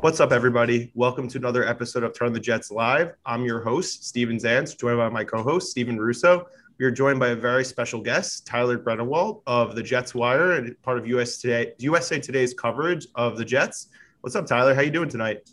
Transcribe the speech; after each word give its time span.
What's 0.00 0.20
up, 0.20 0.30
everybody? 0.30 0.92
Welcome 0.94 1.26
to 1.26 1.38
another 1.38 1.66
episode 1.66 2.04
of 2.04 2.14
Turn 2.14 2.32
the 2.32 2.38
Jets 2.38 2.70
Live. 2.70 3.14
I'm 3.26 3.44
your 3.44 3.60
host, 3.60 4.06
Steven 4.06 4.36
Zantz, 4.36 4.78
joined 4.78 4.98
by 4.98 5.08
my 5.08 5.24
co-host, 5.24 5.72
Steven 5.72 5.98
Russo. 5.98 6.46
We 6.78 6.84
are 6.84 6.90
joined 6.92 7.18
by 7.18 7.30
a 7.30 7.34
very 7.34 7.64
special 7.64 8.00
guest, 8.00 8.46
Tyler 8.46 8.78
Greenawalt 8.78 9.42
of 9.48 9.74
the 9.74 9.82
Jets 9.82 10.14
Wire 10.14 10.52
and 10.52 10.80
part 10.82 10.98
of 10.98 11.06
US 11.08 11.38
Today, 11.38 11.72
USA 11.78 12.20
Today's 12.20 12.54
coverage 12.54 13.08
of 13.16 13.36
the 13.36 13.44
Jets. 13.44 13.88
What's 14.20 14.36
up, 14.36 14.46
Tyler? 14.46 14.72
How 14.72 14.82
you 14.82 14.92
doing 14.92 15.08
tonight? 15.08 15.50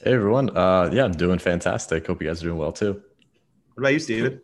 Hey, 0.00 0.12
everyone. 0.12 0.56
Uh, 0.56 0.88
yeah, 0.92 1.02
I'm 1.02 1.12
doing 1.12 1.40
fantastic. 1.40 2.06
Hope 2.06 2.22
you 2.22 2.28
guys 2.28 2.40
are 2.40 2.46
doing 2.46 2.58
well 2.58 2.72
too. 2.72 3.02
What 3.74 3.82
about 3.82 3.94
you, 3.94 3.98
Steven? 3.98 4.40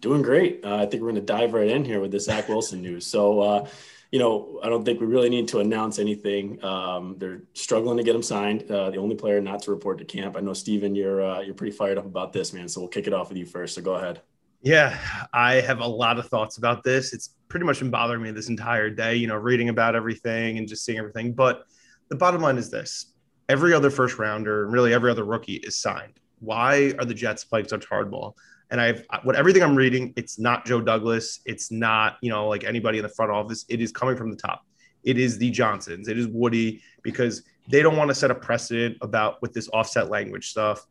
Doing 0.00 0.22
great. 0.22 0.64
Uh, 0.64 0.76
I 0.76 0.86
think 0.86 1.02
we're 1.02 1.10
going 1.10 1.16
to 1.16 1.20
dive 1.20 1.52
right 1.52 1.68
in 1.68 1.84
here 1.84 2.00
with 2.00 2.12
this 2.12 2.24
Zach 2.24 2.48
Wilson 2.48 2.80
news. 2.80 3.06
So, 3.06 3.40
uh, 3.40 3.68
you 4.10 4.18
know, 4.18 4.58
I 4.62 4.68
don't 4.68 4.84
think 4.84 5.00
we 5.00 5.06
really 5.06 5.28
need 5.28 5.46
to 5.48 5.60
announce 5.60 5.98
anything. 5.98 6.62
Um, 6.64 7.14
they're 7.18 7.42
struggling 7.54 7.96
to 7.96 8.02
get 8.02 8.16
him 8.16 8.22
signed. 8.22 8.68
Uh, 8.68 8.90
the 8.90 8.96
only 8.96 9.14
player 9.14 9.40
not 9.40 9.62
to 9.62 9.70
report 9.70 9.98
to 9.98 10.04
camp. 10.04 10.36
I 10.36 10.40
know, 10.40 10.52
Steven, 10.52 10.94
you're 10.94 11.24
uh, 11.24 11.40
you're 11.40 11.54
pretty 11.54 11.76
fired 11.76 11.96
up 11.96 12.06
about 12.06 12.32
this, 12.32 12.52
man. 12.52 12.68
So 12.68 12.80
we'll 12.80 12.88
kick 12.88 13.06
it 13.06 13.12
off 13.12 13.28
with 13.28 13.38
you 13.38 13.46
first. 13.46 13.76
So 13.76 13.82
go 13.82 13.94
ahead. 13.94 14.20
Yeah, 14.62 14.98
I 15.32 15.54
have 15.54 15.80
a 15.80 15.86
lot 15.86 16.18
of 16.18 16.26
thoughts 16.26 16.58
about 16.58 16.82
this. 16.82 17.12
It's 17.12 17.36
pretty 17.48 17.64
much 17.64 17.78
been 17.78 17.90
bothering 17.90 18.20
me 18.20 18.30
this 18.32 18.48
entire 18.48 18.90
day. 18.90 19.14
You 19.14 19.28
know, 19.28 19.36
reading 19.36 19.68
about 19.68 19.94
everything 19.94 20.58
and 20.58 20.66
just 20.66 20.84
seeing 20.84 20.98
everything. 20.98 21.32
But 21.32 21.64
the 22.08 22.16
bottom 22.16 22.42
line 22.42 22.58
is 22.58 22.68
this: 22.68 23.12
every 23.48 23.72
other 23.72 23.90
first 23.90 24.18
rounder, 24.18 24.64
and 24.64 24.72
really 24.72 24.92
every 24.92 25.12
other 25.12 25.24
rookie, 25.24 25.56
is 25.56 25.76
signed. 25.76 26.18
Why 26.40 26.94
are 26.98 27.04
the 27.04 27.14
Jets 27.14 27.44
playing 27.44 27.68
such 27.68 27.88
hardball? 27.88 28.34
And 28.70 28.80
I've 28.80 29.04
what 29.24 29.36
everything 29.36 29.62
I'm 29.62 29.76
reading, 29.76 30.12
it's 30.16 30.38
not 30.38 30.64
Joe 30.64 30.80
Douglas, 30.80 31.40
it's 31.44 31.70
not 31.70 32.16
you 32.22 32.30
know 32.30 32.48
like 32.48 32.64
anybody 32.64 32.98
in 32.98 33.02
the 33.02 33.08
front 33.08 33.32
office. 33.32 33.64
It 33.68 33.80
is 33.80 33.92
coming 33.92 34.16
from 34.16 34.30
the 34.30 34.36
top. 34.36 34.64
It 35.02 35.18
is 35.18 35.38
the 35.38 35.50
Johnsons. 35.50 36.08
It 36.08 36.18
is 36.18 36.28
Woody 36.28 36.82
because 37.02 37.42
they 37.70 37.82
don't 37.82 37.96
want 37.96 38.08
to 38.08 38.14
set 38.14 38.30
a 38.30 38.34
precedent 38.34 38.98
about 39.00 39.40
with 39.42 39.52
this 39.52 39.68
offset 39.72 40.10
language 40.10 40.50
stuff. 40.50 40.86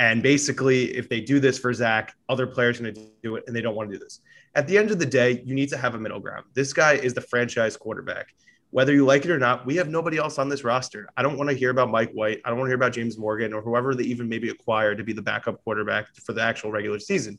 And 0.00 0.22
basically, 0.22 0.96
if 0.96 1.08
they 1.08 1.20
do 1.20 1.38
this 1.38 1.58
for 1.58 1.72
Zach, 1.72 2.14
other 2.28 2.46
players 2.46 2.80
are 2.80 2.84
going 2.84 2.94
to 2.94 3.10
do 3.22 3.36
it, 3.36 3.44
and 3.46 3.54
they 3.54 3.60
don't 3.60 3.76
want 3.76 3.90
to 3.90 3.96
do 3.96 4.02
this. 4.02 4.20
At 4.56 4.66
the 4.66 4.76
end 4.76 4.90
of 4.90 4.98
the 4.98 5.06
day, 5.06 5.42
you 5.44 5.54
need 5.54 5.68
to 5.68 5.76
have 5.76 5.94
a 5.94 5.98
middle 5.98 6.20
ground. 6.20 6.46
This 6.52 6.72
guy 6.72 6.94
is 6.94 7.14
the 7.14 7.20
franchise 7.20 7.76
quarterback 7.76 8.34
whether 8.74 8.92
you 8.92 9.04
like 9.04 9.24
it 9.24 9.30
or 9.30 9.38
not, 9.38 9.64
we 9.64 9.76
have 9.76 9.88
nobody 9.88 10.18
else 10.18 10.36
on 10.36 10.48
this 10.48 10.64
roster. 10.64 11.08
I 11.16 11.22
don't 11.22 11.38
want 11.38 11.48
to 11.48 11.54
hear 11.54 11.70
about 11.70 11.92
Mike 11.92 12.10
White. 12.10 12.40
I 12.44 12.48
don't 12.48 12.58
want 12.58 12.66
to 12.66 12.70
hear 12.70 12.76
about 12.76 12.92
James 12.92 13.16
Morgan 13.16 13.52
or 13.52 13.62
whoever 13.62 13.94
they 13.94 14.02
even 14.02 14.28
maybe 14.28 14.48
acquired 14.48 14.98
to 14.98 15.04
be 15.04 15.12
the 15.12 15.22
backup 15.22 15.62
quarterback 15.62 16.12
for 16.16 16.32
the 16.32 16.42
actual 16.42 16.72
regular 16.72 16.98
season. 16.98 17.38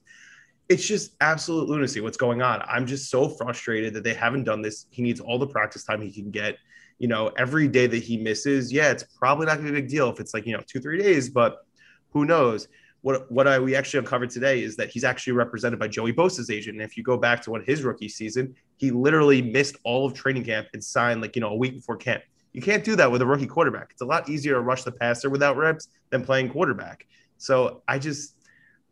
It's 0.70 0.88
just 0.88 1.14
absolute 1.20 1.68
lunacy 1.68 2.00
what's 2.00 2.16
going 2.16 2.42
on. 2.42 2.62
I'm 2.66 2.88
just 2.88 3.10
so 3.12 3.28
frustrated 3.28 3.94
that 3.96 4.06
they 4.06 4.14
haven't 4.14 4.46
done 4.46 4.62
this. 4.62 4.86
He 4.92 5.02
needs 5.02 5.20
all 5.20 5.38
the 5.38 5.46
practice 5.46 5.84
time 5.84 6.02
he 6.02 6.10
can 6.10 6.32
get. 6.32 6.58
You 7.00 7.10
know, 7.10 7.34
every 7.38 7.68
day 7.68 7.86
that 7.86 8.02
he 8.02 8.16
misses, 8.16 8.72
yeah, 8.72 8.92
it's 8.92 9.04
probably 9.04 9.46
not 9.46 9.56
going 9.56 9.66
to 9.66 9.74
be 9.74 9.80
a 9.80 9.82
big 9.82 9.90
deal 9.90 10.10
if 10.10 10.22
it's 10.22 10.34
like, 10.34 10.46
you 10.46 10.54
know, 10.54 10.64
two, 10.66 10.80
three 10.80 11.00
days, 11.00 11.28
but 11.28 11.66
who 12.12 12.24
knows? 12.24 12.70
what 13.06 13.32
what 13.32 13.48
I, 13.48 13.60
we 13.60 13.76
actually 13.76 14.00
uncovered 14.00 14.32
today 14.32 14.64
is 14.64 14.76
that 14.78 14.90
he's 14.90 15.04
actually 15.04 15.34
represented 15.34 15.78
by 15.78 15.88
Joey 15.88 16.12
Bosa's 16.12 16.50
agent. 16.50 16.78
And 16.78 16.82
if 16.84 16.98
you 16.98 17.04
go 17.04 17.18
back 17.18 17.40
to 17.44 17.52
what 17.52 17.64
his 17.64 17.84
rookie 17.84 18.10
season, 18.10 18.56
he 18.78 18.92
literally 18.92 19.42
missed 19.42 19.78
all 19.84 20.06
of 20.06 20.14
training 20.14 20.44
camp 20.44 20.68
and 20.74 20.84
signed 20.84 21.22
like 21.22 21.36
you 21.36 21.42
know 21.42 21.50
a 21.50 21.56
week 21.56 21.76
before 21.76 21.98
camp. 21.98 22.24
You 22.54 22.62
can't 22.62 22.84
do 22.84 22.96
that 22.96 23.12
with 23.12 23.22
a 23.22 23.26
rookie 23.26 23.48
quarterback. 23.48 23.90
It's 23.92 24.02
a 24.02 24.06
lot 24.06 24.30
easier 24.30 24.54
to 24.54 24.62
rush 24.62 24.84
the 24.84 24.92
passer 24.92 25.30
without 25.30 25.58
reps 25.58 25.90
than 26.10 26.24
playing 26.24 26.50
quarterback. 26.50 27.06
So 27.38 27.84
I 27.88 28.00
just 28.00 28.36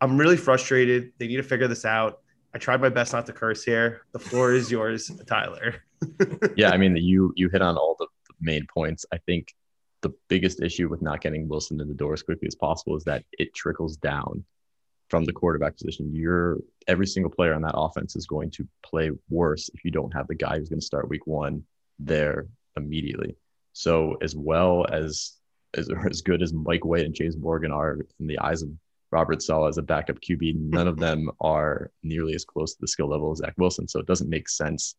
I'm 0.00 0.18
really 0.18 0.36
frustrated. 0.36 1.12
They 1.18 1.26
need 1.26 1.36
to 1.36 1.42
figure 1.42 1.68
this 1.68 1.84
out. 1.84 2.20
I 2.54 2.58
tried 2.58 2.80
my 2.80 2.88
best 2.88 3.12
not 3.12 3.26
to 3.26 3.32
curse 3.32 3.64
here. 3.64 4.02
The 4.12 4.18
floor 4.18 4.52
is 4.52 4.70
yours, 4.70 5.10
Tyler. 5.26 5.82
yeah, 6.56 6.70
I 6.70 6.76
mean 6.76 6.96
you 6.96 7.32
you 7.36 7.48
hit 7.48 7.62
on 7.62 7.76
all 7.76 7.96
the 7.98 8.06
main 8.40 8.66
points. 8.72 9.06
I 9.12 9.18
think 9.18 9.54
the 10.02 10.12
biggest 10.28 10.60
issue 10.60 10.88
with 10.88 11.00
not 11.00 11.22
getting 11.22 11.48
Wilson 11.48 11.80
in 11.80 11.88
the 11.88 11.94
door 11.94 12.12
as 12.12 12.22
quickly 12.22 12.46
as 12.46 12.54
possible 12.54 12.96
is 12.96 13.04
that 13.04 13.24
it 13.32 13.54
trickles 13.54 13.96
down 13.96 14.44
from 15.08 15.24
the 15.24 15.32
quarterback 15.32 15.76
position. 15.76 16.14
You're 16.14 16.58
every 16.86 17.06
single 17.06 17.30
player 17.30 17.54
on 17.54 17.62
that 17.62 17.76
offense 17.76 18.16
is 18.16 18.26
going 18.26 18.50
to 18.52 18.66
play 18.84 19.10
worse 19.28 19.70
if 19.74 19.84
you 19.84 19.90
don't 19.90 20.12
have 20.12 20.26
the 20.28 20.34
guy 20.34 20.58
who's 20.58 20.68
going 20.68 20.80
to 20.80 20.86
start 20.86 21.08
week 21.08 21.26
one 21.26 21.62
there 21.98 22.46
immediately. 22.76 23.36
So 23.72 24.16
as 24.22 24.34
well 24.34 24.86
as 24.90 25.34
as, 25.76 25.88
as 26.10 26.22
good 26.22 26.42
as 26.42 26.52
Mike 26.52 26.84
White 26.84 27.04
and 27.04 27.14
James 27.14 27.36
Morgan 27.36 27.72
are 27.72 27.98
in 28.20 28.26
the 28.26 28.38
eyes 28.38 28.62
of 28.62 28.70
Robert 29.10 29.42
Saleh 29.42 29.68
as 29.68 29.78
a 29.78 29.82
backup 29.82 30.20
QB, 30.20 30.56
none 30.56 30.88
of 30.88 30.98
them 30.98 31.30
are 31.40 31.90
nearly 32.02 32.34
as 32.34 32.44
close 32.44 32.74
to 32.74 32.80
the 32.80 32.88
skill 32.88 33.08
level 33.08 33.30
as 33.30 33.38
Zach 33.38 33.54
Wilson. 33.56 33.86
So 33.86 34.00
it 34.00 34.06
doesn't 34.06 34.30
make 34.30 34.48
sense 34.48 34.96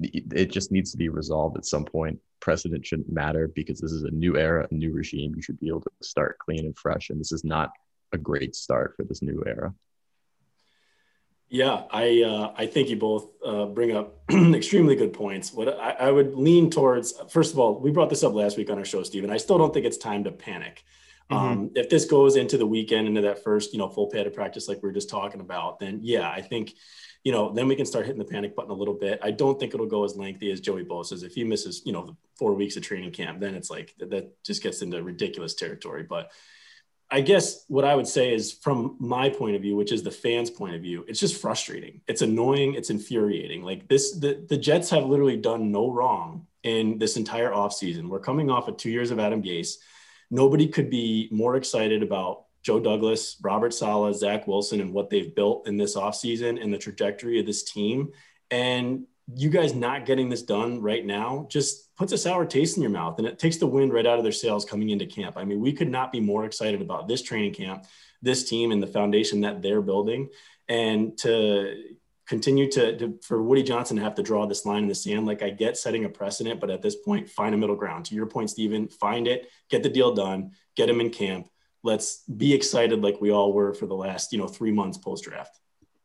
it 0.00 0.50
just 0.50 0.72
needs 0.72 0.90
to 0.90 0.96
be 0.96 1.08
resolved 1.08 1.56
at 1.56 1.66
some 1.66 1.84
point. 1.84 2.18
Precedent 2.40 2.86
shouldn't 2.86 3.12
matter 3.12 3.48
because 3.48 3.80
this 3.80 3.92
is 3.92 4.04
a 4.04 4.10
new 4.10 4.36
era, 4.36 4.66
a 4.70 4.74
new 4.74 4.92
regime. 4.92 5.34
You 5.34 5.42
should 5.42 5.60
be 5.60 5.68
able 5.68 5.82
to 5.82 5.90
start 6.02 6.38
clean 6.38 6.60
and 6.60 6.76
fresh. 6.76 7.10
And 7.10 7.20
this 7.20 7.32
is 7.32 7.44
not 7.44 7.70
a 8.12 8.18
great 8.18 8.54
start 8.54 8.94
for 8.96 9.04
this 9.04 9.22
new 9.22 9.42
era. 9.46 9.74
Yeah, 11.48 11.82
I 11.90 12.22
uh, 12.22 12.52
I 12.56 12.66
think 12.66 12.90
you 12.90 12.96
both 12.96 13.28
uh, 13.44 13.66
bring 13.66 13.96
up 13.96 14.22
extremely 14.30 14.94
good 14.94 15.12
points. 15.12 15.52
What 15.52 15.68
I, 15.68 15.90
I, 15.92 16.10
would 16.12 16.36
lean 16.36 16.70
towards, 16.70 17.12
first 17.28 17.52
of 17.52 17.58
all, 17.58 17.80
we 17.80 17.90
brought 17.90 18.08
this 18.08 18.22
up 18.22 18.34
last 18.34 18.56
week 18.56 18.70
on 18.70 18.78
our 18.78 18.84
show, 18.84 19.02
Stephen. 19.02 19.30
I 19.30 19.36
still 19.36 19.58
don't 19.58 19.74
think 19.74 19.84
it's 19.84 19.96
time 19.96 20.22
to 20.24 20.30
panic. 20.30 20.84
Mm-hmm. 21.28 21.46
Um, 21.46 21.70
if 21.74 21.90
this 21.90 22.04
goes 22.04 22.36
into 22.36 22.56
the 22.56 22.66
weekend, 22.66 23.08
into 23.08 23.22
that 23.22 23.42
first, 23.42 23.72
you 23.72 23.80
know, 23.80 23.88
full 23.88 24.08
padded 24.08 24.32
practice 24.32 24.68
like 24.68 24.80
we 24.80 24.88
were 24.88 24.92
just 24.92 25.10
talking 25.10 25.40
about, 25.40 25.80
then 25.80 25.98
yeah, 26.02 26.30
I 26.30 26.40
think 26.40 26.74
you 27.24 27.32
know, 27.32 27.52
then 27.52 27.68
we 27.68 27.76
can 27.76 27.84
start 27.84 28.06
hitting 28.06 28.18
the 28.18 28.24
panic 28.24 28.56
button 28.56 28.70
a 28.70 28.74
little 28.74 28.94
bit. 28.94 29.20
I 29.22 29.30
don't 29.30 29.60
think 29.60 29.74
it'll 29.74 29.86
go 29.86 30.04
as 30.04 30.16
lengthy 30.16 30.50
as 30.50 30.60
Joey 30.60 30.84
Bosa's. 30.84 31.22
If 31.22 31.34
he 31.34 31.44
misses, 31.44 31.82
you 31.84 31.92
know, 31.92 32.16
four 32.38 32.54
weeks 32.54 32.76
of 32.76 32.82
training 32.82 33.10
camp, 33.10 33.40
then 33.40 33.54
it's 33.54 33.70
like 33.70 33.94
that 33.98 34.42
just 34.42 34.62
gets 34.62 34.80
into 34.80 35.02
ridiculous 35.02 35.54
territory. 35.54 36.02
But 36.02 36.30
I 37.10 37.20
guess 37.20 37.64
what 37.66 37.84
I 37.84 37.96
would 37.96 38.06
say 38.06 38.32
is 38.32 38.52
from 38.52 38.96
my 39.00 39.28
point 39.28 39.56
of 39.56 39.62
view, 39.62 39.74
which 39.74 39.90
is 39.90 40.02
the 40.02 40.10
fans' 40.10 40.50
point 40.50 40.76
of 40.76 40.82
view, 40.82 41.04
it's 41.08 41.18
just 41.18 41.40
frustrating. 41.40 42.00
It's 42.06 42.22
annoying. 42.22 42.74
It's 42.74 42.90
infuriating. 42.90 43.62
Like 43.62 43.88
this, 43.88 44.12
the, 44.12 44.44
the 44.48 44.56
Jets 44.56 44.90
have 44.90 45.06
literally 45.06 45.36
done 45.36 45.72
no 45.72 45.90
wrong 45.90 46.46
in 46.62 46.98
this 46.98 47.16
entire 47.16 47.50
offseason. 47.50 48.08
We're 48.08 48.20
coming 48.20 48.48
off 48.48 48.68
of 48.68 48.76
two 48.76 48.90
years 48.90 49.10
of 49.10 49.18
Adam 49.18 49.42
Gase. 49.42 49.76
Nobody 50.30 50.68
could 50.68 50.88
be 50.88 51.28
more 51.32 51.56
excited 51.56 52.02
about 52.02 52.44
Joe 52.62 52.78
Douglas, 52.78 53.36
Robert 53.42 53.74
Saleh, 53.74 54.14
Zach 54.14 54.46
Wilson, 54.46 54.80
and 54.80 54.92
what 54.92 55.10
they've 55.10 55.34
built 55.34 55.66
in 55.66 55.76
this 55.76 55.96
offseason 55.96 56.62
and 56.62 56.72
the 56.72 56.78
trajectory 56.78 57.40
of 57.40 57.46
this 57.46 57.64
team. 57.64 58.12
And 58.50 59.06
you 59.34 59.48
guys 59.48 59.74
not 59.74 60.06
getting 60.06 60.28
this 60.28 60.42
done 60.42 60.80
right 60.80 61.04
now 61.04 61.46
just 61.50 61.88
puts 62.00 62.14
a 62.14 62.18
sour 62.18 62.46
taste 62.46 62.78
in 62.78 62.82
your 62.82 62.90
mouth 62.90 63.18
and 63.18 63.28
it 63.28 63.38
takes 63.38 63.58
the 63.58 63.66
wind 63.66 63.92
right 63.92 64.06
out 64.06 64.16
of 64.16 64.22
their 64.22 64.32
sails 64.32 64.64
coming 64.64 64.88
into 64.88 65.04
camp. 65.04 65.36
I 65.36 65.44
mean, 65.44 65.60
we 65.60 65.70
could 65.70 65.90
not 65.90 66.10
be 66.10 66.18
more 66.18 66.46
excited 66.46 66.80
about 66.80 67.06
this 67.06 67.20
training 67.20 67.52
camp, 67.52 67.84
this 68.22 68.48
team, 68.48 68.72
and 68.72 68.82
the 68.82 68.86
foundation 68.86 69.42
that 69.42 69.60
they're 69.60 69.82
building. 69.82 70.30
And 70.66 71.18
to 71.18 71.76
continue 72.26 72.70
to, 72.70 72.96
to, 72.96 73.18
for 73.22 73.42
Woody 73.42 73.62
Johnson 73.62 73.98
to 73.98 74.02
have 74.02 74.14
to 74.14 74.22
draw 74.22 74.46
this 74.46 74.64
line 74.64 74.84
in 74.84 74.88
the 74.88 74.94
sand. 74.94 75.26
Like 75.26 75.42
I 75.42 75.50
get 75.50 75.76
setting 75.76 76.06
a 76.06 76.08
precedent, 76.08 76.58
but 76.58 76.70
at 76.70 76.80
this 76.80 76.96
point, 76.96 77.28
find 77.28 77.54
a 77.54 77.58
middle 77.58 77.76
ground. 77.76 78.06
To 78.06 78.14
your 78.14 78.24
point, 78.24 78.48
Stephen, 78.48 78.88
find 78.88 79.28
it, 79.28 79.50
get 79.68 79.82
the 79.82 79.90
deal 79.90 80.14
done, 80.14 80.52
get 80.76 80.88
him 80.88 81.02
in 81.02 81.10
camp. 81.10 81.48
Let's 81.82 82.22
be 82.24 82.54
excited 82.54 83.02
like 83.02 83.20
we 83.20 83.30
all 83.30 83.52
were 83.52 83.74
for 83.74 83.84
the 83.84 83.94
last, 83.94 84.32
you 84.32 84.38
know, 84.38 84.48
three 84.48 84.72
months 84.72 84.96
post 84.96 85.24
draft. 85.24 85.60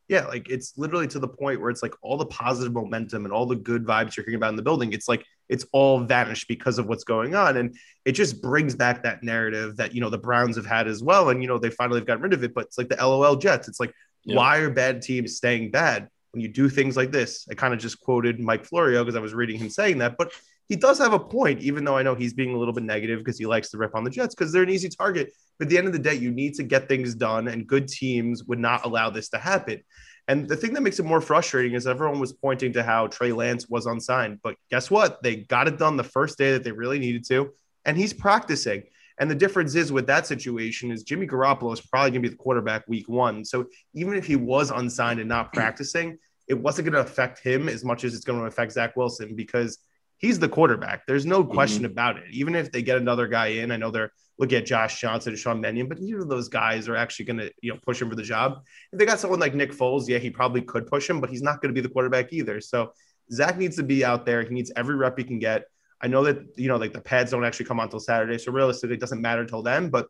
Yeah, 0.09 0.25
like 0.25 0.49
it's 0.49 0.77
literally 0.77 1.07
to 1.07 1.19
the 1.19 1.27
point 1.27 1.61
where 1.61 1.69
it's 1.69 1.81
like 1.81 1.93
all 2.01 2.17
the 2.17 2.25
positive 2.25 2.73
momentum 2.73 3.23
and 3.23 3.33
all 3.33 3.45
the 3.45 3.55
good 3.55 3.85
vibes 3.85 4.17
you're 4.17 4.25
hearing 4.25 4.35
about 4.35 4.49
in 4.49 4.55
the 4.55 4.61
building. 4.61 4.91
It's 4.91 5.07
like 5.07 5.25
it's 5.49 5.65
all 5.71 5.99
vanished 5.99 6.47
because 6.47 6.79
of 6.79 6.87
what's 6.87 7.03
going 7.03 7.35
on. 7.35 7.57
And 7.57 7.75
it 8.03 8.13
just 8.13 8.41
brings 8.41 8.75
back 8.75 9.03
that 9.03 9.23
narrative 9.23 9.77
that, 9.77 9.93
you 9.93 10.01
know, 10.01 10.09
the 10.09 10.17
Browns 10.17 10.55
have 10.55 10.65
had 10.65 10.87
as 10.87 11.03
well. 11.03 11.29
And, 11.29 11.41
you 11.41 11.47
know, 11.47 11.57
they 11.57 11.69
finally 11.69 11.99
have 11.99 12.07
gotten 12.07 12.23
rid 12.23 12.33
of 12.33 12.43
it, 12.43 12.53
but 12.53 12.65
it's 12.65 12.77
like 12.77 12.89
the 12.89 12.95
LOL 12.95 13.35
Jets. 13.35 13.67
It's 13.67 13.79
like, 13.79 13.93
yeah. 14.23 14.35
why 14.35 14.57
are 14.57 14.69
bad 14.69 15.01
teams 15.01 15.37
staying 15.37 15.71
bad 15.71 16.09
when 16.31 16.41
you 16.41 16.47
do 16.47 16.69
things 16.69 16.97
like 16.97 17.11
this? 17.11 17.47
I 17.49 17.53
kind 17.53 17.73
of 17.73 17.79
just 17.79 17.99
quoted 17.99 18.39
Mike 18.39 18.65
Florio 18.65 19.03
because 19.03 19.15
I 19.15 19.21
was 19.21 19.33
reading 19.33 19.59
him 19.59 19.69
saying 19.69 19.99
that, 19.99 20.17
but 20.17 20.31
he 20.67 20.75
does 20.75 20.97
have 20.97 21.13
a 21.13 21.19
point, 21.19 21.61
even 21.61 21.85
though 21.85 21.95
I 21.95 22.01
know 22.01 22.15
he's 22.15 22.33
being 22.33 22.55
a 22.55 22.57
little 22.57 22.73
bit 22.73 22.83
negative 22.83 23.19
because 23.19 23.37
he 23.37 23.45
likes 23.45 23.69
to 23.69 23.77
rip 23.77 23.95
on 23.95 24.03
the 24.03 24.09
Jets 24.09 24.33
because 24.33 24.51
they're 24.51 24.63
an 24.63 24.69
easy 24.69 24.89
target. 24.89 25.31
But 25.59 25.65
at 25.65 25.69
the 25.69 25.77
end 25.77 25.87
of 25.87 25.93
the 25.93 25.99
day, 25.99 26.15
you 26.15 26.31
need 26.31 26.55
to 26.55 26.63
get 26.63 26.89
things 26.89 27.13
done, 27.13 27.47
and 27.47 27.67
good 27.67 27.87
teams 27.87 28.43
would 28.45 28.59
not 28.59 28.83
allow 28.83 29.11
this 29.11 29.29
to 29.29 29.37
happen. 29.37 29.83
And 30.27 30.47
the 30.47 30.55
thing 30.55 30.73
that 30.73 30.81
makes 30.81 30.99
it 30.99 31.05
more 31.05 31.21
frustrating 31.21 31.73
is 31.73 31.85
everyone 31.85 32.19
was 32.19 32.33
pointing 32.33 32.73
to 32.73 32.83
how 32.83 33.07
Trey 33.07 33.31
Lance 33.31 33.69
was 33.69 33.85
unsigned. 33.85 34.39
But 34.41 34.55
guess 34.71 34.89
what? 34.89 35.21
They 35.21 35.37
got 35.37 35.67
it 35.67 35.77
done 35.77 35.97
the 35.97 36.03
first 36.03 36.37
day 36.37 36.51
that 36.53 36.63
they 36.63 36.71
really 36.71 36.97
needed 36.97 37.25
to, 37.27 37.51
and 37.85 37.95
he's 37.95 38.13
practicing. 38.13 38.83
And 39.17 39.31
the 39.31 39.35
difference 39.35 39.75
is 39.75 39.91
with 39.91 40.07
that 40.07 40.27
situation 40.27 40.91
is 40.91 41.03
Jimmy 41.03 41.27
Garoppolo 41.27 41.71
is 41.71 41.79
probably 41.79 42.11
going 42.11 42.23
to 42.23 42.29
be 42.29 42.35
the 42.35 42.41
quarterback 42.41 42.87
week 42.87 43.07
one. 43.07 43.45
So 43.45 43.67
even 43.93 44.15
if 44.15 44.25
he 44.25 44.35
was 44.35 44.71
unsigned 44.71 45.19
and 45.19 45.29
not 45.29 45.53
practicing, 45.53 46.17
it 46.47 46.53
wasn't 46.53 46.89
going 46.89 47.01
to 47.01 47.09
affect 47.09 47.39
him 47.39 47.69
as 47.69 47.83
much 47.83 48.03
as 48.03 48.13
it's 48.13 48.25
going 48.25 48.39
to 48.39 48.45
affect 48.45 48.73
Zach 48.73 48.95
Wilson 48.97 49.35
because 49.35 49.77
he's 50.17 50.39
the 50.39 50.49
quarterback. 50.49 51.05
There's 51.05 51.25
no 51.25 51.43
question 51.43 51.83
mm-hmm. 51.83 51.91
about 51.91 52.17
it. 52.17 52.25
Even 52.31 52.55
if 52.55 52.71
they 52.71 52.81
get 52.81 52.97
another 52.97 53.27
guy 53.27 53.47
in, 53.47 53.71
I 53.71 53.77
know 53.77 53.91
they're 53.91 54.11
look 54.37 54.51
at 54.53 54.65
Josh 54.65 54.99
Johnson 54.99 55.31
and 55.31 55.39
Sean 55.39 55.61
Mannion, 55.61 55.87
but 55.87 55.99
neither 55.99 56.19
of 56.19 56.27
those 56.27 56.49
guys 56.49 56.89
are 56.89 56.95
actually 56.95 57.25
going 57.25 57.39
to, 57.39 57.51
you 57.61 57.71
know, 57.71 57.79
push 57.85 58.01
him 58.01 58.09
for 58.09 58.15
the 58.15 58.23
job. 58.23 58.61
If 58.91 58.99
they 58.99 59.05
got 59.05 59.19
someone 59.19 59.39
like 59.39 59.55
Nick 59.55 59.71
Foles, 59.71 60.07
yeah, 60.07 60.17
he 60.17 60.29
probably 60.29 60.61
could 60.61 60.87
push 60.87 61.09
him, 61.09 61.21
but 61.21 61.29
he's 61.29 61.41
not 61.41 61.61
going 61.61 61.73
to 61.73 61.73
be 61.73 61.79
the 61.81 61.93
quarterback 61.93 62.33
either. 62.33 62.59
So 62.59 62.91
Zach 63.31 63.57
needs 63.57 63.77
to 63.77 63.83
be 63.83 64.03
out 64.03 64.25
there. 64.25 64.43
He 64.43 64.49
needs 64.49 64.71
every 64.75 64.95
rep 64.95 65.17
he 65.17 65.23
can 65.23 65.39
get. 65.39 65.65
I 66.01 66.07
know 66.07 66.23
that, 66.25 66.37
you 66.57 66.67
know, 66.67 66.75
like 66.75 66.93
the 66.93 67.01
pads 67.01 67.31
don't 67.31 67.45
actually 67.45 67.67
come 67.67 67.79
on 67.79 67.85
until 67.85 67.99
Saturday. 67.99 68.37
So 68.37 68.51
realistically, 68.51 68.97
it 68.97 68.99
doesn't 68.99 69.21
matter 69.21 69.41
until 69.41 69.61
then, 69.61 69.89
but 69.89 70.07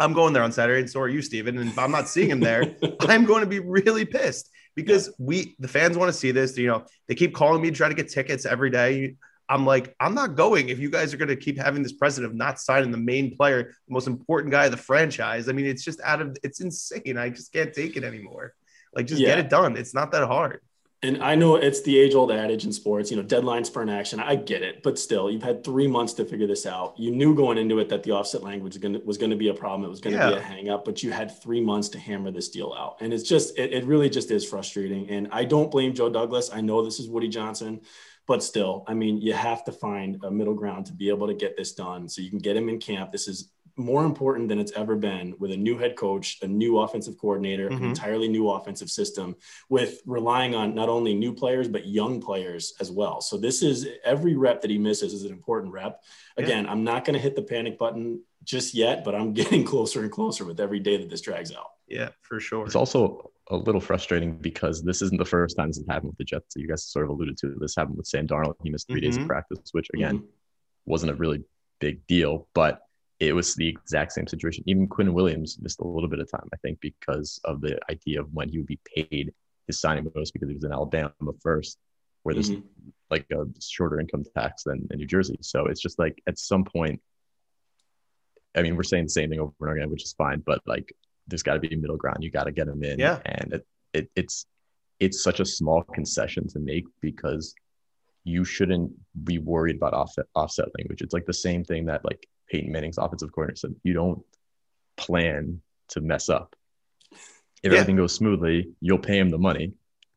I'm 0.00 0.12
going 0.12 0.32
there 0.32 0.44
on 0.44 0.52
Saturday, 0.52 0.80
and 0.80 0.90
so 0.90 1.00
are 1.00 1.08
you, 1.08 1.20
Steven. 1.22 1.58
And 1.58 1.70
if 1.70 1.78
I'm 1.78 1.90
not 1.90 2.08
seeing 2.08 2.30
him 2.30 2.38
there, 2.38 2.76
I'm 3.00 3.24
going 3.24 3.40
to 3.40 3.48
be 3.48 3.58
really 3.58 4.04
pissed 4.04 4.48
because 4.76 5.08
yeah. 5.08 5.12
we, 5.18 5.56
the 5.58 5.66
fans, 5.66 5.98
want 5.98 6.08
to 6.08 6.16
see 6.16 6.30
this. 6.30 6.56
You 6.56 6.68
know, 6.68 6.84
they 7.08 7.16
keep 7.16 7.34
calling 7.34 7.60
me 7.60 7.70
to 7.70 7.76
try 7.76 7.88
to 7.88 7.94
get 7.94 8.08
tickets 8.08 8.46
every 8.46 8.70
day. 8.70 9.16
I'm 9.48 9.64
like, 9.64 9.94
I'm 9.98 10.14
not 10.14 10.36
going 10.36 10.68
if 10.68 10.78
you 10.78 10.90
guys 10.90 11.14
are 11.14 11.16
going 11.16 11.28
to 11.28 11.36
keep 11.36 11.58
having 11.58 11.82
this 11.82 11.92
precedent 11.92 12.30
of 12.30 12.36
not 12.36 12.60
signing 12.60 12.90
the 12.90 12.98
main 12.98 13.36
player, 13.36 13.74
the 13.86 13.92
most 13.92 14.06
important 14.06 14.52
guy 14.52 14.66
of 14.66 14.70
the 14.70 14.76
franchise. 14.76 15.48
I 15.48 15.52
mean, 15.52 15.66
it's 15.66 15.84
just 15.84 16.00
out 16.02 16.20
of, 16.20 16.36
it's 16.42 16.60
insane. 16.60 17.16
I 17.16 17.30
just 17.30 17.52
can't 17.52 17.72
take 17.72 17.96
it 17.96 18.04
anymore. 18.04 18.54
Like, 18.94 19.06
just 19.06 19.20
yeah. 19.20 19.28
get 19.28 19.38
it 19.38 19.48
done. 19.48 19.76
It's 19.76 19.94
not 19.94 20.12
that 20.12 20.26
hard. 20.26 20.60
And 21.00 21.22
I 21.22 21.36
know 21.36 21.54
it's 21.54 21.80
the 21.82 21.96
age 21.96 22.16
old 22.16 22.32
adage 22.32 22.64
in 22.64 22.72
sports, 22.72 23.08
you 23.08 23.16
know, 23.16 23.22
deadlines 23.22 23.72
for 23.72 23.82
an 23.82 23.88
action. 23.88 24.18
I 24.18 24.34
get 24.34 24.62
it, 24.62 24.82
but 24.82 24.98
still, 24.98 25.30
you've 25.30 25.44
had 25.44 25.62
three 25.62 25.86
months 25.86 26.12
to 26.14 26.24
figure 26.24 26.48
this 26.48 26.66
out. 26.66 26.98
You 26.98 27.12
knew 27.12 27.36
going 27.36 27.56
into 27.56 27.78
it 27.78 27.88
that 27.90 28.02
the 28.02 28.10
offset 28.10 28.42
language 28.42 28.74
was 28.74 28.78
going 28.78 28.94
to, 28.94 28.98
was 29.06 29.16
going 29.16 29.30
to 29.30 29.36
be 29.36 29.46
a 29.46 29.54
problem. 29.54 29.84
It 29.84 29.90
was 29.90 30.00
going 30.00 30.16
to 30.16 30.22
yeah. 30.22 30.30
be 30.30 30.36
a 30.38 30.40
hang 30.40 30.70
up, 30.70 30.84
but 30.84 31.00
you 31.04 31.12
had 31.12 31.40
three 31.40 31.60
months 31.60 31.88
to 31.90 32.00
hammer 32.00 32.32
this 32.32 32.48
deal 32.48 32.74
out. 32.76 32.96
And 33.00 33.12
it's 33.12 33.22
just, 33.22 33.56
it, 33.56 33.72
it 33.72 33.84
really 33.84 34.10
just 34.10 34.32
is 34.32 34.44
frustrating. 34.44 35.08
And 35.08 35.28
I 35.30 35.44
don't 35.44 35.70
blame 35.70 35.94
Joe 35.94 36.10
Douglas. 36.10 36.50
I 36.52 36.62
know 36.62 36.84
this 36.84 36.98
is 36.98 37.08
Woody 37.08 37.28
Johnson 37.28 37.80
but 38.28 38.44
still, 38.44 38.84
I 38.86 38.92
mean, 38.92 39.20
you 39.22 39.32
have 39.32 39.64
to 39.64 39.72
find 39.72 40.22
a 40.22 40.30
middle 40.30 40.54
ground 40.54 40.84
to 40.86 40.92
be 40.92 41.08
able 41.08 41.26
to 41.26 41.34
get 41.34 41.56
this 41.56 41.72
done 41.72 42.08
so 42.08 42.20
you 42.20 42.28
can 42.28 42.38
get 42.38 42.56
him 42.56 42.68
in 42.68 42.78
camp. 42.78 43.10
This 43.10 43.26
is 43.26 43.50
more 43.74 44.04
important 44.04 44.48
than 44.48 44.58
it's 44.58 44.72
ever 44.72 44.96
been 44.96 45.34
with 45.38 45.50
a 45.50 45.56
new 45.56 45.78
head 45.78 45.96
coach, 45.96 46.38
a 46.42 46.46
new 46.46 46.78
offensive 46.80 47.16
coordinator, 47.16 47.70
mm-hmm. 47.70 47.82
an 47.82 47.88
entirely 47.88 48.28
new 48.28 48.50
offensive 48.50 48.90
system, 48.90 49.34
with 49.70 50.02
relying 50.04 50.54
on 50.54 50.74
not 50.74 50.90
only 50.90 51.14
new 51.14 51.32
players, 51.32 51.68
but 51.68 51.86
young 51.86 52.20
players 52.20 52.74
as 52.80 52.90
well. 52.90 53.22
So, 53.22 53.38
this 53.38 53.62
is 53.62 53.88
every 54.04 54.34
rep 54.34 54.60
that 54.60 54.70
he 54.70 54.78
misses 54.78 55.14
is 55.14 55.24
an 55.24 55.32
important 55.32 55.72
rep. 55.72 56.02
Again, 56.36 56.64
yeah. 56.64 56.70
I'm 56.70 56.84
not 56.84 57.06
going 57.06 57.14
to 57.14 57.20
hit 57.20 57.34
the 57.34 57.42
panic 57.42 57.78
button 57.78 58.20
just 58.44 58.74
yet, 58.74 59.04
but 59.04 59.14
I'm 59.14 59.32
getting 59.40 59.64
closer 59.64 60.02
and 60.02 60.12
closer 60.12 60.44
with 60.44 60.60
every 60.60 60.80
day 60.80 60.98
that 60.98 61.08
this 61.08 61.22
drags 61.22 61.54
out. 61.54 61.70
Yeah, 61.86 62.10
for 62.20 62.40
sure. 62.40 62.66
It's 62.66 62.74
also 62.74 63.30
a 63.50 63.56
little 63.56 63.80
frustrating 63.80 64.36
because 64.36 64.82
this 64.82 65.00
isn't 65.02 65.18
the 65.18 65.24
first 65.24 65.56
time 65.56 65.68
this 65.68 65.78
has 65.78 65.86
happened 65.88 66.10
with 66.10 66.18
the 66.18 66.24
Jets. 66.24 66.54
You 66.56 66.68
guys 66.68 66.84
sort 66.84 67.06
of 67.06 67.10
alluded 67.10 67.38
to 67.38 67.56
this 67.58 67.74
happened 67.74 67.96
with 67.96 68.06
Sam 68.06 68.26
Darnold. 68.26 68.54
He 68.62 68.70
missed 68.70 68.88
3 68.88 68.96
mm-hmm. 68.96 69.04
days 69.04 69.16
of 69.16 69.20
mm-hmm. 69.20 69.28
practice, 69.28 69.70
which 69.72 69.88
again 69.94 70.18
mm-hmm. 70.18 70.26
wasn't 70.86 71.12
a 71.12 71.14
really 71.14 71.42
big 71.80 72.06
deal, 72.06 72.48
but 72.54 72.82
it 73.20 73.34
was 73.34 73.54
the 73.54 73.66
exact 73.66 74.12
same 74.12 74.26
situation. 74.26 74.62
Even 74.66 74.86
Quinn 74.86 75.12
Williams 75.12 75.58
missed 75.60 75.80
a 75.80 75.86
little 75.86 76.08
bit 76.08 76.20
of 76.20 76.30
time, 76.30 76.48
I 76.52 76.56
think, 76.58 76.78
because 76.80 77.40
of 77.44 77.60
the 77.60 77.78
idea 77.90 78.20
of 78.20 78.32
when 78.32 78.48
he 78.48 78.58
would 78.58 78.66
be 78.66 78.80
paid 78.96 79.32
his 79.66 79.80
signing 79.80 80.04
bonus 80.04 80.30
because 80.30 80.48
he 80.48 80.54
was 80.54 80.64
in 80.64 80.72
Alabama 80.72 81.12
first, 81.40 81.78
where 82.22 82.34
there's 82.34 82.50
mm-hmm. 82.50 82.90
like 83.10 83.26
a 83.32 83.44
shorter 83.60 83.98
income 83.98 84.24
tax 84.36 84.64
than 84.64 84.86
in 84.90 84.98
New 84.98 85.06
Jersey. 85.06 85.38
So 85.40 85.66
it's 85.66 85.80
just 85.80 85.98
like 85.98 86.22
at 86.26 86.38
some 86.38 86.64
point, 86.64 87.00
I 88.54 88.62
mean, 88.62 88.76
we're 88.76 88.82
saying 88.82 89.04
the 89.04 89.10
same 89.10 89.30
thing 89.30 89.40
over 89.40 89.52
and 89.60 89.68
over 89.68 89.76
again, 89.76 89.90
which 89.90 90.04
is 90.04 90.12
fine, 90.12 90.42
but 90.44 90.60
like 90.66 90.92
there's 91.28 91.42
got 91.42 91.54
to 91.54 91.60
be 91.60 91.72
a 91.72 91.76
middle 91.76 91.96
ground. 91.96 92.18
You 92.20 92.30
got 92.30 92.44
to 92.44 92.52
get 92.52 92.66
them 92.66 92.82
in. 92.82 92.98
Yeah. 92.98 93.20
And 93.24 93.52
it, 93.52 93.66
it, 93.92 94.10
it's 94.16 94.46
it's 95.00 95.22
such 95.22 95.40
a 95.40 95.44
small 95.44 95.82
concession 95.82 96.48
to 96.48 96.58
make 96.58 96.84
because 97.00 97.54
you 98.24 98.44
shouldn't 98.44 98.92
be 99.24 99.38
worried 99.38 99.76
about 99.76 99.94
offset 99.94 100.26
offset 100.34 100.68
language. 100.78 101.02
It's 101.02 101.14
like 101.14 101.26
the 101.26 101.32
same 101.32 101.64
thing 101.64 101.86
that 101.86 102.04
like 102.04 102.26
Peyton 102.50 102.72
Manning's 102.72 102.98
offensive 102.98 103.32
coordinator 103.32 103.58
said. 103.58 103.74
You 103.84 103.92
don't 103.92 104.22
plan 104.96 105.60
to 105.88 106.00
mess 106.00 106.28
up. 106.28 106.54
If 107.62 107.72
yeah. 107.72 107.78
everything 107.78 107.96
goes 107.96 108.14
smoothly, 108.14 108.68
you'll 108.80 108.98
pay 108.98 109.18
him 109.18 109.30
the 109.30 109.38
money 109.38 109.72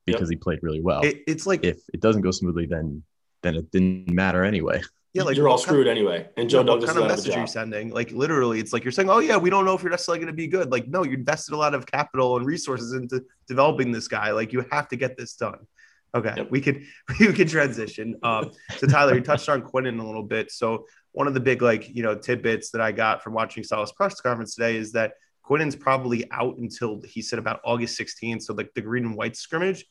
because 0.05 0.29
yep. 0.29 0.29
he 0.29 0.35
played 0.35 0.59
really 0.61 0.81
well. 0.81 1.01
It, 1.01 1.23
it's 1.27 1.45
like 1.45 1.63
if 1.63 1.77
it 1.93 2.01
doesn't 2.01 2.21
go 2.21 2.31
smoothly, 2.31 2.65
then 2.65 3.03
then 3.43 3.55
it 3.55 3.71
didn't 3.71 4.11
matter 4.11 4.43
anyway. 4.43 4.81
Yeah, 5.13 5.23
like 5.23 5.35
you're 5.35 5.49
all 5.49 5.57
screwed 5.57 5.87
of, 5.87 5.91
anyway. 5.91 6.29
And 6.37 6.49
Joe 6.49 6.63
Douglas 6.63 6.87
what 6.87 6.95
kind 6.95 7.03
of 7.03 7.17
message 7.17 7.35
are 7.35 7.41
you 7.41 7.47
sending? 7.47 7.89
Like 7.89 8.11
literally, 8.11 8.59
it's 8.59 8.71
like 8.71 8.85
you're 8.85 8.93
saying, 8.93 9.09
"Oh 9.09 9.19
yeah, 9.19 9.35
we 9.35 9.49
don't 9.49 9.65
know 9.65 9.75
if 9.75 9.81
you're 9.81 9.91
necessarily 9.91 10.19
going 10.19 10.31
to 10.31 10.33
be 10.33 10.47
good." 10.47 10.71
Like, 10.71 10.87
no, 10.87 11.03
you 11.03 11.13
invested 11.13 11.53
a 11.53 11.57
lot 11.57 11.73
of 11.73 11.85
capital 11.85 12.37
and 12.37 12.45
resources 12.45 12.93
into 12.93 13.21
developing 13.45 13.91
this 13.91 14.07
guy. 14.07 14.31
Like, 14.31 14.53
you 14.53 14.65
have 14.71 14.87
to 14.89 14.95
get 14.95 15.17
this 15.17 15.35
done. 15.35 15.67
Okay, 16.15 16.33
yep. 16.37 16.51
we 16.51 16.61
could 16.61 16.83
we 17.19 17.33
could 17.33 17.49
transition. 17.49 18.15
Um, 18.23 18.51
so 18.77 18.87
Tyler, 18.87 19.15
you 19.15 19.21
touched 19.21 19.49
on 19.49 19.61
Quinnen 19.61 19.99
a 19.99 20.05
little 20.05 20.23
bit. 20.23 20.49
So 20.49 20.85
one 21.11 21.27
of 21.27 21.33
the 21.33 21.39
big 21.41 21.61
like 21.61 21.89
you 21.93 22.03
know 22.03 22.15
tidbits 22.15 22.71
that 22.71 22.81
I 22.81 22.93
got 22.93 23.21
from 23.21 23.33
watching 23.33 23.63
Saleh's 23.63 23.91
press 23.91 24.19
conference 24.21 24.55
today 24.55 24.77
is 24.77 24.93
that 24.93 25.13
Quinnen's 25.45 25.75
probably 25.75 26.29
out 26.31 26.57
until 26.57 27.01
he 27.01 27.21
said 27.21 27.39
about 27.39 27.59
August 27.65 27.99
16th. 27.99 28.43
So 28.43 28.53
like 28.53 28.71
the 28.75 28.81
green 28.81 29.05
and 29.05 29.15
white 29.15 29.35
scrimmage 29.35 29.85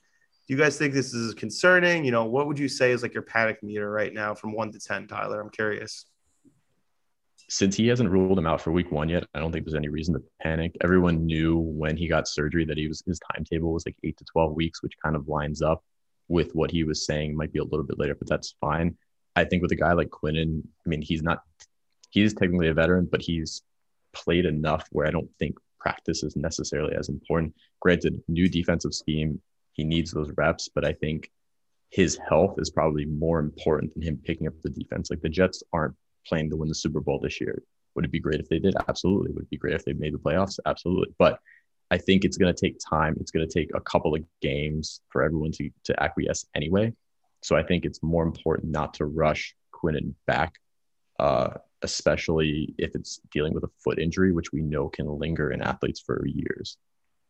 you 0.50 0.56
guys 0.56 0.76
think 0.76 0.92
this 0.92 1.14
is 1.14 1.32
concerning? 1.32 2.04
You 2.04 2.10
know, 2.10 2.24
what 2.24 2.48
would 2.48 2.58
you 2.58 2.68
say 2.68 2.90
is 2.90 3.02
like 3.02 3.14
your 3.14 3.22
panic 3.22 3.62
meter 3.62 3.88
right 3.88 4.12
now 4.12 4.34
from 4.34 4.52
one 4.52 4.72
to 4.72 4.80
10, 4.80 5.06
Tyler? 5.06 5.40
I'm 5.40 5.48
curious. 5.48 6.06
Since 7.48 7.76
he 7.76 7.86
hasn't 7.86 8.10
ruled 8.10 8.36
him 8.36 8.48
out 8.48 8.60
for 8.60 8.72
week 8.72 8.90
one 8.90 9.08
yet, 9.08 9.28
I 9.32 9.38
don't 9.38 9.52
think 9.52 9.64
there's 9.64 9.76
any 9.76 9.88
reason 9.88 10.14
to 10.14 10.22
panic. 10.42 10.76
Everyone 10.80 11.24
knew 11.24 11.56
when 11.56 11.96
he 11.96 12.08
got 12.08 12.26
surgery 12.26 12.64
that 12.64 12.76
he 12.76 12.88
was 12.88 13.00
his 13.06 13.20
timetable 13.32 13.72
was 13.72 13.86
like 13.86 13.94
eight 14.02 14.16
to 14.16 14.24
12 14.24 14.52
weeks, 14.56 14.82
which 14.82 14.94
kind 15.00 15.14
of 15.14 15.28
lines 15.28 15.62
up 15.62 15.84
with 16.26 16.52
what 16.52 16.72
he 16.72 16.82
was 16.82 17.06
saying. 17.06 17.36
Might 17.36 17.52
be 17.52 17.60
a 17.60 17.64
little 17.64 17.86
bit 17.86 18.00
later, 18.00 18.16
but 18.16 18.28
that's 18.28 18.56
fine. 18.60 18.96
I 19.36 19.44
think 19.44 19.62
with 19.62 19.70
a 19.70 19.76
guy 19.76 19.92
like 19.92 20.10
Quinnen, 20.10 20.62
I 20.84 20.88
mean, 20.88 21.00
he's 21.00 21.22
not, 21.22 21.42
he's 22.10 22.34
technically 22.34 22.66
a 22.66 22.74
veteran, 22.74 23.08
but 23.08 23.22
he's 23.22 23.62
played 24.12 24.46
enough 24.46 24.88
where 24.90 25.06
I 25.06 25.12
don't 25.12 25.30
think 25.38 25.58
practice 25.78 26.24
is 26.24 26.34
necessarily 26.34 26.96
as 26.96 27.08
important. 27.08 27.54
Granted, 27.78 28.20
new 28.26 28.48
defensive 28.48 28.94
scheme, 28.94 29.40
he 29.80 29.84
needs 29.84 30.10
those 30.10 30.30
reps, 30.36 30.68
but 30.68 30.84
I 30.84 30.92
think 30.92 31.30
his 31.88 32.18
health 32.28 32.56
is 32.58 32.68
probably 32.68 33.06
more 33.06 33.38
important 33.38 33.94
than 33.94 34.02
him 34.02 34.20
picking 34.22 34.46
up 34.46 34.52
the 34.62 34.68
defense. 34.68 35.08
Like 35.10 35.22
the 35.22 35.28
Jets 35.28 35.62
aren't 35.72 35.94
playing 36.26 36.50
to 36.50 36.56
win 36.56 36.68
the 36.68 36.74
Super 36.74 37.00
Bowl 37.00 37.18
this 37.18 37.40
year. 37.40 37.62
Would 37.94 38.04
it 38.04 38.12
be 38.12 38.20
great 38.20 38.40
if 38.40 38.48
they 38.48 38.58
did? 38.58 38.74
Absolutely. 38.88 39.32
Would 39.32 39.44
it 39.44 39.50
be 39.50 39.56
great 39.56 39.74
if 39.74 39.84
they 39.86 39.94
made 39.94 40.12
the 40.12 40.18
playoffs? 40.18 40.58
Absolutely. 40.66 41.14
But 41.18 41.40
I 41.90 41.96
think 41.96 42.24
it's 42.24 42.36
going 42.36 42.54
to 42.54 42.60
take 42.60 42.76
time. 42.78 43.16
It's 43.20 43.30
going 43.30 43.48
to 43.48 43.52
take 43.52 43.70
a 43.74 43.80
couple 43.80 44.14
of 44.14 44.22
games 44.42 45.00
for 45.08 45.22
everyone 45.22 45.50
to, 45.52 45.70
to 45.84 46.02
acquiesce 46.02 46.44
anyway. 46.54 46.92
So 47.42 47.56
I 47.56 47.62
think 47.62 47.86
it's 47.86 48.02
more 48.02 48.22
important 48.22 48.70
not 48.70 48.92
to 48.94 49.06
rush 49.06 49.56
Quinnen 49.74 50.12
back, 50.26 50.56
uh, 51.18 51.54
especially 51.80 52.74
if 52.76 52.94
it's 52.94 53.18
dealing 53.32 53.54
with 53.54 53.64
a 53.64 53.70
foot 53.82 53.98
injury, 53.98 54.30
which 54.32 54.52
we 54.52 54.60
know 54.60 54.90
can 54.90 55.06
linger 55.08 55.50
in 55.50 55.62
athletes 55.62 56.00
for 56.00 56.22
years. 56.26 56.76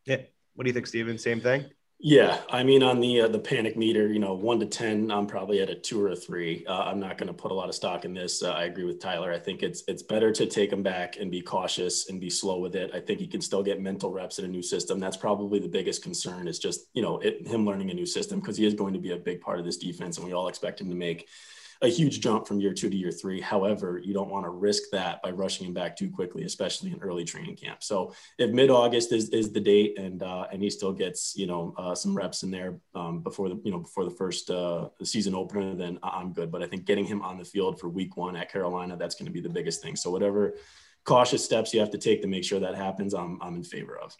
Yeah. 0.04 0.22
What 0.54 0.64
do 0.64 0.68
you 0.68 0.74
think, 0.74 0.88
Steven? 0.88 1.16
Same 1.16 1.40
thing? 1.40 1.70
Yeah, 2.02 2.40
I 2.48 2.62
mean, 2.62 2.82
on 2.82 3.00
the 3.00 3.20
uh, 3.22 3.28
the 3.28 3.38
panic 3.38 3.76
meter, 3.76 4.08
you 4.10 4.20
know, 4.20 4.32
one 4.32 4.58
to 4.60 4.66
ten, 4.66 5.10
I'm 5.10 5.26
probably 5.26 5.60
at 5.60 5.68
a 5.68 5.74
two 5.74 6.02
or 6.02 6.08
a 6.08 6.16
three. 6.16 6.64
Uh, 6.66 6.84
I'm 6.84 6.98
not 6.98 7.18
going 7.18 7.26
to 7.26 7.34
put 7.34 7.50
a 7.50 7.54
lot 7.54 7.68
of 7.68 7.74
stock 7.74 8.06
in 8.06 8.14
this. 8.14 8.42
Uh, 8.42 8.52
I 8.52 8.64
agree 8.64 8.84
with 8.84 9.00
Tyler. 9.00 9.30
I 9.30 9.38
think 9.38 9.62
it's 9.62 9.82
it's 9.86 10.02
better 10.02 10.32
to 10.32 10.46
take 10.46 10.72
him 10.72 10.82
back 10.82 11.18
and 11.18 11.30
be 11.30 11.42
cautious 11.42 12.08
and 12.08 12.18
be 12.18 12.30
slow 12.30 12.58
with 12.58 12.74
it. 12.74 12.90
I 12.94 13.00
think 13.00 13.20
he 13.20 13.26
can 13.26 13.42
still 13.42 13.62
get 13.62 13.82
mental 13.82 14.10
reps 14.10 14.38
in 14.38 14.46
a 14.46 14.48
new 14.48 14.62
system. 14.62 14.98
That's 14.98 15.18
probably 15.18 15.58
the 15.58 15.68
biggest 15.68 16.02
concern 16.02 16.48
is 16.48 16.58
just 16.58 16.86
you 16.94 17.02
know 17.02 17.18
it, 17.18 17.46
him 17.46 17.66
learning 17.66 17.90
a 17.90 17.94
new 17.94 18.06
system 18.06 18.40
because 18.40 18.56
he 18.56 18.64
is 18.64 18.72
going 18.72 18.94
to 18.94 19.00
be 19.00 19.12
a 19.12 19.18
big 19.18 19.42
part 19.42 19.58
of 19.58 19.66
this 19.66 19.76
defense, 19.76 20.16
and 20.16 20.26
we 20.26 20.32
all 20.32 20.48
expect 20.48 20.80
him 20.80 20.88
to 20.88 20.96
make 20.96 21.28
a 21.82 21.88
huge 21.88 22.20
jump 22.20 22.46
from 22.46 22.60
year 22.60 22.74
two 22.74 22.90
to 22.90 22.96
year 22.96 23.10
three. 23.10 23.40
However, 23.40 23.98
you 24.02 24.12
don't 24.12 24.28
want 24.28 24.44
to 24.44 24.50
risk 24.50 24.84
that 24.92 25.22
by 25.22 25.30
rushing 25.30 25.66
him 25.66 25.72
back 25.72 25.96
too 25.96 26.10
quickly, 26.10 26.44
especially 26.44 26.92
in 26.92 27.00
early 27.00 27.24
training 27.24 27.56
camp. 27.56 27.82
So 27.82 28.12
if 28.38 28.50
mid 28.50 28.70
August 28.70 29.12
is, 29.12 29.30
is 29.30 29.52
the 29.52 29.60
date 29.60 29.98
and 29.98 30.22
uh, 30.22 30.46
and 30.52 30.62
he 30.62 30.68
still 30.68 30.92
gets 30.92 31.34
you 31.36 31.46
know 31.46 31.74
uh, 31.78 31.94
some 31.94 32.14
reps 32.14 32.42
in 32.42 32.50
there 32.50 32.78
um, 32.94 33.20
before 33.20 33.48
the 33.48 33.60
you 33.64 33.70
know 33.70 33.78
before 33.78 34.04
the 34.04 34.10
first 34.10 34.50
uh, 34.50 34.88
season 35.02 35.34
opener, 35.34 35.74
then 35.74 35.98
I'm 36.02 36.32
good. 36.32 36.52
But 36.52 36.62
I 36.62 36.66
think 36.66 36.84
getting 36.84 37.06
him 37.06 37.22
on 37.22 37.38
the 37.38 37.44
field 37.44 37.80
for 37.80 37.88
week 37.88 38.16
one 38.16 38.36
at 38.36 38.52
Carolina, 38.52 38.96
that's 38.96 39.14
going 39.14 39.26
to 39.26 39.32
be 39.32 39.40
the 39.40 39.48
biggest 39.48 39.82
thing. 39.82 39.96
So 39.96 40.10
whatever 40.10 40.54
cautious 41.04 41.42
steps 41.42 41.72
you 41.72 41.80
have 41.80 41.90
to 41.90 41.98
take 41.98 42.20
to 42.20 42.28
make 42.28 42.44
sure 42.44 42.60
that 42.60 42.74
happens, 42.74 43.14
I'm 43.14 43.40
I'm 43.40 43.56
in 43.56 43.64
favor 43.64 43.98
of. 43.98 44.14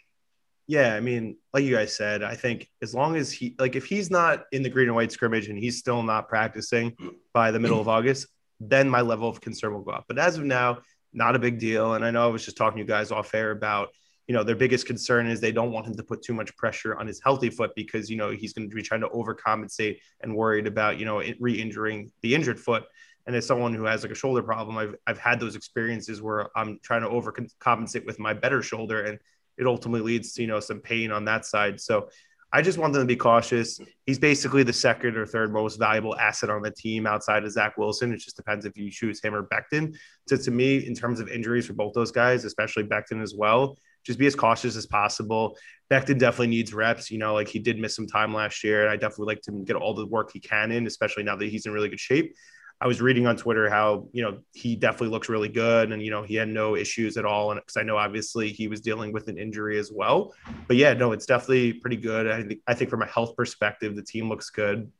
Yeah, 0.71 0.95
I 0.95 1.01
mean, 1.01 1.35
like 1.53 1.65
you 1.65 1.75
guys 1.75 1.93
said, 1.93 2.23
I 2.23 2.33
think 2.33 2.69
as 2.81 2.95
long 2.95 3.17
as 3.17 3.29
he 3.29 3.55
like 3.59 3.75
if 3.75 3.85
he's 3.85 4.09
not 4.09 4.45
in 4.53 4.63
the 4.63 4.69
green 4.69 4.87
and 4.87 4.95
white 4.95 5.11
scrimmage 5.11 5.49
and 5.49 5.59
he's 5.59 5.77
still 5.77 6.01
not 6.01 6.29
practicing 6.29 6.95
by 7.33 7.51
the 7.51 7.59
middle 7.59 7.81
of 7.81 7.89
August, 7.97 8.27
then 8.61 8.89
my 8.89 9.01
level 9.01 9.27
of 9.27 9.41
concern 9.41 9.73
will 9.73 9.81
go 9.81 9.91
up. 9.91 10.05
But 10.07 10.17
as 10.17 10.37
of 10.37 10.45
now, 10.45 10.77
not 11.11 11.35
a 11.35 11.39
big 11.39 11.59
deal. 11.59 11.95
And 11.95 12.05
I 12.05 12.11
know 12.11 12.23
I 12.23 12.27
was 12.27 12.45
just 12.45 12.55
talking 12.55 12.77
to 12.77 12.83
you 12.83 12.87
guys 12.87 13.11
off 13.11 13.35
air 13.35 13.51
about, 13.51 13.89
you 14.27 14.33
know, 14.33 14.45
their 14.45 14.55
biggest 14.55 14.85
concern 14.85 15.27
is 15.27 15.41
they 15.41 15.51
don't 15.51 15.73
want 15.73 15.87
him 15.87 15.95
to 15.95 16.03
put 16.03 16.21
too 16.21 16.33
much 16.33 16.55
pressure 16.55 16.97
on 16.97 17.05
his 17.05 17.19
healthy 17.21 17.49
foot 17.49 17.71
because, 17.75 18.09
you 18.09 18.15
know, 18.15 18.29
he's 18.29 18.53
going 18.53 18.69
to 18.69 18.73
be 18.73 18.81
trying 18.81 19.01
to 19.01 19.09
overcompensate 19.09 19.97
and 20.21 20.33
worried 20.33 20.67
about, 20.67 20.97
you 20.97 21.03
know, 21.03 21.21
re-injuring 21.41 22.13
the 22.21 22.33
injured 22.33 22.61
foot. 22.61 22.85
And 23.27 23.35
as 23.35 23.45
someone 23.45 23.73
who 23.73 23.83
has 23.83 24.03
like 24.03 24.13
a 24.13 24.15
shoulder 24.15 24.41
problem, 24.41 24.77
I've, 24.77 24.95
I've 25.05 25.17
had 25.17 25.41
those 25.41 25.57
experiences 25.57 26.21
where 26.21 26.49
I'm 26.57 26.79
trying 26.81 27.01
to 27.01 27.09
overcompensate 27.09 28.05
with 28.05 28.19
my 28.19 28.33
better 28.33 28.61
shoulder 28.61 29.01
and 29.01 29.19
it 29.61 29.67
ultimately 29.67 30.13
leads 30.13 30.33
to 30.33 30.41
you 30.41 30.47
know 30.47 30.59
some 30.59 30.81
pain 30.81 31.11
on 31.11 31.23
that 31.25 31.45
side. 31.45 31.79
So 31.79 32.09
I 32.51 32.61
just 32.61 32.77
want 32.77 32.91
them 32.91 33.03
to 33.03 33.07
be 33.07 33.15
cautious. 33.15 33.79
He's 34.05 34.19
basically 34.19 34.63
the 34.63 34.73
second 34.73 35.15
or 35.15 35.25
third 35.25 35.53
most 35.53 35.77
valuable 35.77 36.17
asset 36.17 36.49
on 36.49 36.61
the 36.61 36.71
team 36.71 37.07
outside 37.07 37.45
of 37.45 37.51
Zach 37.51 37.77
Wilson. 37.77 38.11
It 38.11 38.17
just 38.17 38.35
depends 38.35 38.65
if 38.65 38.75
you 38.75 38.91
choose 38.91 39.23
him 39.23 39.33
or 39.33 39.43
Becton. 39.43 39.95
So 40.27 40.35
to 40.35 40.51
me, 40.51 40.85
in 40.85 40.93
terms 40.93 41.21
of 41.21 41.29
injuries 41.29 41.65
for 41.65 41.73
both 41.73 41.93
those 41.93 42.11
guys, 42.11 42.43
especially 42.43 42.83
Becton 42.83 43.21
as 43.21 43.33
well, 43.33 43.77
just 44.03 44.19
be 44.19 44.25
as 44.25 44.35
cautious 44.35 44.75
as 44.75 44.85
possible. 44.85 45.57
Becton 45.89 46.19
definitely 46.19 46.47
needs 46.47 46.73
reps. 46.73 47.09
You 47.09 47.19
know, 47.19 47.33
like 47.33 47.47
he 47.47 47.59
did 47.59 47.79
miss 47.79 47.95
some 47.95 48.07
time 48.07 48.33
last 48.33 48.65
year, 48.65 48.81
and 48.81 48.89
I 48.89 48.97
definitely 48.97 49.27
like 49.27 49.41
to 49.43 49.51
get 49.63 49.77
all 49.77 49.93
the 49.93 50.07
work 50.07 50.31
he 50.33 50.41
can 50.41 50.71
in, 50.71 50.87
especially 50.87 51.23
now 51.23 51.37
that 51.37 51.47
he's 51.47 51.65
in 51.65 51.71
really 51.71 51.89
good 51.89 51.99
shape. 51.99 52.35
I 52.81 52.87
was 52.87 52.99
reading 52.99 53.27
on 53.27 53.37
Twitter 53.37 53.69
how 53.69 54.07
you 54.11 54.23
know 54.23 54.39
he 54.53 54.75
definitely 54.75 55.09
looks 55.09 55.29
really 55.29 55.49
good, 55.49 55.91
and 55.91 56.01
you 56.01 56.09
know 56.09 56.23
he 56.23 56.33
had 56.33 56.49
no 56.49 56.75
issues 56.75 57.15
at 57.15 57.25
all. 57.25 57.51
And 57.51 57.61
because 57.61 57.77
I 57.77 57.83
know 57.83 57.95
obviously 57.95 58.51
he 58.51 58.67
was 58.67 58.81
dealing 58.81 59.13
with 59.13 59.27
an 59.27 59.37
injury 59.37 59.77
as 59.77 59.91
well, 59.91 60.33
but 60.67 60.77
yeah, 60.77 60.93
no, 60.93 61.11
it's 61.11 61.27
definitely 61.27 61.73
pretty 61.73 61.97
good. 61.97 62.27
I 62.27 62.41
think 62.41 62.61
I 62.65 62.73
think 62.73 62.89
from 62.89 63.03
a 63.03 63.05
health 63.05 63.35
perspective, 63.35 63.95
the 63.95 64.01
team 64.01 64.27
looks 64.27 64.49
good. 64.49 64.91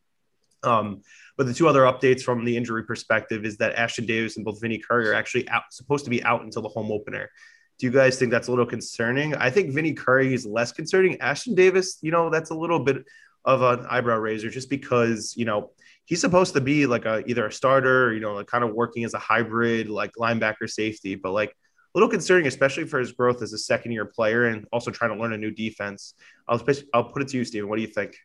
Um, 0.64 1.02
but 1.38 1.48
the 1.48 1.56
two 1.56 1.68
other 1.68 1.82
updates 1.82 2.22
from 2.22 2.46
the 2.46 2.56
injury 2.56 2.84
perspective 2.84 3.46
is 3.46 3.58
that 3.58 3.74
Ashton 3.74 4.06
Davis 4.06 4.36
and 4.36 4.46
both 4.46 4.62
Vinny 4.62 4.78
Curry 4.78 5.10
are 5.10 5.16
actually 5.16 5.50
out, 5.50 5.64
supposed 5.72 6.04
to 6.04 6.12
be 6.12 6.24
out 6.24 6.44
until 6.44 6.62
the 6.62 6.70
home 6.70 6.92
opener. 6.92 7.32
Do 7.80 7.88
you 7.88 7.92
guys 7.92 8.20
think 8.20 8.30
that's 8.30 8.48
a 8.48 8.52
little 8.52 8.68
concerning? 8.68 9.34
I 9.34 9.50
think 9.50 9.74
Vinny 9.74 9.94
Curry 9.94 10.36
is 10.36 10.46
less 10.46 10.72
concerning. 10.72 11.20
Ashton 11.20 11.56
Davis, 11.56 11.98
you 12.04 12.12
know, 12.12 12.30
that's 12.30 12.52
a 12.52 12.56
little 12.56 12.78
bit 12.78 13.04
of 13.44 13.64
an 13.64 13.88
eyebrow 13.90 14.18
raiser 14.18 14.52
just 14.52 14.70
because, 14.70 15.34
you 15.36 15.46
know, 15.46 15.72
he's 16.06 16.22
supposed 16.22 16.54
to 16.54 16.62
be 16.62 16.86
like 16.86 17.06
a 17.06 17.24
either 17.28 17.46
a 17.46 17.52
starter, 17.52 18.14
you 18.14 18.20
know, 18.20 18.34
like 18.34 18.48
kind 18.48 18.64
of 18.64 18.74
working 18.74 19.04
as 19.04 19.14
a 19.14 19.20
hybrid, 19.20 19.90
like 19.90 20.12
linebacker 20.20 20.70
safety, 20.70 21.16
but 21.16 21.32
like 21.32 21.50
a 21.50 21.54
little 21.94 22.10
concerning, 22.10 22.48
especially 22.48 22.86
for 22.86 23.00
his 23.00 23.12
growth 23.12 23.42
as 23.42 23.54
a 23.54 23.58
second 23.58 23.92
year 23.92 24.06
player 24.06 24.46
and 24.46 24.66
also 24.72 24.92
trying 24.92 25.16
to 25.16 25.22
learn 25.22 25.34
a 25.34 25.38
new 25.38 25.52
defense. 25.52 26.14
I'll 26.48 26.62
I'll 26.94 27.06
put 27.06 27.22
it 27.22 27.28
to 27.30 27.38
you, 27.38 27.44
Steven. 27.44 27.70
What 27.70 27.78
do 27.78 27.82
you 27.82 27.88
think? 27.88 28.16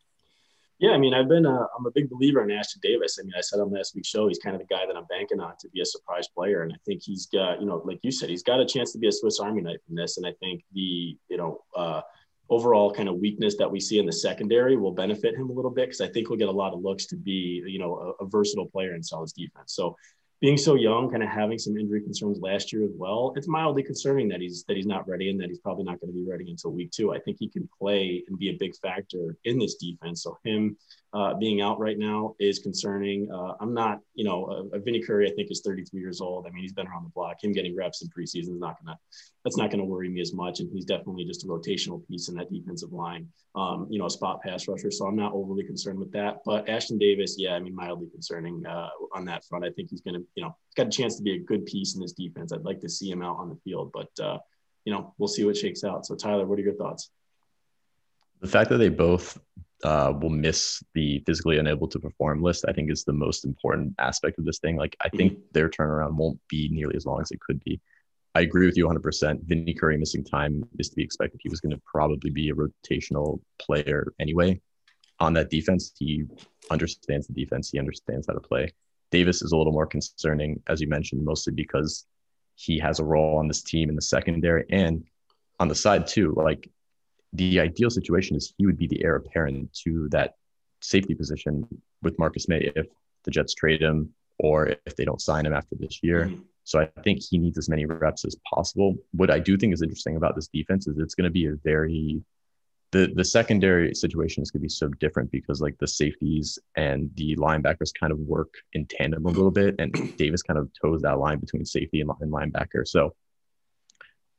Yeah, 0.78 0.90
I 0.90 0.98
mean, 0.98 1.14
I've 1.14 1.28
been 1.28 1.46
a, 1.46 1.66
I'm 1.76 1.86
a 1.86 1.90
big 1.90 2.10
believer 2.10 2.42
in 2.44 2.50
Ashton 2.50 2.80
Davis. 2.82 3.18
I 3.18 3.22
mean, 3.22 3.32
I 3.36 3.40
said 3.40 3.60
on 3.60 3.72
last 3.72 3.94
week's 3.94 4.08
show, 4.08 4.28
he's 4.28 4.38
kind 4.38 4.54
of 4.54 4.60
the 4.60 4.66
guy 4.66 4.84
that 4.86 4.94
I'm 4.94 5.06
banking 5.06 5.40
on 5.40 5.54
to 5.60 5.70
be 5.70 5.80
a 5.80 5.86
surprise 5.86 6.28
player, 6.28 6.64
and 6.64 6.72
I 6.72 6.76
think 6.84 7.02
he's 7.02 7.26
got, 7.26 7.60
you 7.60 7.66
know, 7.66 7.80
like 7.86 7.98
you 8.02 8.10
said, 8.10 8.28
he's 8.28 8.42
got 8.42 8.60
a 8.60 8.66
chance 8.66 8.92
to 8.92 8.98
be 8.98 9.08
a 9.08 9.12
Swiss 9.12 9.40
Army 9.40 9.62
knife 9.62 9.80
in 9.88 9.94
this. 9.94 10.18
And 10.18 10.26
I 10.26 10.34
think 10.38 10.64
the, 10.74 11.16
you 11.30 11.36
know, 11.38 11.62
uh, 11.74 12.02
overall 12.48 12.92
kind 12.92 13.08
of 13.08 13.16
weakness 13.16 13.56
that 13.56 13.70
we 13.70 13.80
see 13.80 13.98
in 13.98 14.06
the 14.06 14.12
secondary 14.12 14.76
will 14.76 14.92
benefit 14.92 15.34
him 15.34 15.50
a 15.50 15.52
little 15.52 15.70
bit 15.70 15.86
because 15.86 16.00
I 16.00 16.08
think 16.08 16.28
we'll 16.28 16.38
get 16.38 16.48
a 16.48 16.52
lot 16.52 16.72
of 16.72 16.80
looks 16.80 17.06
to 17.06 17.16
be, 17.16 17.62
you 17.66 17.78
know, 17.78 18.14
a, 18.20 18.24
a 18.24 18.28
versatile 18.28 18.66
player 18.66 18.94
in 18.94 19.02
Sal's 19.02 19.32
defense. 19.32 19.74
So 19.74 19.96
being 20.40 20.58
so 20.58 20.74
young, 20.74 21.10
kind 21.10 21.22
of 21.22 21.30
having 21.30 21.58
some 21.58 21.76
injury 21.76 22.02
concerns 22.02 22.40
last 22.40 22.72
year 22.72 22.84
as 22.84 22.92
well, 22.94 23.32
it's 23.36 23.48
mildly 23.48 23.82
concerning 23.82 24.28
that 24.28 24.40
he's 24.40 24.64
that 24.64 24.76
he's 24.76 24.86
not 24.86 25.08
ready 25.08 25.30
and 25.30 25.40
that 25.40 25.48
he's 25.48 25.58
probably 25.58 25.84
not 25.84 25.98
going 26.00 26.12
to 26.12 26.16
be 26.16 26.28
ready 26.28 26.50
until 26.50 26.72
week 26.72 26.90
two. 26.90 27.12
I 27.14 27.18
think 27.20 27.38
he 27.40 27.48
can 27.48 27.68
play 27.78 28.22
and 28.28 28.38
be 28.38 28.50
a 28.50 28.56
big 28.58 28.76
factor 28.76 29.36
in 29.44 29.58
this 29.58 29.76
defense. 29.76 30.22
So 30.22 30.38
him 30.44 30.76
uh, 31.12 31.34
being 31.34 31.60
out 31.60 31.78
right 31.78 31.98
now 31.98 32.34
is 32.38 32.58
concerning. 32.58 33.30
Uh, 33.32 33.54
I'm 33.60 33.72
not, 33.72 34.00
you 34.14 34.24
know, 34.24 34.68
uh, 34.72 34.78
Vinny 34.78 35.02
Curry, 35.02 35.30
I 35.30 35.34
think 35.34 35.50
is 35.50 35.62
33 35.64 36.00
years 36.00 36.20
old. 36.20 36.46
I 36.46 36.50
mean, 36.50 36.62
he's 36.62 36.72
been 36.72 36.86
around 36.86 37.04
the 37.04 37.10
block. 37.10 37.42
Him 37.42 37.52
getting 37.52 37.74
reps 37.76 38.02
in 38.02 38.08
preseason 38.08 38.54
is 38.54 38.60
not 38.60 38.76
gonna, 38.84 38.98
that's 39.44 39.56
not 39.56 39.70
gonna 39.70 39.84
worry 39.84 40.08
me 40.08 40.20
as 40.20 40.34
much. 40.34 40.60
And 40.60 40.70
he's 40.70 40.84
definitely 40.84 41.24
just 41.24 41.44
a 41.44 41.46
rotational 41.46 42.06
piece 42.06 42.28
in 42.28 42.34
that 42.36 42.52
defensive 42.52 42.92
line. 42.92 43.28
Um, 43.54 43.86
you 43.88 43.98
know, 43.98 44.06
a 44.06 44.10
spot 44.10 44.42
pass 44.42 44.68
rusher. 44.68 44.90
So 44.90 45.06
I'm 45.06 45.16
not 45.16 45.32
overly 45.32 45.64
concerned 45.64 45.98
with 45.98 46.12
that. 46.12 46.38
But 46.44 46.68
Ashton 46.68 46.98
Davis, 46.98 47.36
yeah, 47.38 47.54
I 47.54 47.60
mean, 47.60 47.74
mildly 47.74 48.08
concerning 48.10 48.66
uh, 48.66 48.88
on 49.14 49.24
that 49.26 49.44
front. 49.44 49.64
I 49.64 49.70
think 49.70 49.90
he's 49.90 50.02
gonna, 50.02 50.20
you 50.34 50.42
know, 50.42 50.56
got 50.76 50.88
a 50.88 50.90
chance 50.90 51.16
to 51.16 51.22
be 51.22 51.36
a 51.36 51.38
good 51.38 51.64
piece 51.66 51.94
in 51.94 52.00
this 52.00 52.12
defense. 52.12 52.52
I'd 52.52 52.64
like 52.64 52.80
to 52.80 52.88
see 52.88 53.10
him 53.10 53.22
out 53.22 53.38
on 53.38 53.48
the 53.48 53.56
field, 53.64 53.92
but 53.92 54.10
uh, 54.22 54.38
you 54.84 54.92
know, 54.92 55.14
we'll 55.18 55.28
see 55.28 55.44
what 55.44 55.56
shakes 55.56 55.84
out. 55.84 56.06
So 56.06 56.14
Tyler, 56.14 56.46
what 56.46 56.58
are 56.58 56.62
your 56.62 56.74
thoughts? 56.74 57.10
The 58.40 58.48
fact 58.48 58.70
that 58.70 58.78
they 58.78 58.88
both 58.88 59.38
uh, 59.84 60.12
will 60.20 60.30
miss 60.30 60.82
the 60.94 61.22
physically 61.26 61.58
unable 61.58 61.86
to 61.88 61.98
perform 61.98 62.42
list, 62.42 62.64
I 62.68 62.72
think 62.72 62.90
is 62.90 63.04
the 63.04 63.12
most 63.12 63.44
important 63.44 63.94
aspect 63.98 64.38
of 64.38 64.44
this 64.44 64.58
thing. 64.58 64.76
Like, 64.76 64.96
I 65.04 65.08
think 65.08 65.32
mm-hmm. 65.32 65.42
their 65.52 65.68
turnaround 65.68 66.14
won't 66.14 66.40
be 66.48 66.68
nearly 66.70 66.96
as 66.96 67.06
long 67.06 67.20
as 67.20 67.30
it 67.30 67.40
could 67.40 67.62
be. 67.64 67.80
I 68.34 68.40
agree 68.40 68.66
with 68.66 68.76
you 68.76 68.86
100%. 68.86 69.44
Vinny 69.44 69.72
Curry 69.72 69.96
missing 69.96 70.24
time 70.24 70.62
is 70.78 70.90
to 70.90 70.96
be 70.96 71.02
expected. 71.02 71.40
He 71.42 71.48
was 71.48 71.60
going 71.60 71.74
to 71.74 71.80
probably 71.86 72.30
be 72.30 72.50
a 72.50 72.54
rotational 72.54 73.40
player 73.58 74.12
anyway. 74.18 74.60
On 75.20 75.32
that 75.34 75.48
defense, 75.48 75.92
he 75.98 76.24
understands 76.70 77.26
the 77.26 77.32
defense, 77.32 77.70
he 77.70 77.78
understands 77.78 78.26
how 78.26 78.34
to 78.34 78.40
play. 78.40 78.70
Davis 79.10 79.40
is 79.40 79.52
a 79.52 79.56
little 79.56 79.72
more 79.72 79.86
concerning, 79.86 80.62
as 80.66 80.80
you 80.80 80.88
mentioned, 80.88 81.24
mostly 81.24 81.54
because 81.54 82.06
he 82.56 82.78
has 82.78 82.98
a 82.98 83.04
role 83.04 83.38
on 83.38 83.48
this 83.48 83.62
team 83.62 83.88
in 83.88 83.96
the 83.96 84.02
secondary 84.02 84.64
and 84.70 85.04
on 85.58 85.68
the 85.68 85.74
side 85.74 86.06
too. 86.06 86.34
Like 86.36 86.68
the 87.32 87.60
ideal 87.60 87.90
situation 87.90 88.36
is 88.36 88.54
he 88.56 88.66
would 88.66 88.78
be 88.78 88.86
the 88.86 89.02
heir 89.04 89.16
apparent 89.16 89.72
to 89.84 90.08
that 90.10 90.34
safety 90.80 91.14
position 91.14 91.66
with 92.02 92.18
Marcus 92.18 92.48
May 92.48 92.70
if 92.76 92.86
the 93.24 93.30
Jets 93.30 93.54
trade 93.54 93.82
him 93.82 94.12
or 94.38 94.68
if 94.86 94.96
they 94.96 95.04
don't 95.04 95.20
sign 95.20 95.46
him 95.46 95.54
after 95.54 95.76
this 95.78 96.00
year. 96.02 96.26
Mm-hmm. 96.26 96.42
So 96.64 96.80
I 96.80 96.86
think 97.02 97.20
he 97.22 97.38
needs 97.38 97.58
as 97.58 97.68
many 97.68 97.86
reps 97.86 98.24
as 98.24 98.36
possible. 98.52 98.96
What 99.12 99.30
I 99.30 99.38
do 99.38 99.56
think 99.56 99.72
is 99.72 99.82
interesting 99.82 100.16
about 100.16 100.34
this 100.34 100.48
defense 100.48 100.86
is 100.86 100.98
it's 100.98 101.14
going 101.14 101.24
to 101.24 101.30
be 101.30 101.46
a 101.46 101.54
very 101.64 102.22
the 102.92 103.12
the 103.14 103.24
secondary 103.24 103.94
situation 103.94 104.42
is 104.42 104.50
going 104.50 104.60
to 104.60 104.64
be 104.64 104.68
so 104.68 104.88
different 104.88 105.30
because 105.30 105.60
like 105.60 105.76
the 105.78 105.88
safeties 105.88 106.58
and 106.76 107.10
the 107.14 107.36
linebackers 107.36 107.90
kind 107.98 108.12
of 108.12 108.18
work 108.18 108.54
in 108.72 108.86
tandem 108.86 109.26
a 109.26 109.30
little 109.30 109.50
bit, 109.50 109.74
and 109.78 109.92
Davis 110.18 110.42
kind 110.42 110.58
of 110.58 110.70
toes 110.80 111.02
that 111.02 111.18
line 111.18 111.38
between 111.38 111.64
safety 111.64 112.00
and, 112.00 112.10
and 112.20 112.32
linebacker. 112.32 112.86
So 112.86 113.14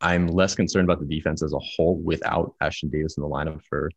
I'm 0.01 0.27
less 0.27 0.55
concerned 0.55 0.89
about 0.89 0.99
the 0.99 1.15
defense 1.15 1.41
as 1.41 1.53
a 1.53 1.59
whole 1.59 1.97
without 1.97 2.53
Ashton 2.61 2.89
Davis 2.89 3.17
in 3.17 3.23
the 3.23 3.29
lineup 3.29 3.63
for 3.63 3.89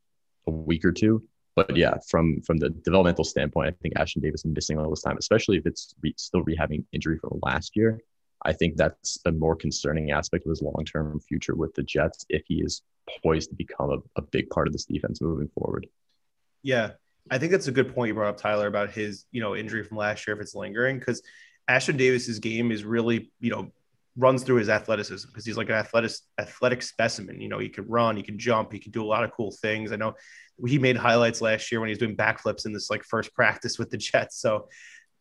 a 0.47 0.51
week 0.51 0.85
or 0.85 0.93
two. 0.93 1.23
But 1.57 1.77
yeah, 1.77 1.99
from 2.09 2.41
from 2.43 2.59
the 2.59 2.71
developmental 2.71 3.25
standpoint, 3.25 3.69
I 3.69 3.73
think 3.83 3.95
Ashton 3.99 4.23
Davis 4.23 4.45
is 4.45 4.53
missing 4.53 4.79
all 4.79 4.89
this 4.89 5.03
time, 5.03 5.17
especially 5.19 5.59
if 5.59 5.67
it's 5.67 5.95
re- 6.03 6.15
still 6.17 6.45
rehabbing 6.45 6.85
injury 6.93 7.19
from 7.19 7.39
last 7.43 7.77
year. 7.77 8.01
I 8.43 8.53
think 8.53 8.77
that's 8.77 9.19
a 9.27 9.33
more 9.33 9.57
concerning 9.57 10.13
aspect 10.13 10.47
of 10.47 10.51
his 10.51 10.63
long 10.63 10.85
term 10.91 11.21
future 11.21 11.55
with 11.55 11.75
the 11.75 11.83
Jets 11.83 12.25
if 12.29 12.43
he 12.47 12.63
is 12.63 12.83
poised 13.23 13.51
to 13.51 13.57
become 13.57 13.91
a, 13.91 13.99
a 14.21 14.23
big 14.23 14.49
part 14.49 14.69
of 14.69 14.73
this 14.73 14.87
defense 14.87 15.21
moving 15.21 15.49
forward. 15.49 15.87
Yeah, 16.63 16.93
I 17.31 17.39
think 17.39 17.53
that's 17.53 17.69
a 17.69 17.73
good 17.73 17.95
point 17.95 18.09
you 18.09 18.15
brought 18.15 18.29
up, 18.29 18.37
Tyler, 18.39 18.67
about 18.67 18.91
his 18.91 19.27
you 19.33 19.41
know 19.41 19.57
injury 19.57 19.83
from 19.83 19.99
last 19.99 20.27
year 20.27 20.37
if 20.37 20.41
it's 20.41 20.55
lingering 20.55 20.99
because 20.99 21.23
Ashton 21.69 21.97
Davis's 21.97 22.39
game 22.39 22.71
is 22.71 22.85
really 22.85 23.31
you 23.41 23.51
know 23.51 23.73
runs 24.17 24.43
through 24.43 24.57
his 24.57 24.69
athleticism 24.69 25.29
because 25.29 25.47
he's 25.47 25.57
like 25.57 25.69
an 25.69 25.77
athletic 25.77 26.13
athletic 26.39 26.83
specimen. 26.83 27.41
You 27.41 27.49
know, 27.49 27.59
he 27.59 27.69
could 27.69 27.89
run, 27.89 28.17
he 28.17 28.23
could 28.23 28.39
jump, 28.39 28.73
he 28.73 28.79
could 28.79 28.93
do 28.93 29.03
a 29.03 29.07
lot 29.07 29.25
of 29.25 29.33
cool 29.33 29.53
things. 29.63 29.93
I 29.93 29.97
know 29.97 30.15
he 30.67 30.79
made 30.79 30.97
highlights 30.97 31.41
last 31.41 31.71
year 31.71 31.81
when 31.81 31.89
he 31.89 31.93
was 31.93 31.99
doing 31.99 32.17
backflips 32.17 32.67
in 32.67 32.73
this 32.73 32.91
like 32.91 33.05
first 33.05 33.33
practice 33.35 33.79
with 33.79 33.91
the 33.91 33.97
Jets. 33.97 34.41
So 34.41 34.69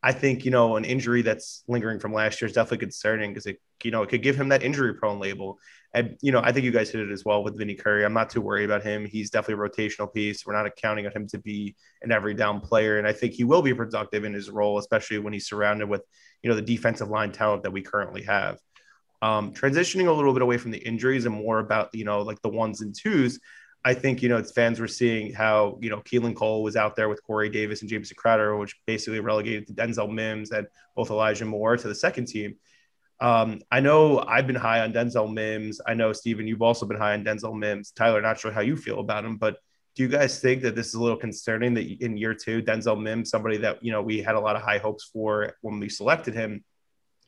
I 0.01 0.13
think, 0.13 0.45
you 0.45 0.51
know, 0.51 0.77
an 0.77 0.85
injury 0.85 1.21
that's 1.21 1.63
lingering 1.67 1.99
from 1.99 2.13
last 2.13 2.41
year 2.41 2.47
is 2.47 2.53
definitely 2.53 2.77
concerning 2.77 3.31
because 3.31 3.45
it, 3.45 3.57
you 3.83 3.91
know, 3.91 4.01
it 4.01 4.09
could 4.09 4.23
give 4.23 4.39
him 4.39 4.49
that 4.49 4.63
injury 4.63 4.93
prone 4.93 5.19
label. 5.19 5.59
And, 5.93 6.17
you 6.21 6.31
know, 6.31 6.39
I 6.41 6.51
think 6.51 6.63
you 6.63 6.71
guys 6.71 6.89
hit 6.89 7.01
it 7.01 7.11
as 7.11 7.25
well 7.25 7.43
with 7.43 7.57
Vinny 7.57 7.75
Curry. 7.75 8.05
I'm 8.05 8.13
not 8.13 8.29
too 8.29 8.41
worried 8.41 8.65
about 8.65 8.83
him. 8.83 9.05
He's 9.05 9.29
definitely 9.29 9.65
a 9.65 9.69
rotational 9.69 10.13
piece. 10.13 10.45
We're 10.45 10.61
not 10.61 10.73
counting 10.77 11.05
on 11.05 11.11
him 11.11 11.27
to 11.29 11.37
be 11.39 11.75
an 12.01 12.11
every 12.11 12.33
down 12.33 12.61
player. 12.61 12.97
And 12.97 13.07
I 13.07 13.11
think 13.11 13.33
he 13.33 13.43
will 13.43 13.61
be 13.61 13.73
productive 13.73 14.23
in 14.23 14.33
his 14.33 14.49
role, 14.49 14.77
especially 14.77 15.19
when 15.19 15.33
he's 15.33 15.47
surrounded 15.47 15.89
with, 15.89 16.03
you 16.43 16.49
know, 16.49 16.55
the 16.55 16.61
defensive 16.61 17.09
line 17.09 17.31
talent 17.31 17.63
that 17.63 17.71
we 17.71 17.81
currently 17.81 18.23
have. 18.23 18.57
Um, 19.21 19.53
transitioning 19.53 20.07
a 20.07 20.11
little 20.11 20.33
bit 20.33 20.41
away 20.41 20.57
from 20.57 20.71
the 20.71 20.77
injuries 20.77 21.25
and 21.25 21.35
more 21.35 21.59
about, 21.59 21.93
you 21.93 22.05
know, 22.05 22.21
like 22.21 22.41
the 22.41 22.49
ones 22.49 22.81
and 22.81 22.95
twos. 22.95 23.39
I 23.83 23.93
think, 23.93 24.21
you 24.21 24.29
know, 24.29 24.37
it's 24.37 24.51
fans 24.51 24.79
were 24.79 24.87
seeing 24.87 25.33
how, 25.33 25.77
you 25.81 25.89
know, 25.89 26.01
Keelan 26.01 26.35
Cole 26.35 26.63
was 26.63 26.75
out 26.75 26.95
there 26.95 27.09
with 27.09 27.23
Corey 27.23 27.49
Davis 27.49 27.81
and 27.81 27.89
Jamison 27.89 28.15
Crowder, 28.17 28.55
which 28.57 28.75
basically 28.85 29.19
relegated 29.19 29.67
to 29.67 29.73
Denzel 29.73 30.11
Mims 30.11 30.51
and 30.51 30.67
both 30.95 31.09
Elijah 31.09 31.45
Moore 31.45 31.77
to 31.77 31.87
the 31.87 31.95
second 31.95 32.27
team. 32.27 32.55
Um, 33.21 33.61
I 33.69 33.81
know 33.81 34.19
I've 34.19 34.47
been 34.47 34.55
high 34.55 34.81
on 34.81 34.93
Denzel 34.93 35.33
Mims. 35.33 35.81
I 35.85 35.93
know, 35.93 36.13
Stephen, 36.13 36.47
you've 36.47 36.61
also 36.61 36.85
been 36.85 36.97
high 36.97 37.13
on 37.13 37.23
Denzel 37.23 37.57
Mims. 37.57 37.91
Tyler, 37.91 38.21
not 38.21 38.39
sure 38.39 38.51
how 38.51 38.61
you 38.61 38.77
feel 38.77 38.99
about 38.99 39.25
him, 39.25 39.37
but 39.37 39.57
do 39.95 40.03
you 40.03 40.09
guys 40.09 40.39
think 40.39 40.61
that 40.61 40.75
this 40.75 40.87
is 40.87 40.93
a 40.93 41.01
little 41.01 41.17
concerning 41.17 41.73
that 41.73 41.85
in 41.85 42.15
year 42.15 42.33
two, 42.33 42.61
Denzel 42.61 43.01
Mims, 43.01 43.29
somebody 43.29 43.57
that, 43.57 43.83
you 43.83 43.91
know, 43.91 44.01
we 44.01 44.21
had 44.21 44.35
a 44.35 44.39
lot 44.39 44.55
of 44.55 44.61
high 44.61 44.77
hopes 44.77 45.09
for 45.11 45.53
when 45.61 45.79
we 45.79 45.89
selected 45.89 46.33
him, 46.33 46.63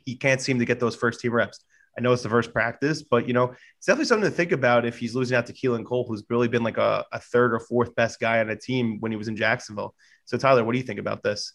he 0.05 0.15
can't 0.15 0.39
seem 0.39 0.59
to 0.59 0.65
get 0.65 0.79
those 0.79 0.95
first 0.95 1.19
team 1.19 1.33
reps. 1.33 1.63
I 1.97 2.01
know 2.01 2.13
it's 2.13 2.23
the 2.23 2.29
first 2.29 2.53
practice, 2.53 3.03
but 3.03 3.27
you 3.27 3.33
know, 3.33 3.53
it's 3.77 3.85
definitely 3.85 4.05
something 4.05 4.29
to 4.29 4.35
think 4.35 4.51
about 4.51 4.85
if 4.85 4.97
he's 4.97 5.15
losing 5.15 5.37
out 5.37 5.45
to 5.47 5.53
Keelan 5.53 5.85
Cole, 5.85 6.05
who's 6.07 6.23
really 6.29 6.47
been 6.47 6.63
like 6.63 6.77
a, 6.77 7.05
a 7.11 7.19
third 7.19 7.53
or 7.53 7.59
fourth 7.59 7.93
best 7.95 8.19
guy 8.19 8.39
on 8.39 8.49
a 8.49 8.55
team 8.55 8.99
when 8.99 9.11
he 9.11 9.17
was 9.17 9.27
in 9.27 9.35
Jacksonville. 9.35 9.93
So 10.25 10.37
Tyler, 10.37 10.63
what 10.63 10.71
do 10.71 10.77
you 10.77 10.85
think 10.85 10.99
about 10.99 11.23
this? 11.23 11.53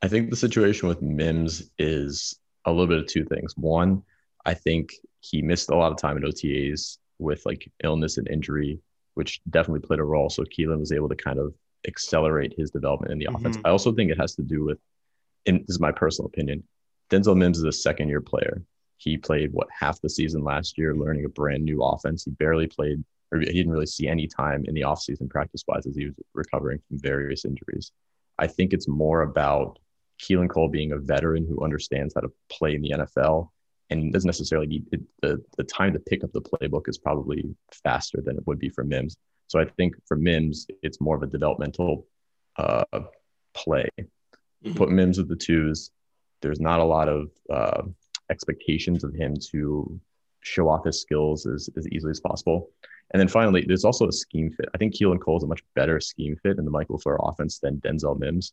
I 0.00 0.08
think 0.08 0.30
the 0.30 0.36
situation 0.36 0.88
with 0.88 1.02
Mims 1.02 1.70
is 1.78 2.38
a 2.64 2.70
little 2.70 2.86
bit 2.86 2.98
of 2.98 3.06
two 3.06 3.24
things. 3.24 3.56
One, 3.56 4.02
I 4.44 4.54
think 4.54 4.92
he 5.20 5.42
missed 5.42 5.70
a 5.70 5.74
lot 5.74 5.90
of 5.90 5.98
time 5.98 6.16
in 6.16 6.22
OTAs 6.22 6.98
with 7.18 7.44
like 7.44 7.68
illness 7.82 8.16
and 8.16 8.28
injury, 8.28 8.78
which 9.14 9.40
definitely 9.50 9.86
played 9.86 9.98
a 9.98 10.04
role. 10.04 10.30
So 10.30 10.44
Keelan 10.44 10.78
was 10.78 10.92
able 10.92 11.08
to 11.08 11.16
kind 11.16 11.40
of 11.40 11.52
accelerate 11.86 12.54
his 12.56 12.70
development 12.70 13.12
in 13.12 13.18
the 13.18 13.26
mm-hmm. 13.26 13.36
offense. 13.36 13.58
I 13.64 13.70
also 13.70 13.92
think 13.92 14.10
it 14.12 14.20
has 14.20 14.36
to 14.36 14.42
do 14.42 14.64
with, 14.64 14.78
and 15.46 15.60
this 15.60 15.70
is 15.70 15.80
my 15.80 15.92
personal 15.92 16.26
opinion, 16.26 16.62
Denzel 17.10 17.36
Mims 17.36 17.58
is 17.58 17.64
a 17.64 17.72
second 17.72 18.08
year 18.08 18.20
player. 18.20 18.62
He 18.98 19.16
played 19.16 19.52
what 19.52 19.68
half 19.70 20.00
the 20.00 20.10
season 20.10 20.42
last 20.42 20.76
year, 20.76 20.94
learning 20.94 21.24
a 21.24 21.28
brand 21.28 21.64
new 21.64 21.82
offense. 21.82 22.24
He 22.24 22.32
barely 22.32 22.66
played, 22.66 23.02
or 23.32 23.38
he 23.38 23.46
didn't 23.46 23.72
really 23.72 23.86
see 23.86 24.08
any 24.08 24.26
time 24.26 24.64
in 24.66 24.74
the 24.74 24.82
offseason 24.82 25.30
practice 25.30 25.64
wise 25.66 25.86
as 25.86 25.96
he 25.96 26.06
was 26.06 26.14
recovering 26.34 26.80
from 26.88 26.98
various 26.98 27.44
injuries. 27.44 27.92
I 28.38 28.46
think 28.46 28.72
it's 28.72 28.88
more 28.88 29.22
about 29.22 29.78
Keelan 30.20 30.50
Cole 30.50 30.68
being 30.68 30.92
a 30.92 30.98
veteran 30.98 31.46
who 31.46 31.64
understands 31.64 32.14
how 32.14 32.22
to 32.22 32.32
play 32.50 32.74
in 32.74 32.82
the 32.82 32.90
NFL 32.90 33.50
and 33.90 34.12
doesn't 34.12 34.28
necessarily 34.28 34.66
need 34.66 34.86
it, 34.92 35.00
the, 35.22 35.42
the 35.56 35.64
time 35.64 35.92
to 35.92 35.98
pick 35.98 36.22
up 36.22 36.32
the 36.32 36.42
playbook 36.42 36.88
is 36.88 36.98
probably 36.98 37.44
faster 37.84 38.20
than 38.22 38.36
it 38.36 38.46
would 38.46 38.58
be 38.58 38.68
for 38.68 38.84
Mims. 38.84 39.16
So 39.46 39.58
I 39.58 39.64
think 39.64 39.94
for 40.06 40.16
Mims, 40.16 40.66
it's 40.82 41.00
more 41.00 41.16
of 41.16 41.22
a 41.22 41.26
developmental 41.26 42.06
uh, 42.56 42.84
play. 43.54 43.88
Mm-hmm. 43.98 44.74
Put 44.74 44.90
Mims 44.90 45.18
with 45.18 45.28
the 45.28 45.36
twos. 45.36 45.90
There's 46.42 46.60
not 46.60 46.80
a 46.80 46.84
lot 46.84 47.08
of 47.08 47.30
uh, 47.50 47.82
expectations 48.30 49.04
of 49.04 49.14
him 49.14 49.34
to 49.50 50.00
show 50.40 50.68
off 50.68 50.84
his 50.84 51.00
skills 51.00 51.46
as, 51.46 51.68
as 51.76 51.88
easily 51.88 52.10
as 52.10 52.20
possible. 52.20 52.70
And 53.12 53.20
then 53.20 53.28
finally, 53.28 53.64
there's 53.66 53.84
also 53.84 54.08
a 54.08 54.12
scheme 54.12 54.50
fit. 54.50 54.68
I 54.74 54.78
think 54.78 54.94
Keelan 54.94 55.20
Cole 55.20 55.38
is 55.38 55.42
a 55.44 55.46
much 55.46 55.62
better 55.74 55.98
scheme 56.00 56.36
fit 56.42 56.58
in 56.58 56.64
the 56.64 56.70
Michael 56.70 56.98
LaFleur 56.98 57.18
offense 57.20 57.58
than 57.58 57.80
Denzel 57.80 58.18
Mims. 58.18 58.52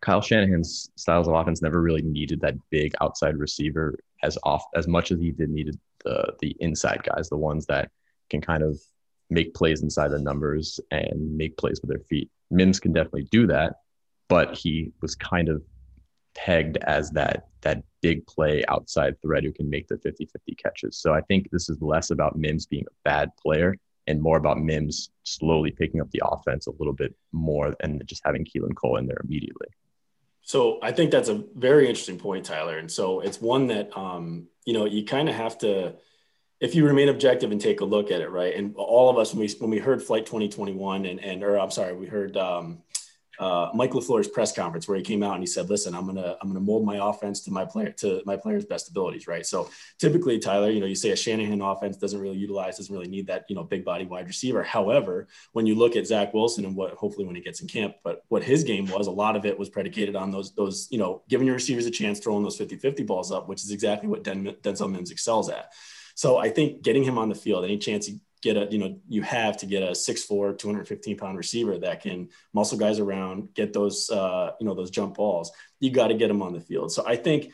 Kyle 0.00 0.20
Shanahan's 0.20 0.90
styles 0.96 1.28
of 1.28 1.34
offense 1.34 1.62
never 1.62 1.80
really 1.80 2.02
needed 2.02 2.40
that 2.40 2.56
big 2.70 2.92
outside 3.00 3.36
receiver 3.36 3.98
as 4.22 4.36
off 4.42 4.64
as 4.74 4.88
much 4.88 5.12
as 5.12 5.20
he 5.20 5.30
did 5.30 5.50
needed 5.50 5.78
the 6.04 6.34
the 6.40 6.56
inside 6.60 7.02
guys, 7.04 7.28
the 7.28 7.36
ones 7.36 7.66
that 7.66 7.90
can 8.28 8.40
kind 8.40 8.62
of 8.62 8.80
make 9.30 9.54
plays 9.54 9.82
inside 9.82 10.08
the 10.08 10.18
numbers 10.18 10.80
and 10.90 11.36
make 11.36 11.56
plays 11.56 11.80
with 11.80 11.90
their 11.90 12.04
feet. 12.08 12.30
Mims 12.50 12.80
can 12.80 12.92
definitely 12.92 13.28
do 13.30 13.46
that, 13.46 13.76
but 14.28 14.56
he 14.56 14.92
was 15.00 15.14
kind 15.14 15.48
of 15.48 15.62
pegged 16.34 16.78
as 16.78 17.10
that 17.10 17.48
that 17.60 17.82
big 18.00 18.26
play 18.26 18.64
outside 18.68 19.20
threat 19.22 19.44
who 19.44 19.52
can 19.52 19.70
make 19.70 19.86
the 19.86 19.94
50-50 19.94 20.58
catches. 20.58 20.96
So 20.96 21.12
I 21.12 21.20
think 21.20 21.48
this 21.50 21.68
is 21.68 21.80
less 21.80 22.10
about 22.10 22.36
Mims 22.36 22.66
being 22.66 22.84
a 22.88 22.94
bad 23.04 23.30
player 23.36 23.76
and 24.08 24.20
more 24.20 24.36
about 24.36 24.58
Mims 24.58 25.10
slowly 25.22 25.70
picking 25.70 26.00
up 26.00 26.10
the 26.10 26.22
offense 26.24 26.66
a 26.66 26.72
little 26.72 26.92
bit 26.92 27.14
more 27.30 27.76
and 27.80 28.02
just 28.06 28.22
having 28.24 28.44
Keelan 28.44 28.74
Cole 28.74 28.96
in 28.96 29.06
there 29.06 29.20
immediately. 29.22 29.68
So 30.42 30.80
I 30.82 30.90
think 30.90 31.10
that's 31.12 31.28
a 31.28 31.44
very 31.54 31.88
interesting 31.88 32.18
point, 32.18 32.44
Tyler. 32.44 32.76
And 32.76 32.90
so 32.90 33.20
it's 33.20 33.40
one 33.40 33.68
that 33.68 33.96
um, 33.96 34.48
you 34.64 34.74
know 34.74 34.84
you 34.84 35.04
kind 35.04 35.28
of 35.28 35.34
have 35.36 35.58
to, 35.58 35.94
if 36.60 36.74
you 36.74 36.84
remain 36.84 37.08
objective 37.08 37.52
and 37.52 37.60
take 37.60 37.80
a 37.80 37.84
look 37.84 38.10
at 38.10 38.20
it, 38.20 38.30
right? 38.30 38.54
And 38.54 38.74
all 38.76 39.08
of 39.08 39.18
us 39.18 39.32
when 39.32 39.40
we 39.40 39.48
when 39.60 39.70
we 39.70 39.78
heard 39.78 40.02
Flight 40.02 40.26
2021 40.26 41.06
and 41.06 41.20
and 41.20 41.44
or 41.44 41.58
I'm 41.58 41.70
sorry, 41.70 41.94
we 41.94 42.06
heard 42.06 42.36
um, 42.36 42.82
uh, 43.42 43.72
Mike 43.74 43.90
LaFleur's 43.90 44.28
press 44.28 44.54
conference 44.54 44.86
where 44.86 44.96
he 44.96 45.02
came 45.02 45.20
out 45.20 45.34
and 45.34 45.42
he 45.42 45.48
said, 45.48 45.68
"Listen, 45.68 45.96
I'm 45.96 46.06
gonna 46.06 46.36
I'm 46.40 46.48
gonna 46.48 46.60
mold 46.60 46.86
my 46.86 47.08
offense 47.08 47.40
to 47.40 47.50
my 47.50 47.64
player 47.64 47.90
to 47.98 48.22
my 48.24 48.36
players' 48.36 48.64
best 48.64 48.88
abilities." 48.88 49.26
Right. 49.26 49.44
So 49.44 49.68
typically, 49.98 50.38
Tyler, 50.38 50.70
you 50.70 50.78
know, 50.78 50.86
you 50.86 50.94
say 50.94 51.10
a 51.10 51.16
Shanahan 51.16 51.60
offense 51.60 51.96
doesn't 51.96 52.20
really 52.20 52.36
utilize, 52.36 52.76
doesn't 52.76 52.94
really 52.94 53.08
need 53.08 53.26
that 53.26 53.46
you 53.48 53.56
know 53.56 53.64
big 53.64 53.84
body 53.84 54.04
wide 54.04 54.28
receiver. 54.28 54.62
However, 54.62 55.26
when 55.54 55.66
you 55.66 55.74
look 55.74 55.96
at 55.96 56.06
Zach 56.06 56.32
Wilson 56.32 56.64
and 56.64 56.76
what 56.76 56.92
hopefully 56.92 57.26
when 57.26 57.34
he 57.34 57.42
gets 57.42 57.60
in 57.60 57.66
camp, 57.66 57.96
but 58.04 58.22
what 58.28 58.44
his 58.44 58.62
game 58.62 58.86
was, 58.86 59.08
a 59.08 59.10
lot 59.10 59.34
of 59.34 59.44
it 59.44 59.58
was 59.58 59.68
predicated 59.68 60.14
on 60.14 60.30
those 60.30 60.54
those 60.54 60.86
you 60.92 60.98
know 60.98 61.22
giving 61.28 61.48
your 61.48 61.56
receivers 61.56 61.86
a 61.86 61.90
chance 61.90 62.20
throwing 62.20 62.44
those 62.44 62.58
50-50 62.58 63.04
balls 63.04 63.32
up, 63.32 63.48
which 63.48 63.64
is 63.64 63.72
exactly 63.72 64.08
what 64.08 64.22
Den- 64.22 64.54
Denzel 64.62 64.88
Mims 64.88 65.10
excels 65.10 65.50
at. 65.50 65.72
So 66.14 66.36
I 66.36 66.48
think 66.48 66.82
getting 66.82 67.02
him 67.02 67.18
on 67.18 67.28
the 67.28 67.34
field, 67.34 67.64
any 67.64 67.78
chance 67.78 68.06
he 68.06 68.20
get 68.42 68.56
a 68.56 68.68
you 68.70 68.78
know 68.78 68.98
you 69.08 69.22
have 69.22 69.56
to 69.56 69.66
get 69.66 69.82
a 69.82 69.92
6'4 69.92 70.58
215 70.58 71.16
pound 71.16 71.38
receiver 71.38 71.78
that 71.78 72.02
can 72.02 72.28
muscle 72.52 72.76
guys 72.76 72.98
around 72.98 73.54
get 73.54 73.72
those 73.72 74.10
uh, 74.10 74.50
you 74.60 74.66
know 74.66 74.74
those 74.74 74.90
jump 74.90 75.14
balls. 75.14 75.52
You 75.80 75.90
got 75.90 76.08
to 76.08 76.14
get 76.14 76.28
them 76.28 76.42
on 76.42 76.52
the 76.52 76.60
field. 76.60 76.92
So 76.92 77.04
i 77.06 77.16
think 77.16 77.52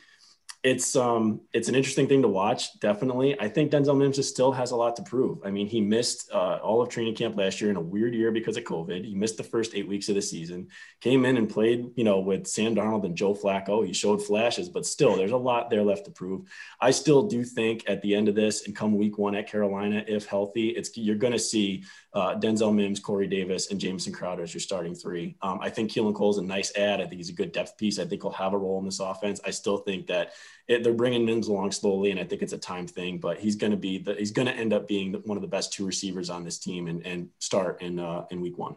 it's 0.64 0.96
um 0.96 1.40
it's 1.52 1.68
an 1.68 1.76
interesting 1.76 2.08
thing 2.08 2.20
to 2.20 2.26
watch 2.26 2.78
definitely 2.80 3.40
i 3.40 3.48
think 3.48 3.70
denzel 3.70 3.96
mims 3.96 4.26
still 4.26 4.50
has 4.50 4.72
a 4.72 4.76
lot 4.76 4.96
to 4.96 5.02
prove 5.02 5.38
i 5.44 5.50
mean 5.50 5.68
he 5.68 5.80
missed 5.80 6.28
uh, 6.32 6.58
all 6.62 6.82
of 6.82 6.88
training 6.88 7.14
camp 7.14 7.36
last 7.36 7.60
year 7.60 7.70
in 7.70 7.76
a 7.76 7.80
weird 7.80 8.12
year 8.12 8.32
because 8.32 8.56
of 8.56 8.64
covid 8.64 9.04
he 9.04 9.14
missed 9.14 9.36
the 9.36 9.44
first 9.44 9.74
eight 9.76 9.86
weeks 9.86 10.08
of 10.08 10.16
the 10.16 10.22
season 10.22 10.66
came 11.00 11.24
in 11.24 11.36
and 11.36 11.48
played 11.48 11.86
you 11.94 12.02
know 12.02 12.18
with 12.18 12.44
sam 12.44 12.74
darnold 12.74 13.04
and 13.04 13.16
joe 13.16 13.34
flacco 13.34 13.86
he 13.86 13.92
showed 13.92 14.20
flashes 14.20 14.68
but 14.68 14.84
still 14.84 15.16
there's 15.16 15.30
a 15.30 15.36
lot 15.36 15.70
there 15.70 15.84
left 15.84 16.04
to 16.04 16.10
prove 16.10 16.42
i 16.80 16.90
still 16.90 17.22
do 17.22 17.44
think 17.44 17.84
at 17.86 18.02
the 18.02 18.12
end 18.12 18.26
of 18.26 18.34
this 18.34 18.66
and 18.66 18.74
come 18.74 18.96
week 18.96 19.16
one 19.16 19.36
at 19.36 19.46
carolina 19.46 20.04
if 20.08 20.26
healthy 20.26 20.70
it's 20.70 20.96
you're 20.96 21.14
going 21.14 21.32
to 21.32 21.38
see 21.38 21.84
uh, 22.14 22.34
Denzel 22.34 22.74
Mims, 22.74 22.98
Corey 23.00 23.28
Davis, 23.28 23.70
and 23.70 23.78
Jamison 23.78 24.12
Crowder 24.12 24.42
as 24.42 24.52
your 24.52 24.60
starting 24.60 24.94
three. 24.94 25.36
Um, 25.42 25.60
I 25.60 25.70
think 25.70 25.90
Keelan 25.90 26.14
Cole 26.14 26.30
is 26.30 26.38
a 26.38 26.42
nice 26.42 26.74
ad. 26.76 27.00
I 27.00 27.04
think 27.04 27.16
he's 27.18 27.28
a 27.28 27.34
good 27.34 27.52
depth 27.52 27.76
piece. 27.76 27.98
I 27.98 28.06
think 28.06 28.22
he'll 28.22 28.32
have 28.32 28.54
a 28.54 28.58
role 28.58 28.78
in 28.78 28.86
this 28.86 28.98
offense. 28.98 29.40
I 29.44 29.50
still 29.50 29.78
think 29.78 30.06
that 30.08 30.32
it, 30.66 30.82
they're 30.82 30.92
bringing 30.92 31.24
Mims 31.24 31.48
along 31.48 31.72
slowly, 31.72 32.11
and 32.11 32.20
I 32.20 32.24
think 32.24 32.42
it's 32.42 32.52
a 32.52 32.58
time 32.58 32.87
thing. 32.87 33.18
But 33.18 33.38
he's 33.38 33.56
going 33.56 33.70
to 33.70 33.76
be 33.76 33.98
the, 33.98 34.14
he's 34.14 34.30
going 34.30 34.46
to 34.46 34.54
end 34.54 34.72
up 34.72 34.88
being 34.88 35.14
one 35.24 35.37
of 35.37 35.42
the 35.42 35.48
best 35.48 35.72
two 35.72 35.87
receivers 35.87 36.30
on 36.30 36.44
this 36.44 36.58
team 36.58 36.88
and, 36.88 37.06
and 37.06 37.28
start 37.38 37.82
in 37.82 37.98
uh, 37.98 38.26
in 38.30 38.40
week 38.40 38.58
one. 38.58 38.76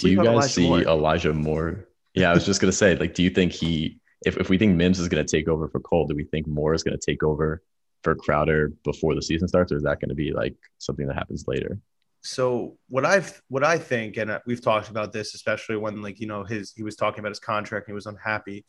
Do 0.00 0.10
you 0.10 0.16
guys 0.16 0.26
Elijah 0.26 0.48
see 0.48 0.68
Moore. 0.68 0.82
Elijah 0.82 1.32
Moore? 1.34 1.88
Yeah, 2.14 2.30
I 2.30 2.34
was 2.34 2.44
just 2.44 2.60
going 2.60 2.70
to 2.70 2.76
say, 2.76 2.96
like, 2.96 3.14
do 3.14 3.22
you 3.22 3.30
think 3.30 3.52
he? 3.52 4.00
If, 4.26 4.36
if 4.36 4.48
we 4.48 4.58
think 4.58 4.74
Mims 4.74 4.98
is 4.98 5.08
going 5.08 5.24
to 5.24 5.30
take 5.30 5.46
over 5.46 5.68
for 5.68 5.78
Cole, 5.78 6.06
do 6.06 6.16
we 6.16 6.24
think 6.24 6.48
Moore 6.48 6.74
is 6.74 6.82
going 6.82 6.98
to 6.98 7.04
take 7.04 7.22
over 7.22 7.62
for 8.02 8.16
Crowder 8.16 8.72
before 8.82 9.14
the 9.14 9.22
season 9.22 9.46
starts, 9.46 9.70
or 9.70 9.76
is 9.76 9.84
that 9.84 10.00
going 10.00 10.08
to 10.08 10.14
be 10.14 10.32
like 10.32 10.56
something 10.78 11.06
that 11.06 11.14
happens 11.14 11.44
later? 11.46 11.78
so 12.22 12.76
what 12.88 13.04
I've 13.04 13.40
what 13.48 13.64
I 13.64 13.78
think, 13.78 14.16
and 14.16 14.30
uh, 14.30 14.40
we've 14.46 14.62
talked 14.62 14.90
about 14.90 15.12
this, 15.12 15.34
especially 15.34 15.76
when 15.76 16.02
like 16.02 16.20
you 16.20 16.26
know 16.26 16.44
his 16.44 16.72
he 16.76 16.82
was 16.82 16.96
talking 16.96 17.20
about 17.20 17.30
his 17.30 17.40
contract 17.40 17.86
and 17.86 17.92
he 17.92 17.94
was 17.94 18.06
unhappy. 18.06 18.64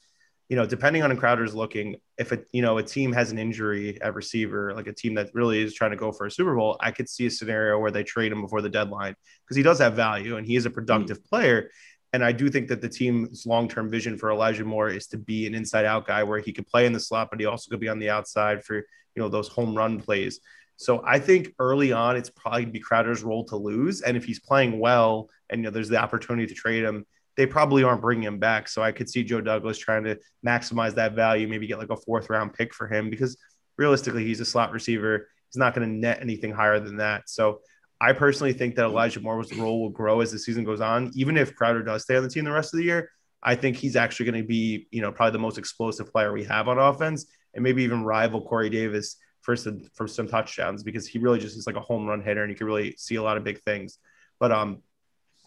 You 0.49 0.55
know, 0.55 0.65
depending 0.65 1.03
on 1.03 1.15
Crowder's 1.15 1.53
looking, 1.53 1.97
if 2.17 2.31
a 2.31 2.39
you 2.51 2.61
know 2.61 2.79
a 2.79 2.83
team 2.83 3.13
has 3.13 3.31
an 3.31 3.37
injury 3.37 4.01
at 4.01 4.15
receiver, 4.15 4.73
like 4.73 4.87
a 4.87 4.93
team 4.93 5.13
that 5.13 5.29
really 5.33 5.61
is 5.61 5.73
trying 5.73 5.91
to 5.91 5.97
go 5.97 6.11
for 6.11 6.25
a 6.25 6.31
Super 6.31 6.55
Bowl, 6.55 6.75
I 6.79 6.91
could 6.91 7.07
see 7.07 7.27
a 7.27 7.31
scenario 7.31 7.79
where 7.79 7.91
they 7.91 8.03
trade 8.03 8.31
him 8.31 8.41
before 8.41 8.61
the 8.61 8.69
deadline 8.69 9.15
because 9.45 9.57
he 9.57 9.63
does 9.63 9.79
have 9.79 9.93
value 9.93 10.37
and 10.37 10.45
he 10.45 10.55
is 10.55 10.65
a 10.65 10.69
productive 10.69 11.19
mm. 11.19 11.29
player. 11.29 11.69
And 12.11 12.25
I 12.25 12.31
do 12.31 12.49
think 12.49 12.67
that 12.69 12.81
the 12.81 12.89
team's 12.89 13.45
long 13.45 13.67
term 13.67 13.89
vision 13.89 14.17
for 14.17 14.31
Elijah 14.31 14.65
Moore 14.65 14.89
is 14.89 15.07
to 15.07 15.17
be 15.17 15.45
an 15.45 15.53
inside 15.53 15.85
out 15.85 16.07
guy 16.07 16.23
where 16.23 16.39
he 16.39 16.51
could 16.51 16.67
play 16.67 16.87
in 16.87 16.93
the 16.93 16.99
slot, 16.99 17.29
but 17.29 17.39
he 17.39 17.45
also 17.45 17.69
could 17.69 17.79
be 17.79 17.89
on 17.89 17.99
the 17.99 18.09
outside 18.09 18.63
for 18.63 18.77
you 18.77 19.23
know 19.23 19.29
those 19.29 19.47
home 19.47 19.75
run 19.75 19.99
plays. 19.99 20.39
So 20.77 21.03
I 21.05 21.19
think 21.19 21.53
early 21.59 21.91
on, 21.91 22.15
it's 22.15 22.29
probably 22.29 22.65
be 22.65 22.79
Crowder's 22.79 23.21
role 23.21 23.43
to 23.45 23.57
lose. 23.57 24.01
And 24.01 24.15
if 24.15 24.23
he's 24.23 24.39
playing 24.39 24.79
well 24.79 25.29
and 25.49 25.59
you 25.59 25.65
know 25.65 25.71
there's 25.71 25.89
the 25.89 26.01
opportunity 26.01 26.47
to 26.47 26.53
trade 26.53 26.83
him, 26.83 27.05
they 27.39 27.45
probably 27.45 27.83
aren't 27.83 28.01
bringing 28.01 28.25
him 28.25 28.37
back. 28.37 28.67
So 28.67 28.83
I 28.83 28.91
could 28.91 29.09
see 29.09 29.23
Joe 29.23 29.39
Douglas 29.39 29.77
trying 29.77 30.03
to 30.03 30.19
maximize 30.45 30.93
that 30.95 31.13
value, 31.13 31.47
maybe 31.47 31.67
get 31.67 31.79
like 31.79 31.89
a 31.89 31.95
fourth 31.95 32.29
round 32.29 32.53
pick 32.53 32.73
for 32.73 32.85
him 32.85 33.09
because 33.09 33.37
realistically, 33.77 34.25
he's 34.25 34.41
a 34.41 34.45
slot 34.45 34.73
receiver. 34.73 35.29
He's 35.49 35.55
not 35.55 35.73
going 35.73 35.87
to 35.87 35.95
net 35.95 36.19
anything 36.21 36.51
higher 36.51 36.81
than 36.81 36.97
that. 36.97 37.29
So 37.29 37.61
I 38.01 38.11
personally 38.11 38.51
think 38.51 38.75
that 38.75 38.83
Elijah 38.83 39.21
Moore's 39.21 39.55
role 39.55 39.81
will 39.81 39.89
grow 39.89 40.19
as 40.19 40.33
the 40.33 40.37
season 40.37 40.65
goes 40.65 40.81
on. 40.81 41.11
Even 41.15 41.37
if 41.37 41.55
Crowder 41.55 41.81
does 41.81 42.03
stay 42.03 42.17
on 42.17 42.23
the 42.23 42.29
team 42.29 42.43
the 42.43 42.51
rest 42.51 42.73
of 42.73 42.79
the 42.79 42.83
year, 42.83 43.09
I 43.41 43.55
think 43.55 43.77
he's 43.77 43.95
actually 43.95 44.29
going 44.29 44.41
to 44.41 44.47
be, 44.47 44.89
you 44.91 45.01
know, 45.01 45.13
probably 45.13 45.31
the 45.31 45.39
most 45.39 45.57
explosive 45.57 46.11
player 46.11 46.33
we 46.33 46.43
have 46.43 46.67
on 46.67 46.77
offense, 46.77 47.25
and 47.53 47.63
maybe 47.63 47.83
even 47.83 48.03
rival 48.03 48.41
Corey 48.41 48.69
Davis 48.69 49.15
for 49.43 49.55
some 49.55 49.79
for 49.93 50.09
some 50.09 50.27
touchdowns 50.27 50.83
because 50.83 51.07
he 51.07 51.19
really 51.19 51.39
just 51.39 51.57
is 51.57 51.67
like 51.67 51.77
a 51.77 51.79
home 51.79 52.05
run 52.05 52.21
hitter 52.21 52.43
and 52.43 52.51
you 52.51 52.57
can 52.57 52.67
really 52.67 52.95
see 52.97 53.15
a 53.15 53.23
lot 53.23 53.37
of 53.37 53.45
big 53.45 53.61
things. 53.61 53.97
But 54.41 54.51
um, 54.51 54.83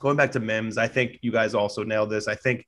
going 0.03 0.17
back 0.17 0.33
to 0.33 0.41
Mims, 0.41 0.77
I 0.77 0.89
think 0.89 1.21
you 1.23 1.31
guys 1.31 1.55
also 1.55 1.85
nailed 1.85 2.11
this. 2.11 2.27
I 2.27 2.35
think 2.35 2.67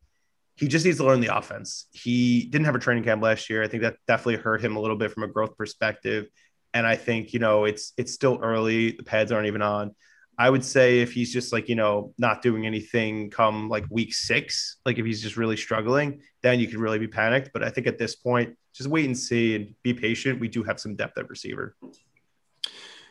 he 0.56 0.68
just 0.68 0.84
needs 0.84 0.98
to 0.98 1.04
learn 1.04 1.20
the 1.20 1.36
offense. 1.36 1.86
He 1.90 2.44
didn't 2.44 2.66
have 2.66 2.76
a 2.76 2.78
training 2.78 3.02
camp 3.02 3.22
last 3.22 3.50
year. 3.50 3.62
I 3.62 3.68
think 3.68 3.82
that 3.82 3.96
definitely 4.06 4.36
hurt 4.36 4.64
him 4.64 4.76
a 4.76 4.80
little 4.80 4.96
bit 4.96 5.10
from 5.10 5.24
a 5.24 5.26
growth 5.26 5.56
perspective. 5.56 6.26
And 6.72 6.86
I 6.86 6.94
think, 6.94 7.32
you 7.32 7.40
know, 7.40 7.64
it's 7.64 7.92
it's 7.96 8.12
still 8.12 8.38
early. 8.40 8.92
The 8.92 9.02
pads 9.02 9.32
aren't 9.32 9.48
even 9.48 9.62
on. 9.62 9.94
I 10.38 10.48
would 10.48 10.64
say 10.64 11.00
if 11.00 11.12
he's 11.12 11.32
just 11.32 11.52
like, 11.52 11.68
you 11.68 11.74
know, 11.74 12.12
not 12.18 12.40
doing 12.40 12.66
anything 12.66 13.30
come 13.30 13.68
like 13.68 13.84
week 13.90 14.14
six, 14.14 14.76
like 14.86 14.98
if 14.98 15.06
he's 15.06 15.22
just 15.22 15.36
really 15.36 15.56
struggling, 15.56 16.22
then 16.42 16.60
you 16.60 16.66
could 16.68 16.78
really 16.78 16.98
be 16.98 17.08
panicked. 17.08 17.50
But 17.52 17.62
I 17.64 17.70
think 17.70 17.86
at 17.86 17.98
this 17.98 18.14
point, 18.16 18.56
just 18.72 18.88
wait 18.88 19.06
and 19.06 19.18
see 19.18 19.56
and 19.56 19.74
be 19.82 19.94
patient. 19.94 20.40
We 20.40 20.48
do 20.48 20.62
have 20.64 20.80
some 20.80 20.96
depth 20.96 21.18
at 21.18 21.28
receiver. 21.28 21.76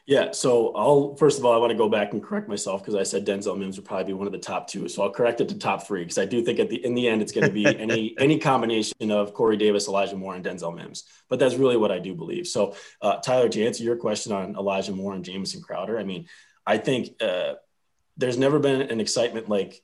Yeah. 0.06 0.32
So 0.32 0.74
I'll 0.76 1.16
first 1.16 1.40
of 1.40 1.46
all, 1.46 1.54
I 1.54 1.58
want 1.58 1.72
to 1.72 1.78
go 1.78 1.88
back 1.88 2.12
and 2.12 2.22
correct 2.22 2.50
myself 2.50 2.82
because 2.82 2.96
I 2.96 3.04
said 3.04 3.26
Denzel 3.26 3.58
Mims 3.58 3.78
would 3.78 3.86
probably 3.86 4.06
be 4.06 4.14
one 4.14 4.28
of 4.28 4.34
the 4.34 4.40
top 4.40 4.68
two. 4.68 4.90
So 4.90 5.02
I'll 5.02 5.12
correct 5.12 5.40
it 5.40 5.48
to 5.50 5.58
top 5.58 5.88
three 5.88 6.02
because 6.02 6.18
I 6.18 6.26
do 6.26 6.44
think 6.44 6.60
at 6.60 6.70
the 6.70 6.84
in 6.84 6.94
the 6.94 7.08
end 7.08 7.22
it's 7.22 7.32
going 7.32 7.48
to 7.48 7.54
be 7.54 7.66
any 7.80 8.14
any 8.20 8.38
combination 8.38 9.12
of 9.12 9.34
Corey 9.34 9.56
Davis, 9.56 9.88
Elijah 9.88 10.18
Moore, 10.18 10.36
and 10.36 10.44
Denzel 10.44 10.76
Mims. 10.76 11.06
But 11.30 11.40
that's 11.40 11.56
really 11.56 11.78
what 11.78 11.92
I 11.92 12.00
do 12.00 12.14
believe. 12.16 12.48
So 12.48 12.76
uh, 13.02 13.18
Tyler, 13.18 13.48
to 13.48 13.66
answer 13.66 13.84
your 13.84 13.96
question 13.96 14.34
on 14.34 14.56
Elijah 14.56 14.92
Moore 14.92 15.14
and 15.14 15.24
Jamison 15.24 15.62
Crowder, 15.62 15.98
I 15.98 16.04
mean, 16.04 16.28
I 16.66 16.78
think 16.80 17.22
uh, 17.22 17.54
there's 18.18 18.38
never 18.38 18.60
been 18.60 18.82
an 18.82 19.00
excitement 19.00 19.48
like 19.48 19.82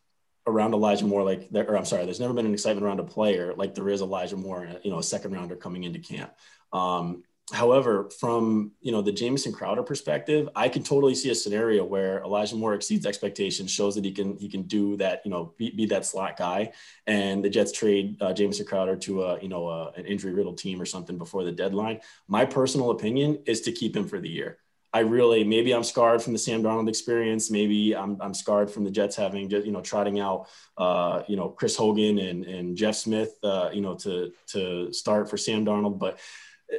around 0.47 0.73
Elijah 0.73 1.05
Moore, 1.05 1.23
like 1.23 1.49
there, 1.49 1.69
or 1.69 1.77
I'm 1.77 1.85
sorry, 1.85 2.03
there's 2.03 2.19
never 2.19 2.33
been 2.33 2.45
an 2.45 2.53
excitement 2.53 2.85
around 2.85 2.99
a 2.99 3.05
player 3.05 3.53
like 3.55 3.73
there 3.73 3.87
is 3.87 4.01
Elijah 4.01 4.35
Moore, 4.35 4.67
you 4.83 4.91
know, 4.91 4.99
a 4.99 5.03
second 5.03 5.31
rounder 5.31 5.55
coming 5.55 5.83
into 5.83 5.99
camp. 5.99 6.33
Um, 6.73 7.23
however, 7.51 8.09
from 8.19 8.71
you 8.81 8.91
know 8.91 9.01
the 9.01 9.11
Jamison 9.11 9.51
Crowder 9.51 9.83
perspective, 9.83 10.49
I 10.55 10.69
can 10.69 10.83
totally 10.83 11.15
see 11.15 11.29
a 11.29 11.35
scenario 11.35 11.83
where 11.83 12.21
Elijah 12.23 12.55
Moore 12.55 12.73
exceeds 12.73 13.05
expectations, 13.05 13.71
shows 13.71 13.95
that 13.95 14.05
he 14.05 14.11
can 14.11 14.37
he 14.37 14.49
can 14.49 14.63
do 14.63 14.97
that, 14.97 15.21
you 15.25 15.31
know, 15.31 15.53
be, 15.57 15.71
be 15.71 15.85
that 15.87 16.05
slot 16.05 16.37
guy, 16.37 16.71
and 17.07 17.43
the 17.43 17.49
Jets 17.49 17.71
trade 17.71 18.21
uh, 18.21 18.33
Jamison 18.33 18.65
Crowder 18.65 18.95
to 18.97 19.23
a 19.23 19.41
you 19.41 19.49
know 19.49 19.69
a, 19.69 19.91
an 19.91 20.05
injury 20.05 20.33
riddled 20.33 20.57
team 20.57 20.81
or 20.81 20.85
something 20.85 21.17
before 21.17 21.43
the 21.43 21.51
deadline. 21.51 22.01
My 22.27 22.45
personal 22.45 22.91
opinion 22.91 23.39
is 23.45 23.61
to 23.61 23.71
keep 23.71 23.95
him 23.95 24.07
for 24.07 24.19
the 24.19 24.29
year. 24.29 24.59
I 24.91 24.99
really 24.99 25.43
maybe 25.43 25.71
I'm 25.73 25.83
scarred 25.83 26.21
from 26.21 26.33
the 26.33 26.39
Sam 26.39 26.63
Darnold 26.63 26.89
experience. 26.89 27.51
Maybe 27.51 27.95
I'm, 27.95 28.19
I'm 28.21 28.33
scarred 28.33 28.71
from 28.71 28.83
the 28.83 28.91
Jets 28.91 29.15
having 29.15 29.47
just 29.47 29.65
you 29.65 29.71
know 29.71 29.81
trotting 29.81 30.19
out 30.19 30.47
uh, 30.77 31.21
you 31.27 31.35
know 31.35 31.49
Chris 31.49 31.75
Hogan 31.75 32.17
and 32.17 32.43
and 32.45 32.75
Jeff 32.75 32.95
Smith 32.95 33.37
uh, 33.43 33.69
you 33.71 33.81
know 33.81 33.95
to 33.95 34.31
to 34.47 34.91
start 34.91 35.29
for 35.29 35.37
Sam 35.37 35.63
Darnold, 35.63 35.99
But 35.99 36.19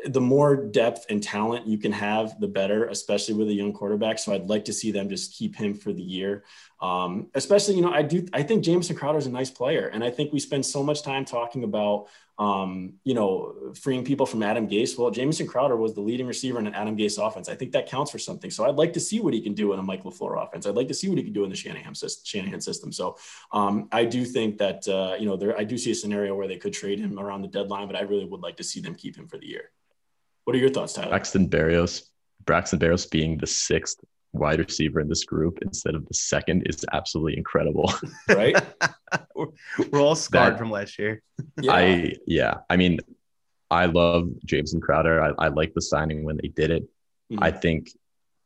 the 0.06 0.20
more 0.20 0.56
depth 0.56 1.06
and 1.10 1.22
talent 1.22 1.66
you 1.66 1.76
can 1.76 1.90
have, 1.92 2.38
the 2.38 2.46
better, 2.46 2.86
especially 2.86 3.34
with 3.34 3.48
a 3.48 3.52
young 3.52 3.72
quarterback. 3.72 4.18
So 4.18 4.32
I'd 4.32 4.48
like 4.48 4.64
to 4.66 4.72
see 4.72 4.92
them 4.92 5.08
just 5.08 5.34
keep 5.34 5.56
him 5.56 5.74
for 5.74 5.92
the 5.92 6.02
year. 6.02 6.44
Um, 6.80 7.28
especially, 7.34 7.74
you 7.74 7.82
know, 7.82 7.92
I 7.92 8.02
do, 8.02 8.26
I 8.32 8.42
think 8.42 8.64
Jamison 8.64 8.96
Crowder 8.96 9.18
is 9.18 9.26
a 9.26 9.30
nice 9.30 9.50
player. 9.50 9.88
And 9.88 10.04
I 10.04 10.10
think 10.10 10.32
we 10.32 10.38
spend 10.38 10.64
so 10.64 10.82
much 10.82 11.02
time 11.02 11.24
talking 11.24 11.64
about, 11.64 12.06
um, 12.38 12.94
you 13.04 13.14
know, 13.14 13.72
freeing 13.74 14.04
people 14.04 14.26
from 14.26 14.42
Adam 14.42 14.68
Gase. 14.68 14.96
Well, 14.96 15.10
Jamison 15.10 15.46
Crowder 15.46 15.76
was 15.76 15.92
the 15.94 16.00
leading 16.00 16.26
receiver 16.26 16.58
in 16.58 16.66
an 16.68 16.74
Adam 16.74 16.96
Gase 16.96 17.18
offense. 17.18 17.48
I 17.48 17.54
think 17.56 17.72
that 17.72 17.86
counts 17.86 18.12
for 18.12 18.18
something. 18.18 18.50
So 18.50 18.64
I'd 18.64 18.76
like 18.76 18.92
to 18.94 19.00
see 19.00 19.20
what 19.20 19.34
he 19.34 19.42
can 19.42 19.54
do 19.54 19.72
in 19.72 19.78
a 19.78 19.82
Mike 19.82 20.04
LaFleur 20.04 20.42
offense. 20.42 20.66
I'd 20.66 20.76
like 20.76 20.88
to 20.88 20.94
see 20.94 21.08
what 21.08 21.18
he 21.18 21.24
can 21.24 21.34
do 21.34 21.44
in 21.44 21.50
the 21.50 21.56
Shanahan 21.56 21.94
system. 21.94 22.22
Shanahan 22.24 22.60
system. 22.60 22.92
So 22.92 23.18
um, 23.52 23.88
I 23.92 24.04
do 24.04 24.24
think 24.24 24.56
that, 24.58 24.86
uh, 24.88 25.16
you 25.18 25.26
know, 25.26 25.36
there, 25.36 25.58
I 25.58 25.64
do 25.64 25.76
see 25.76 25.90
a 25.90 25.94
scenario 25.96 26.34
where 26.34 26.48
they 26.48 26.56
could 26.56 26.72
trade 26.72 27.00
him 27.00 27.18
around 27.18 27.42
the 27.42 27.48
deadline, 27.48 27.88
but 27.88 27.96
I 27.96 28.02
really 28.02 28.24
would 28.24 28.40
like 28.40 28.56
to 28.58 28.64
see 28.64 28.80
them 28.80 28.94
keep 28.94 29.16
him 29.16 29.26
for 29.26 29.36
the 29.36 29.46
year. 29.46 29.70
What 30.44 30.56
are 30.56 30.58
your 30.58 30.70
thoughts, 30.70 30.94
Tyler? 30.94 31.08
Braxton 31.08 31.48
Berrios, 31.48 32.02
Braxton 32.44 32.78
Berrios 32.78 33.10
being 33.10 33.38
the 33.38 33.46
sixth 33.46 34.00
wide 34.32 34.58
receiver 34.58 35.00
in 35.00 35.08
this 35.08 35.24
group 35.24 35.58
instead 35.62 35.94
of 35.94 36.06
the 36.06 36.14
second 36.14 36.62
is 36.66 36.84
absolutely 36.92 37.36
incredible. 37.36 37.92
Right? 38.28 38.56
we're, 39.34 40.00
all 40.00 40.14
scarred 40.14 40.54
that, 40.54 40.58
from 40.58 40.70
last 40.70 40.98
year. 40.98 41.22
Yeah. 41.60 41.72
I 41.72 42.14
yeah. 42.26 42.54
I 42.68 42.76
mean, 42.76 43.00
I 43.70 43.86
love 43.86 44.28
Jamison 44.44 44.80
Crowder. 44.80 45.22
I, 45.22 45.46
I 45.46 45.48
like 45.48 45.74
the 45.74 45.82
signing 45.82 46.24
when 46.24 46.38
they 46.40 46.48
did 46.48 46.70
it. 46.70 46.84
Mm-hmm. 47.30 47.42
I 47.42 47.50
think 47.50 47.90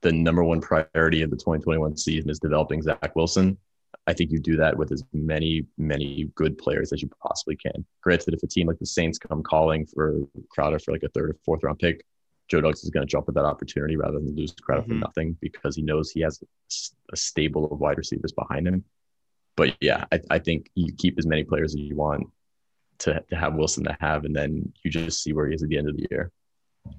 the 0.01 0.13
number 0.13 0.43
one 0.43 0.61
priority 0.61 1.23
of 1.23 1.31
the 1.31 1.37
2021 1.37 1.97
season 1.97 2.31
is 2.31 2.39
developing 2.39 2.83
Zach 2.83 3.15
Wilson. 3.15 3.59
I 4.07 4.13
think 4.13 4.31
you 4.31 4.39
do 4.39 4.57
that 4.57 4.77
with 4.77 4.93
as 4.93 5.03
many, 5.13 5.67
many 5.79 6.31
good 6.35 6.59
players 6.59 6.93
as 6.93 7.01
you 7.01 7.11
possibly 7.23 7.57
can. 7.57 7.85
Granted, 8.03 8.35
if 8.35 8.43
a 8.43 8.47
team 8.47 8.67
like 8.67 8.79
the 8.79 8.87
Saints 8.87 9.19
come 9.19 9.43
calling 9.43 9.87
for 9.87 10.21
Crowder 10.51 10.79
for 10.79 10.93
like 10.93 11.03
a 11.03 11.09
third 11.09 11.31
or 11.31 11.37
fourth 11.45 11.63
round 11.63 11.79
pick, 11.79 12.05
Joe 12.49 12.61
Douglas 12.61 12.85
is 12.85 12.91
going 12.91 13.07
to 13.07 13.11
jump 13.11 13.29
at 13.29 13.35
that 13.35 13.45
opportunity 13.45 13.97
rather 13.97 14.19
than 14.19 14.37
lose 14.37 14.53
Crowder 14.53 14.83
mm-hmm. 14.83 14.93
for 14.93 14.99
nothing 14.99 15.37
because 15.41 15.75
he 15.75 15.83
knows 15.83 16.11
he 16.11 16.21
has 16.21 16.43
a 17.13 17.17
stable 17.17 17.73
of 17.73 17.81
wide 17.81 17.97
receivers 17.97 18.33
behind 18.33 18.69
him. 18.69 18.85
But 19.57 19.77
yeah, 19.81 20.05
I, 20.13 20.21
I 20.31 20.39
think 20.39 20.71
you 20.75 20.93
keep 20.93 21.19
as 21.19 21.27
many 21.27 21.45
players 21.45 21.75
as 21.75 21.81
you 21.81 21.97
want 21.97 22.27
to, 22.99 23.25
to 23.31 23.37
have 23.37 23.55
Wilson 23.55 23.85
to 23.85 23.97
have, 24.01 24.25
and 24.25 24.37
then 24.37 24.73
you 24.85 24.91
just 24.91 25.23
see 25.23 25.33
where 25.33 25.47
he 25.47 25.55
is 25.55 25.63
at 25.63 25.69
the 25.71 25.79
end 25.79 25.89
of 25.89 25.97
the 25.97 26.07
year. 26.11 26.31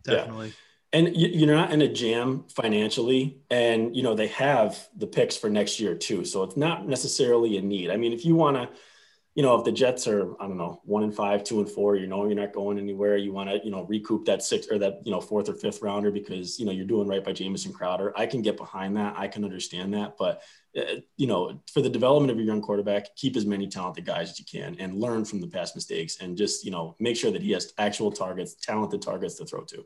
Definitely. 0.04 0.48
Yeah 0.48 0.54
and 0.96 1.14
you're 1.14 1.54
not 1.54 1.74
in 1.74 1.82
a 1.82 1.90
jam 1.90 2.46
financially 2.56 3.38
and 3.50 3.94
you 3.96 4.02
know 4.02 4.16
they 4.16 4.28
have 4.28 4.88
the 4.96 5.06
picks 5.06 5.36
for 5.36 5.50
next 5.50 5.78
year 5.80 5.94
too 5.94 6.24
so 6.24 6.42
it's 6.44 6.56
not 6.56 6.88
necessarily 6.88 7.58
a 7.58 7.62
need. 7.62 7.92
I 7.92 7.98
mean 7.98 8.14
if 8.14 8.24
you 8.26 8.36
want 8.36 8.56
to 8.56 8.70
you 9.36 9.44
know 9.44 9.56
if 9.58 9.66
the 9.66 9.72
jets 9.72 10.08
are 10.08 10.42
i 10.42 10.48
don't 10.48 10.58
know 10.58 10.80
one 10.86 11.04
and 11.04 11.14
five 11.14 11.44
two 11.44 11.60
and 11.60 11.70
four 11.70 11.98
you 11.98 12.08
know 12.08 12.26
you're 12.26 12.42
not 12.44 12.54
going 12.54 12.80
anywhere 12.80 13.18
you 13.18 13.34
want 13.34 13.50
to 13.50 13.60
you 13.66 13.70
know 13.70 13.84
recoup 13.84 14.24
that 14.24 14.42
six 14.42 14.68
or 14.72 14.78
that 14.80 15.02
you 15.04 15.12
know 15.12 15.20
fourth 15.20 15.50
or 15.50 15.54
fifth 15.54 15.82
rounder 15.82 16.10
because 16.10 16.58
you 16.58 16.66
know 16.66 16.72
you're 16.72 16.86
doing 16.86 17.08
right 17.08 17.26
by 17.26 17.34
jamison 17.34 17.74
crowder. 17.74 18.18
I 18.18 18.26
can 18.26 18.42
get 18.42 18.56
behind 18.56 18.96
that. 18.96 19.16
I 19.18 19.28
can 19.28 19.44
understand 19.44 19.94
that 19.94 20.16
but 20.18 20.42
uh, 20.78 21.02
you 21.18 21.28
know 21.28 21.62
for 21.74 21.82
the 21.82 21.90
development 21.90 22.32
of 22.32 22.38
your 22.38 22.48
young 22.48 22.62
quarterback 22.62 23.14
keep 23.18 23.36
as 23.36 23.46
many 23.46 23.68
talented 23.68 24.06
guys 24.06 24.32
as 24.32 24.40
you 24.40 24.46
can 24.46 24.78
and 24.80 25.02
learn 25.02 25.26
from 25.26 25.42
the 25.42 25.48
past 25.48 25.76
mistakes 25.76 26.22
and 26.22 26.38
just 26.38 26.64
you 26.64 26.72
know 26.72 26.96
make 27.00 27.18
sure 27.18 27.32
that 27.32 27.42
he 27.42 27.52
has 27.52 27.74
actual 27.78 28.14
targets 28.14 28.56
talented 28.56 29.02
targets 29.02 29.36
to 29.36 29.46
throw 29.46 29.66
to 29.66 29.86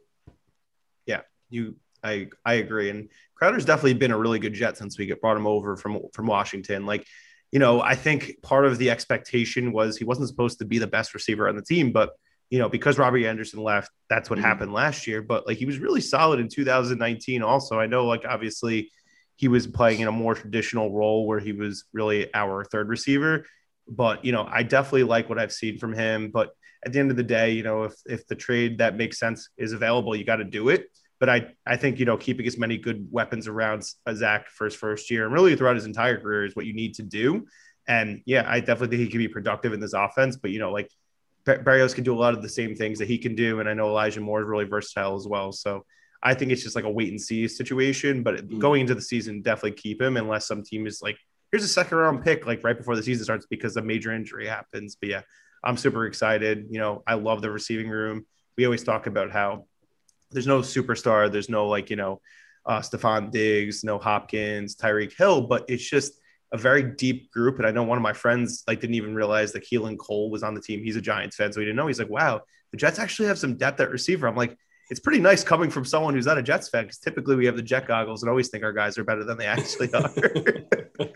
you 1.50 1.76
I 2.04 2.28
I 2.46 2.56
agree. 2.56 2.90
And 2.90 3.10
Crowder's 3.36 3.66
definitely 3.66 3.96
been 3.96 4.12
a 4.12 4.18
really 4.18 4.40
good 4.40 4.54
Jet 4.54 4.78
since 4.78 4.98
we 4.98 5.06
get 5.06 5.22
brought 5.22 5.38
him 5.38 5.48
over 5.48 5.76
from 5.76 6.00
from 6.14 6.28
Washington. 6.28 6.86
Like, 6.86 7.06
you 7.52 7.60
know, 7.60 7.82
I 7.82 7.96
think 7.96 8.42
part 8.42 8.66
of 8.66 8.78
the 8.78 8.90
expectation 8.90 9.72
was 9.72 9.98
he 9.98 10.06
wasn't 10.06 10.30
supposed 10.30 10.60
to 10.60 10.66
be 10.66 10.78
the 10.78 10.88
best 10.88 11.14
receiver 11.14 11.48
on 11.48 11.56
the 11.56 11.62
team, 11.62 11.92
but 11.92 12.12
you 12.50 12.58
know, 12.58 12.70
because 12.70 12.98
Robbie 12.98 13.28
Anderson 13.28 13.62
left, 13.62 13.92
that's 14.10 14.30
what 14.30 14.40
mm-hmm. 14.40 14.48
happened 14.48 14.74
last 14.74 15.06
year. 15.06 15.22
But 15.22 15.46
like 15.46 15.58
he 15.58 15.66
was 15.66 15.78
really 15.78 16.02
solid 16.02 16.40
in 16.40 16.50
2019. 16.50 17.44
Also, 17.44 17.80
I 17.80 17.86
know 17.86 18.06
like 18.06 18.26
obviously 18.28 18.92
he 19.36 19.48
was 19.48 19.68
playing 19.68 20.02
in 20.02 20.08
a 20.08 20.12
more 20.12 20.36
traditional 20.36 20.92
role 20.92 21.28
where 21.28 21.40
he 21.40 21.54
was 21.54 21.86
really 21.94 22.34
our 22.34 22.66
third 22.66 22.90
receiver. 22.90 23.46
But 23.88 24.26
you 24.26 24.32
know, 24.32 24.48
I 24.50 24.64
definitely 24.64 25.04
like 25.04 25.30
what 25.30 25.40
I've 25.40 25.54
seen 25.54 25.78
from 25.78 25.94
him. 25.94 26.32
But 26.32 26.50
at 26.86 26.94
the 26.94 27.00
end 27.00 27.12
of 27.12 27.18
the 27.18 27.24
day, 27.24 27.52
you 27.52 27.64
know, 27.64 27.84
if 27.84 27.94
if 28.06 28.28
the 28.28 28.36
trade 28.36 28.80
that 28.80 28.98
makes 28.98 29.20
sense 29.20 29.50
is 29.58 29.74
available, 29.74 30.16
you 30.16 30.24
got 30.24 30.38
to 30.38 30.44
do 30.44 30.70
it. 30.70 30.88
But 31.20 31.30
I 31.30 31.54
I 31.66 31.76
think 31.78 32.00
you 32.00 32.06
know 32.06 32.18
keeping 32.18 32.48
as 32.48 32.58
many 32.58 32.78
good 32.78 33.08
weapons 33.12 33.48
around 33.48 33.84
Zach 34.14 34.48
for 34.50 34.66
his 34.66 34.76
first 34.76 35.12
year 35.12 35.26
and 35.26 35.34
really 35.34 35.56
throughout 35.56 35.76
his 35.76 35.86
entire 35.86 36.20
career 36.20 36.46
is 36.46 36.56
what 36.56 36.66
you 36.66 36.74
need 36.74 36.96
to 36.96 37.04
do. 37.04 37.48
And 37.88 38.22
yeah, 38.26 38.46
I 38.48 38.60
definitely 38.60 38.98
think 38.98 39.08
he 39.08 39.12
can 39.12 39.18
be 39.18 39.28
productive 39.28 39.74
in 39.74 39.80
this 39.80 39.94
offense. 39.94 40.38
But 40.38 40.52
you 40.52 40.60
know, 40.60 40.72
like 40.72 40.90
Berrios 41.46 41.96
can 41.96 42.04
do 42.04 42.16
a 42.16 42.20
lot 42.20 42.34
of 42.34 42.42
the 42.42 42.50
same 42.50 42.76
things 42.76 43.00
that 43.00 43.08
he 43.08 43.18
can 43.18 43.36
do, 43.36 43.60
and 43.60 43.68
I 43.68 43.74
know 43.74 43.88
Elijah 43.88 44.22
Moore 44.22 44.42
is 44.42 44.48
really 44.48 44.66
versatile 44.66 45.16
as 45.16 45.28
well. 45.28 45.52
So 45.52 45.86
I 46.22 46.34
think 46.34 46.52
it's 46.52 46.64
just 46.64 46.76
like 46.76 46.86
a 46.86 46.90
wait 46.90 47.10
and 47.10 47.22
see 47.22 47.48
situation. 47.48 48.24
But 48.24 48.36
mm-hmm. 48.36 48.60
going 48.60 48.82
into 48.82 48.96
the 48.96 49.02
season, 49.02 49.42
definitely 49.42 49.74
keep 49.74 50.02
him 50.02 50.18
unless 50.18 50.48
some 50.48 50.64
team 50.64 50.86
is 50.86 51.02
like, 51.02 51.18
here's 51.52 51.64
a 51.64 51.68
second 51.68 51.98
round 51.98 52.24
pick 52.24 52.46
like 52.46 52.64
right 52.64 52.78
before 52.78 52.96
the 52.96 53.04
season 53.04 53.24
starts 53.24 53.48
because 53.50 53.78
a 53.78 53.82
major 53.82 54.14
injury 54.14 54.48
happens. 54.48 54.96
But 54.96 55.10
yeah, 55.10 55.22
I'm 55.64 55.78
super 55.78 56.06
excited. 56.06 56.68
You 56.70 56.80
know, 56.80 57.04
I 57.08 57.16
love 57.16 57.42
the 57.42 57.52
receiving 57.52 57.90
room. 57.90 58.26
We 58.58 58.66
always 58.66 58.84
talk 58.84 59.08
about 59.08 59.32
how 59.32 59.66
there's 60.32 60.48
no 60.48 60.60
superstar, 60.60 61.32
there's 61.32 61.50
no 61.50 61.68
like, 61.68 61.90
you 61.90 61.96
know, 61.96 62.22
uh, 62.66 62.80
Stefon 62.80 63.32
Diggs, 63.32 63.84
no 63.84 63.98
Hopkins, 63.98 64.76
Tyreek 64.76 65.16
Hill, 65.18 65.42
but 65.42 65.66
it's 65.68 65.88
just 65.88 66.14
a 66.52 66.58
very 66.58 66.84
deep 66.84 67.32
group. 67.32 67.58
And 67.58 67.68
I 67.68 67.72
know 67.72 67.84
one 67.84 67.98
of 67.98 68.02
my 68.02 68.14
friends 68.14 68.64
like 68.68 68.80
didn't 68.80 68.96
even 68.96 69.16
realize 69.16 69.52
that 69.54 69.66
Keelan 69.66 69.98
Cole 69.98 70.30
was 70.30 70.44
on 70.44 70.54
the 70.54 70.62
team. 70.62 70.84
He's 70.84 70.96
a 70.96 71.02
Giants 71.02 71.36
fan, 71.36 71.52
so 71.52 71.60
he 71.60 71.66
didn't 71.66 71.78
know. 71.78 71.88
He's 71.88 72.00
like, 72.00 72.10
wow, 72.10 72.42
the 72.72 72.78
Jets 72.78 73.00
actually 73.00 73.28
have 73.28 73.40
some 73.40 73.56
depth 73.56 73.80
at 73.80 73.92
receiver. 73.92 74.28
I'm 74.28 74.36
like, 74.36 74.58
it's 74.90 75.00
pretty 75.00 75.20
nice 75.20 75.44
coming 75.44 75.70
from 75.70 75.86
someone 75.86 76.16
who's 76.16 76.26
not 76.26 76.38
a 76.38 76.44
Jets 76.44 76.70
fan 76.70 76.84
because 76.84 76.98
typically 76.98 77.36
we 77.36 77.46
have 77.46 77.56
the 77.56 77.62
Jet 77.62 77.88
goggles 77.88 78.24
and 78.24 78.30
always 78.30 78.50
think 78.50 78.64
our 78.64 78.74
guys 78.74 78.98
are 78.98 79.04
better 79.04 79.24
than 79.24 79.38
they 79.38 79.46
actually 79.46 79.94
are. 79.94 80.12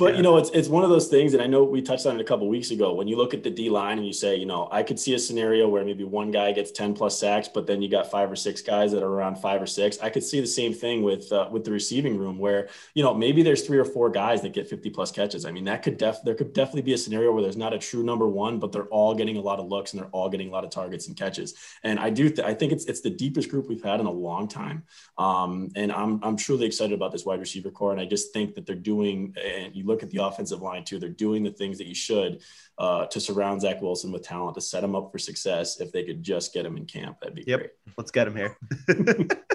But 0.00 0.12
yeah. 0.12 0.16
you 0.16 0.22
know, 0.22 0.38
it's 0.38 0.48
it's 0.50 0.68
one 0.68 0.82
of 0.82 0.88
those 0.88 1.08
things, 1.08 1.34
and 1.34 1.42
I 1.42 1.46
know 1.46 1.62
we 1.62 1.82
touched 1.82 2.06
on 2.06 2.14
it 2.16 2.20
a 2.22 2.24
couple 2.24 2.48
weeks 2.48 2.70
ago. 2.70 2.94
When 2.94 3.06
you 3.06 3.16
look 3.18 3.34
at 3.34 3.42
the 3.42 3.50
D 3.50 3.68
line 3.68 3.98
and 3.98 4.06
you 4.06 4.14
say, 4.14 4.34
you 4.34 4.46
know, 4.46 4.66
I 4.72 4.82
could 4.82 4.98
see 4.98 5.12
a 5.12 5.18
scenario 5.18 5.68
where 5.68 5.84
maybe 5.84 6.04
one 6.04 6.30
guy 6.30 6.52
gets 6.52 6.70
ten 6.70 6.94
plus 6.94 7.20
sacks, 7.20 7.48
but 7.48 7.66
then 7.66 7.82
you 7.82 7.90
got 7.90 8.10
five 8.10 8.32
or 8.32 8.36
six 8.36 8.62
guys 8.62 8.92
that 8.92 9.02
are 9.02 9.12
around 9.12 9.36
five 9.36 9.60
or 9.60 9.66
six. 9.66 9.98
I 10.00 10.08
could 10.08 10.24
see 10.24 10.40
the 10.40 10.46
same 10.46 10.72
thing 10.72 11.02
with 11.02 11.30
uh, 11.30 11.50
with 11.52 11.64
the 11.64 11.70
receiving 11.70 12.16
room, 12.16 12.38
where 12.38 12.70
you 12.94 13.02
know 13.02 13.12
maybe 13.12 13.42
there's 13.42 13.66
three 13.66 13.76
or 13.76 13.84
four 13.84 14.08
guys 14.08 14.40
that 14.40 14.54
get 14.54 14.66
fifty 14.66 14.88
plus 14.88 15.12
catches. 15.12 15.44
I 15.44 15.50
mean, 15.50 15.64
that 15.64 15.82
could 15.82 15.98
def 15.98 16.22
there 16.24 16.34
could 16.34 16.54
definitely 16.54 16.82
be 16.82 16.94
a 16.94 16.98
scenario 16.98 17.30
where 17.32 17.42
there's 17.42 17.58
not 17.58 17.74
a 17.74 17.78
true 17.78 18.02
number 18.02 18.26
one, 18.26 18.58
but 18.58 18.72
they're 18.72 18.84
all 18.84 19.14
getting 19.14 19.36
a 19.36 19.42
lot 19.42 19.58
of 19.60 19.66
looks 19.66 19.92
and 19.92 20.00
they're 20.00 20.10
all 20.12 20.30
getting 20.30 20.48
a 20.48 20.50
lot 20.50 20.64
of 20.64 20.70
targets 20.70 21.08
and 21.08 21.16
catches. 21.16 21.54
And 21.82 22.00
I 22.00 22.08
do 22.08 22.30
th- 22.30 22.46
I 22.46 22.54
think 22.54 22.72
it's 22.72 22.86
it's 22.86 23.02
the 23.02 23.10
deepest 23.10 23.50
group 23.50 23.68
we've 23.68 23.84
had 23.84 24.00
in 24.00 24.06
a 24.06 24.10
long 24.10 24.48
time. 24.48 24.84
Um, 25.18 25.70
and 25.76 25.92
I'm 25.92 26.20
I'm 26.22 26.38
truly 26.38 26.64
excited 26.64 26.94
about 26.94 27.12
this 27.12 27.26
wide 27.26 27.40
receiver 27.40 27.70
core, 27.70 27.92
and 27.92 28.00
I 28.00 28.06
just 28.06 28.32
think 28.32 28.54
that 28.54 28.64
they're 28.64 28.74
doing. 28.76 29.34
And 29.44 29.76
you 29.76 29.89
look 29.90 30.02
at 30.02 30.10
the 30.10 30.24
offensive 30.24 30.62
line 30.62 30.84
too; 30.84 30.98
they're 30.98 31.08
doing 31.08 31.42
the 31.42 31.50
things 31.50 31.78
that 31.78 31.86
you 31.86 31.94
should 31.94 32.42
uh, 32.78 33.06
to 33.06 33.20
surround 33.20 33.60
Zach 33.60 33.82
Wilson 33.82 34.12
with 34.12 34.22
talent 34.22 34.54
to 34.54 34.60
set 34.60 34.84
him 34.84 34.94
up 34.94 35.10
for 35.12 35.18
success. 35.18 35.80
If 35.80 35.92
they 35.92 36.04
could 36.04 36.22
just 36.22 36.54
get 36.54 36.64
him 36.64 36.76
in 36.76 36.86
camp, 36.86 37.20
that'd 37.20 37.34
be 37.34 37.44
yep. 37.46 37.60
great. 37.60 37.70
Let's 37.98 38.10
get 38.10 38.26
him 38.26 38.36
here. 38.36 38.56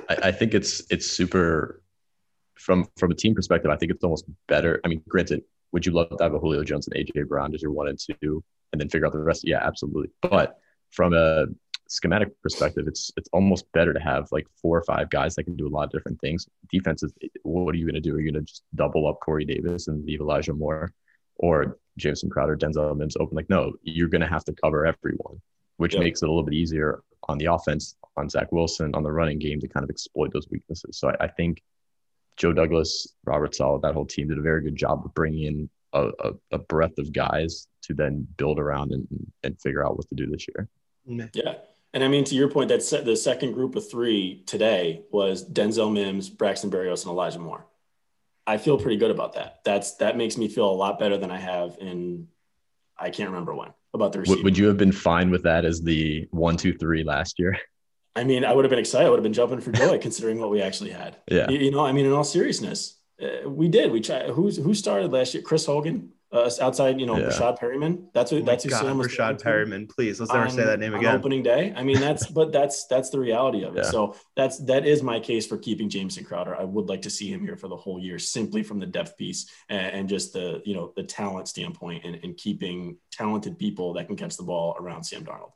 I, 0.09 0.29
I 0.29 0.31
think 0.31 0.53
it's 0.53 0.83
it's 0.89 1.09
super 1.09 1.81
from 2.55 2.87
from 2.97 3.11
a 3.11 3.15
team 3.15 3.33
perspective. 3.33 3.71
I 3.71 3.77
think 3.77 3.91
it's 3.91 4.03
almost 4.03 4.25
better. 4.47 4.81
I 4.83 4.87
mean, 4.87 5.01
granted, 5.07 5.43
would 5.71 5.85
you 5.85 5.93
love 5.93 6.09
to 6.09 6.23
have 6.23 6.33
a 6.33 6.39
Julio 6.39 6.63
Jones 6.63 6.87
and 6.87 6.95
AJ 6.95 7.27
Brown 7.27 7.53
as 7.53 7.61
your 7.61 7.71
one 7.71 7.87
and 7.87 7.99
two, 7.99 8.43
and 8.71 8.79
then 8.79 8.89
figure 8.89 9.07
out 9.07 9.13
the 9.13 9.19
rest? 9.19 9.47
Yeah, 9.47 9.59
absolutely. 9.61 10.09
But 10.21 10.59
from 10.91 11.13
a 11.13 11.45
schematic 11.87 12.29
perspective, 12.41 12.87
it's 12.87 13.11
it's 13.17 13.29
almost 13.33 13.71
better 13.71 13.93
to 13.93 13.99
have 13.99 14.27
like 14.31 14.47
four 14.61 14.77
or 14.77 14.83
five 14.83 15.09
guys 15.09 15.35
that 15.35 15.43
can 15.43 15.55
do 15.55 15.67
a 15.67 15.69
lot 15.69 15.85
of 15.85 15.91
different 15.91 16.19
things. 16.21 16.47
Defenses, 16.71 17.13
what 17.43 17.73
are 17.73 17.77
you 17.77 17.85
going 17.85 17.95
to 17.95 18.01
do? 18.01 18.15
Are 18.15 18.19
you 18.19 18.31
going 18.31 18.45
to 18.45 18.47
just 18.47 18.63
double 18.75 19.07
up 19.07 19.19
Corey 19.19 19.45
Davis 19.45 19.87
and 19.87 20.05
leave 20.05 20.21
Elijah 20.21 20.53
Moore, 20.53 20.91
or 21.37 21.77
Jamison 21.97 22.29
Crowder, 22.29 22.57
Denzel 22.57 22.95
Mims 22.97 23.17
open? 23.19 23.35
Like, 23.35 23.49
no, 23.49 23.73
you're 23.83 24.09
going 24.09 24.21
to 24.21 24.27
have 24.27 24.43
to 24.45 24.53
cover 24.53 24.85
everyone, 24.85 25.41
which 25.77 25.93
yep. 25.93 26.03
makes 26.03 26.21
it 26.21 26.25
a 26.25 26.31
little 26.31 26.43
bit 26.43 26.55
easier 26.55 27.01
on 27.27 27.37
the 27.37 27.45
offense, 27.45 27.95
on 28.17 28.29
Zach 28.29 28.51
Wilson, 28.51 28.93
on 28.93 29.03
the 29.03 29.11
running 29.11 29.39
game 29.39 29.59
to 29.59 29.67
kind 29.67 29.83
of 29.83 29.89
exploit 29.89 30.31
those 30.33 30.47
weaknesses. 30.49 30.97
So 30.97 31.09
I, 31.09 31.25
I 31.25 31.27
think 31.27 31.61
Joe 32.37 32.53
Douglas, 32.53 33.15
Robert 33.25 33.55
Saleh, 33.55 33.81
that 33.81 33.93
whole 33.93 34.05
team 34.05 34.27
did 34.27 34.37
a 34.37 34.41
very 34.41 34.61
good 34.61 34.75
job 34.75 35.03
of 35.05 35.13
bringing 35.13 35.45
in 35.45 35.69
a, 35.93 36.09
a, 36.19 36.31
a 36.51 36.57
breadth 36.57 36.97
of 36.97 37.13
guys 37.13 37.67
to 37.83 37.93
then 37.93 38.27
build 38.37 38.59
around 38.59 38.91
and, 38.91 39.07
and 39.43 39.59
figure 39.61 39.85
out 39.85 39.97
what 39.97 40.07
to 40.09 40.15
do 40.15 40.27
this 40.27 40.45
year. 40.47 40.67
Mm-hmm. 41.07 41.27
Yeah. 41.33 41.53
And 41.95 42.03
I 42.03 42.09
mean, 42.09 42.25
to 42.25 42.35
your 42.35 42.49
point, 42.49 42.67
that 42.67 42.81
the 43.05 43.15
second 43.15 43.53
group 43.53 43.77
of 43.77 43.89
three 43.89 44.43
today 44.45 45.03
was 45.11 45.49
Denzel 45.49 45.91
Mims, 45.91 46.29
Braxton 46.29 46.69
Berrios, 46.69 47.03
and 47.03 47.11
Elijah 47.11 47.39
Moore. 47.39 47.65
I 48.45 48.57
feel 48.57 48.77
pretty 48.77 48.97
good 48.97 49.11
about 49.11 49.33
that. 49.35 49.61
That's 49.63 49.95
that 49.95 50.17
makes 50.17 50.37
me 50.37 50.49
feel 50.49 50.69
a 50.69 50.75
lot 50.75 50.99
better 50.99 51.17
than 51.17 51.31
I 51.31 51.37
have 51.37 51.77
in 51.79 52.27
I 52.99 53.11
can't 53.11 53.29
remember 53.29 53.55
when 53.55 53.69
about 53.93 54.11
the 54.11 54.19
receiver. 54.19 54.43
Would 54.43 54.57
you 54.57 54.67
have 54.67 54.77
been 54.77 54.91
fine 54.91 55.31
with 55.31 55.43
that 55.43 55.63
as 55.63 55.81
the 55.81 56.27
one, 56.31 56.57
two, 56.57 56.73
three 56.73 57.03
last 57.03 57.39
year? 57.39 57.57
I 58.13 58.25
mean, 58.25 58.43
I 58.43 58.53
would 58.53 58.65
have 58.65 58.69
been 58.69 58.79
excited. 58.79 59.07
I 59.07 59.09
would 59.09 59.19
have 59.19 59.23
been 59.23 59.33
jumping 59.33 59.61
for 59.61 59.71
joy 59.71 59.97
considering 60.01 60.39
what 60.39 60.49
we 60.49 60.61
actually 60.61 60.91
had. 60.91 61.15
Yeah. 61.31 61.49
You, 61.49 61.59
you 61.59 61.71
know, 61.71 61.85
I 61.85 61.93
mean, 61.93 62.05
in 62.05 62.11
all 62.11 62.25
seriousness, 62.25 62.97
uh, 63.21 63.49
we 63.49 63.69
did. 63.69 63.91
We 63.91 64.01
tried. 64.01 64.29
Who's 64.31 64.57
who 64.57 64.73
started 64.73 65.13
last 65.13 65.33
year? 65.33 65.43
Chris 65.43 65.65
Hogan 65.65 66.11
uh, 66.35 66.51
outside, 66.61 66.99
you 66.99 67.05
know, 67.05 67.17
yeah. 67.17 67.27
Breshad 67.27 67.57
Perriman. 67.57 68.07
That's 68.13 68.31
what. 68.31 68.41
Oh 68.41 68.45
that's 68.45 68.63
who 68.63 68.69
God, 68.69 68.81
Sam 68.81 68.97
was 68.97 69.07
Breshad 69.07 69.41
Perriman. 69.41 69.89
Please, 69.89 70.19
let's 70.19 70.31
never 70.33 70.45
on, 70.45 70.51
say 70.51 70.65
that 70.65 70.79
name 70.79 70.93
again. 70.93 71.15
opening 71.15 71.43
day. 71.43 71.73
I 71.75 71.83
mean, 71.83 71.99
that's 71.99 72.27
but 72.39 72.51
that's 72.51 72.85
that's 72.87 73.09
the 73.09 73.19
reality 73.19 73.63
of 73.63 73.75
it. 73.75 73.85
Yeah. 73.85 73.91
So 73.91 74.15
that's 74.35 74.57
that 74.65 74.85
is 74.85 75.01
my 75.01 75.19
case 75.19 75.47
for 75.47 75.57
keeping 75.57 75.89
Jamison 75.89 76.25
Crowder. 76.25 76.55
I 76.55 76.63
would 76.63 76.89
like 76.89 77.01
to 77.03 77.09
see 77.09 77.31
him 77.31 77.41
here 77.41 77.55
for 77.55 77.67
the 77.67 77.77
whole 77.77 77.99
year, 77.99 78.19
simply 78.19 78.63
from 78.63 78.79
the 78.79 78.85
depth 78.85 79.17
piece 79.17 79.49
and, 79.69 79.93
and 79.93 80.09
just 80.09 80.33
the 80.33 80.61
you 80.65 80.75
know 80.75 80.91
the 80.95 81.03
talent 81.03 81.47
standpoint 81.47 82.03
and, 82.03 82.19
and, 82.23 82.35
keeping 82.35 82.97
talented 83.11 83.57
people 83.57 83.93
that 83.93 84.07
can 84.07 84.17
catch 84.17 84.35
the 84.35 84.43
ball 84.43 84.75
around 84.79 85.03
Sam 85.03 85.23
Darnold. 85.23 85.53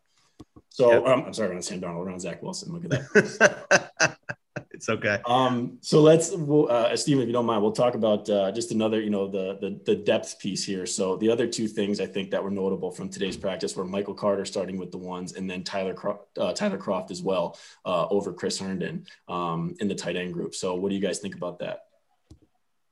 So 0.70 0.92
yep. 0.92 1.06
um, 1.06 1.26
I'm 1.26 1.34
sorry, 1.34 1.50
around 1.50 1.64
Sam 1.64 1.82
Darnold, 1.82 2.06
around 2.06 2.22
Zach 2.22 2.42
Wilson. 2.42 2.72
Look 2.72 2.86
at 2.86 2.92
that. 2.92 4.18
it's 4.80 4.88
okay. 4.88 5.20
Um, 5.26 5.78
so 5.82 6.00
let's, 6.00 6.32
we'll, 6.32 6.72
uh, 6.72 6.96
Stephen, 6.96 7.22
if 7.22 7.28
you 7.28 7.34
don't 7.34 7.46
mind, 7.46 7.62
we'll 7.62 7.74
talk 7.74 7.96
about 7.96 8.30
uh, 8.30 8.50
just 8.54 8.72
another, 8.72 9.02
you 9.02 9.10
know, 9.10 9.28
the, 9.28 9.58
the 9.60 9.78
the 9.86 9.94
depth 9.94 10.40
piece 10.40 10.64
here. 10.64 10.86
So 10.86 11.18
the 11.18 11.30
other 11.30 11.48
two 11.48 11.68
things 11.68 12.00
I 12.00 12.06
think 12.06 12.32
that 12.32 12.42
were 12.42 12.50
notable 12.50 12.90
from 12.90 13.10
today's 13.10 13.36
practice 13.36 13.76
were 13.76 13.84
Michael 13.84 14.14
Carter 14.14 14.46
starting 14.46 14.78
with 14.78 14.92
the 14.92 14.98
ones, 14.98 15.34
and 15.34 15.50
then 15.50 15.66
Tyler 15.66 15.94
uh, 16.38 16.54
Tyler 16.54 16.78
Kroft 16.78 17.12
as 17.12 17.22
well 17.22 17.60
uh, 17.84 18.08
over 18.08 18.32
Chris 18.32 18.58
Herndon 18.58 19.06
um, 19.28 19.76
in 19.82 19.90
the 19.90 19.96
tight 19.96 20.16
end 20.16 20.34
group. 20.34 20.56
So 20.56 20.76
what 20.76 20.88
do 20.88 20.96
you 20.96 21.02
guys 21.02 21.20
think 21.20 21.36
about 21.36 21.60
that? 21.60 21.82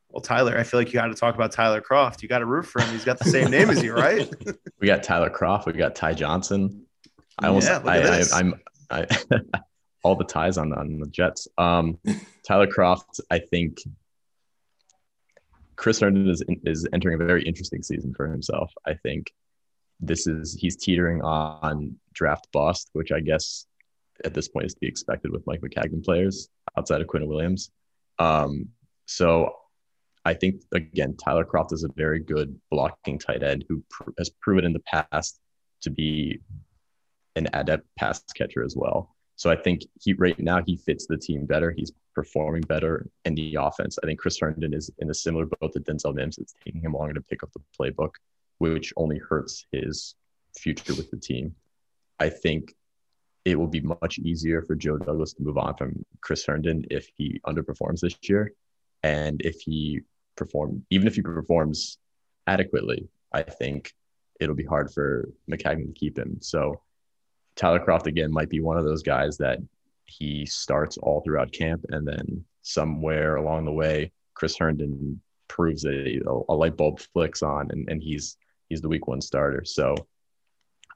Well, 0.10 0.20
Tyler, 0.20 0.58
I 0.58 0.64
feel 0.64 0.82
like 0.82 0.88
you 0.88 0.96
got 0.96 1.08
to 1.08 1.16
talk 1.16 1.36
about 1.36 1.54
Tyler 1.54 1.80
Kroft. 1.80 2.22
You 2.22 2.28
got 2.28 2.40
to 2.40 2.46
root 2.46 2.66
for 2.66 2.82
him. 2.82 2.90
He's 2.90 3.06
got 3.06 3.18
the 3.18 3.30
same 3.30 3.50
name 3.50 3.70
as 3.70 3.82
you, 3.82 3.94
right? 3.94 4.30
we 4.82 4.88
got 4.88 5.04
Tyler 5.04 5.30
Kroft. 5.30 5.68
We 5.68 5.72
got 5.72 5.96
Ty 5.96 6.16
Johnson. 6.16 6.86
I 7.40 7.48
almost, 7.48 7.70
yeah, 7.70 7.82
I, 7.86 8.26
I, 8.34 8.40
am 8.40 8.56
I, 8.90 9.08
all 10.08 10.16
the 10.16 10.24
ties 10.24 10.58
on, 10.58 10.72
on 10.72 11.00
the 11.00 11.08
Jets. 11.08 11.50
Um, 11.58 12.00
Tyler 12.48 12.68
Kroft, 12.68 13.20
I 13.30 13.40
think 13.40 13.80
Chris 15.76 16.00
Herndon 16.00 16.30
is, 16.30 16.42
is 16.64 16.88
entering 16.94 17.22
a 17.22 17.26
very 17.26 17.44
interesting 17.44 17.84
season 17.84 18.14
for 18.14 18.26
himself. 18.26 18.72
I 18.86 18.94
think 18.94 19.34
this 20.00 20.26
is, 20.26 20.58
he's 20.58 20.78
teetering 20.78 21.22
on 21.22 21.98
draft 22.14 22.48
bust, 22.54 22.90
which 22.94 23.12
I 23.12 23.20
guess 23.20 23.66
at 24.24 24.34
this 24.34 24.48
point 24.48 24.66
is 24.68 24.74
to 24.76 24.80
be 24.80 24.88
expected 24.88 25.32
with 25.32 25.46
Mike 25.46 25.60
Maccagnan 25.60 26.06
players 26.06 26.48
outside 26.78 27.02
of 27.02 27.08
Quinn 27.08 27.28
Williams. 27.28 27.70
Um, 28.18 28.70
so 29.08 29.56
I 30.24 30.36
think 30.36 30.62
again, 30.72 31.18
Tyler 31.18 31.44
Kroft 31.44 31.74
is 31.74 31.84
a 31.84 31.92
very 31.94 32.20
good 32.20 32.58
blocking 32.72 33.20
tight 33.20 33.44
end 33.44 33.66
who 33.68 33.84
pr- 33.90 34.12
has 34.18 34.30
proven 34.30 34.64
in 34.64 34.72
the 34.72 34.80
past 34.80 35.38
to 35.82 35.90
be 35.90 36.40
an 37.36 37.50
adept 37.52 37.86
pass 37.98 38.24
catcher 38.34 38.64
as 38.64 38.74
well. 38.74 39.17
So 39.38 39.52
I 39.52 39.56
think 39.56 39.84
he 40.02 40.14
right 40.14 40.38
now 40.40 40.62
he 40.66 40.78
fits 40.78 41.06
the 41.06 41.16
team 41.16 41.46
better. 41.46 41.72
He's 41.72 41.94
performing 42.16 42.64
better 42.64 43.08
in 43.24 43.36
the 43.36 43.56
offense. 43.60 43.98
I 44.04 44.08
think 44.08 44.20
Chris 44.20 44.40
Herndon 44.40 44.74
is 44.74 44.92
in 44.98 45.12
a 45.12 45.14
similar 45.14 45.46
boat 45.46 45.74
to 45.74 45.80
Denzel 45.80 46.16
Mims. 46.16 46.40
It's 46.40 46.56
taking 46.66 46.82
him 46.82 46.94
longer 46.94 47.14
to 47.14 47.22
pick 47.22 47.44
up 47.44 47.52
the 47.54 47.62
playbook, 47.80 48.16
which 48.58 48.92
only 48.98 49.20
hurts 49.20 49.66
his 49.72 50.16
future 50.58 50.96
with 50.96 51.12
the 51.12 51.18
team. 51.18 51.56
I 52.20 52.30
think 52.30 52.76
it 53.46 53.58
will 53.58 53.68
be 53.68 53.82
much 53.82 54.18
easier 54.18 54.64
for 54.64 54.74
Joe 54.74 54.98
Douglas 54.98 55.34
to 55.34 55.44
move 55.44 55.60
on 55.60 55.76
from 55.76 56.04
Chris 56.22 56.44
Herndon 56.44 56.86
if 56.90 57.08
he 57.16 57.40
underperforms 57.46 58.00
this 58.02 58.18
year. 58.24 58.52
And 59.04 59.40
if 59.44 59.62
he 59.62 60.02
perform, 60.36 60.84
even 60.90 61.08
if 61.08 61.14
he 61.16 61.22
performs 61.22 62.00
adequately, 62.48 63.08
I 63.32 63.44
think 63.44 63.94
it'll 64.40 64.56
be 64.56 64.66
hard 64.66 64.92
for 64.92 65.30
Maccagnan 65.50 65.88
to 65.88 65.94
keep 65.94 66.18
him. 66.18 66.38
So 66.42 66.82
Tyler 67.58 67.80
Kroft 67.80 68.06
again 68.06 68.32
might 68.32 68.50
be 68.50 68.62
one 68.62 68.78
of 68.78 68.86
those 68.86 69.04
guys 69.04 69.38
that 69.38 69.60
he 70.06 70.46
starts 70.46 70.98
all 70.98 71.22
throughout 71.22 71.52
camp, 71.52 71.86
and 71.90 72.08
then 72.08 72.46
somewhere 72.62 73.36
along 73.36 73.66
the 73.66 73.72
way, 73.72 74.12
Chris 74.36 74.58
Herndon 74.58 75.20
proves 75.48 75.86
a, 75.86 76.20
a 76.50 76.54
light 76.54 76.78
bulb 76.78 77.00
flicks 77.00 77.42
on, 77.44 77.70
and, 77.72 77.90
and 77.90 78.02
he's 78.02 78.38
he's 78.70 78.82
the 78.82 78.88
week 78.88 79.08
one 79.08 79.22
starter. 79.22 79.66
So 79.66 79.96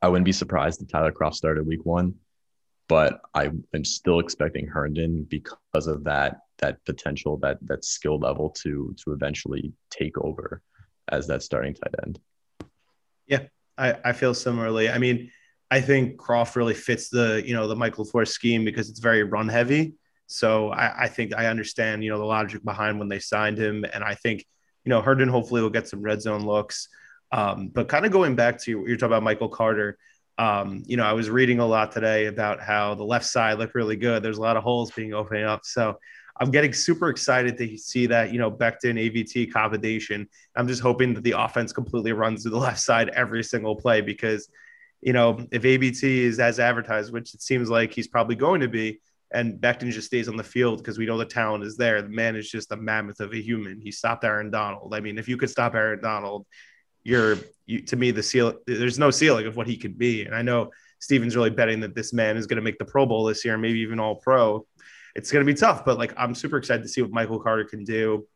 I 0.02 0.08
wouldn't 0.08 0.26
be 0.26 0.32
surprised 0.32 0.82
if 0.82 0.88
Tyler 0.88 1.12
Kroft 1.12 1.36
started 1.36 1.65
week 1.65 1.86
one, 1.86 2.15
but 2.88 3.21
I 3.34 3.50
am 3.74 3.84
still 3.84 4.19
expecting 4.19 4.67
Herndon 4.67 5.24
because 5.24 5.88
of 5.88 6.04
that 6.06 6.38
that 6.60 6.84
potential, 6.86 7.38
that 7.38 7.58
that 7.63 7.84
skill 7.84 8.19
level 8.19 8.50
to 8.62 8.95
to 9.04 9.13
eventually 9.13 9.74
take 9.89 10.17
over 10.19 10.62
as 11.10 11.28
that 11.28 11.43
starting 11.43 11.74
tight 11.74 11.95
end. 12.04 12.19
Yeah, 13.28 13.43
I, 13.78 13.95
I 14.06 14.13
feel 14.13 14.34
similarly. 14.34 14.89
I 14.89 14.97
mean, 14.97 15.32
I 15.71 15.79
think 15.79 16.17
Kroft 16.17 16.55
really 16.55 16.73
fits 16.73 17.10
the 17.10 17.41
you 17.45 17.53
know 17.53 17.67
the 17.67 17.75
Mike 17.75 17.95
LaFleur's 17.95 18.31
scheme 18.31 18.65
because 18.65 18.89
it's 18.89 18.99
very 18.99 19.23
run 19.23 19.47
heavy. 19.47 19.93
So 20.27 20.69
I, 20.69 21.03
I, 21.03 21.07
think 21.07 21.34
I 21.36 21.47
understand 21.47 22.03
you 22.03 22.10
know 22.10 22.17
the 22.17 22.25
logic 22.25 22.63
behind 22.63 22.99
when 22.99 23.07
they 23.07 23.19
signed 23.19 23.57
him, 23.57 23.86
and 23.93 24.03
I 24.03 24.15
think 24.15 24.45
you 24.84 24.89
know 24.89 25.01
Herndon 25.01 25.29
hopefully 25.29 25.62
will 25.62 25.69
get 25.69 25.88
some 25.88 26.01
red 26.01 26.21
zone 26.21 26.45
looks. 26.45 26.89
Um, 27.31 27.69
but 27.69 27.88
kind 27.88 28.05
of 28.05 28.12
going 28.12 28.36
back 28.36 28.60
to 28.63 28.75
what 28.75 28.88
you're 28.88 28.97
talking 28.97 29.13
about 29.13 29.23
Michael 29.23 29.49
Carter. 29.49 29.97
Um, 30.38 30.84
you 30.86 30.97
know, 30.97 31.03
I 31.03 31.13
was 31.13 31.29
reading 31.29 31.60
a 31.60 31.65
lot 31.65 31.91
today 31.91 32.25
about 32.25 32.62
how 32.62 32.95
the 32.95 33.03
left 33.03 33.25
side 33.25 33.60
looked 33.60 33.75
really 33.75 33.95
good. 33.95 34.23
There's 34.23 34.39
a 34.39 34.41
lot 34.41 34.57
of 34.57 34.63
holes 34.63 34.91
being 34.91 35.13
opening 35.13 35.45
up. 35.45 35.62
So 35.65 35.97
I'm 36.39 36.49
getting 36.49 36.73
super 36.73 37.10
excited 37.10 37.57
to 37.60 37.77
see 37.77 38.07
that, 38.07 38.34
you 38.34 38.39
know, 38.39 38.49
Becton, 38.49 38.97
AVT 38.97 39.53
combination. 39.53 40.27
I'm 40.55 40.67
just 40.67 40.81
hoping 40.81 41.13
that 41.13 41.23
the 41.23 41.34
offense 41.34 41.71
completely 41.71 42.13
runs 42.13 42.43
to 42.43 42.49
the 42.49 42.57
left 42.57 42.79
side 42.79 43.10
every 43.10 43.43
single 43.43 43.75
play 43.75 44.01
because 44.01 44.49
you 45.02 45.14
know, 45.14 45.46
if 45.52 45.64
AVT 45.64 46.04
is 46.04 46.40
as 46.40 46.60
advertised, 46.60 47.12
which 47.12 47.34
it 47.34 47.42
seems 47.42 47.70
like 47.70 47.94
he's 47.94 48.08
probably 48.08 48.36
going 48.36 48.62
to 48.62 48.68
be, 48.68 49.02
and 49.34 49.60
Becton 49.60 49.92
just 49.92 50.08
stays 50.08 50.28
on 50.28 50.36
the 50.36 50.44
field 50.44 50.80
because 50.80 50.98
we 50.98 51.06
know 51.06 51.18
the 51.18 51.26
talent 51.26 51.64
is 51.64 51.78
there. 51.78 52.02
The 52.02 52.10
man 52.10 52.36
is 52.36 52.50
just 52.50 52.72
a 52.72 52.76
mammoth 52.76 53.22
of 53.22 53.34
a 53.34 53.42
human. 53.42 53.80
He 53.80 53.92
stopped 53.92 54.26
Aaron 54.26 54.52
Donald. 54.52 54.94
I 54.94 55.00
mean, 55.00 55.18
if 55.18 55.30
you 55.30 55.38
could 55.38 55.50
stop 55.50 55.74
Aaron 55.74 56.02
Donald, 56.02 56.46
you're 57.04 57.38
you, 57.66 57.82
to 57.84 57.96
me 57.96 58.12
the 58.12 58.22
seal. 58.22 58.56
There's 58.68 59.00
no 59.00 59.10
ceiling 59.10 59.48
of 59.48 59.56
what 59.56 59.68
he 59.68 59.78
could 59.78 59.98
be. 59.98 60.26
And 60.26 60.36
I 60.36 60.42
know 60.42 60.72
Steven's 61.00 61.36
really 61.36 61.50
betting 61.50 61.80
that 61.80 61.96
this 61.96 62.12
man 62.12 62.36
is 62.36 62.46
going 62.46 62.58
to 62.58 62.62
make 62.62 62.78
the 62.78 62.86
Pro 62.86 63.06
Bowl 63.06 63.24
this 63.24 63.46
year, 63.46 63.58
maybe 63.58 63.80
even 63.80 64.00
All 64.00 64.16
Pro. 64.16 64.68
It's 65.16 65.32
going 65.32 65.46
to 65.46 65.52
be 65.52 65.58
tough, 65.58 65.86
but 65.86 65.98
like 65.98 66.14
I'm 66.18 66.36
super 66.36 66.58
excited 66.58 66.84
to 66.84 66.90
see 66.90 67.02
what 67.02 67.12
Michael 67.12 67.40
Carter 67.40 67.66
can 67.66 67.86
do 67.86 68.28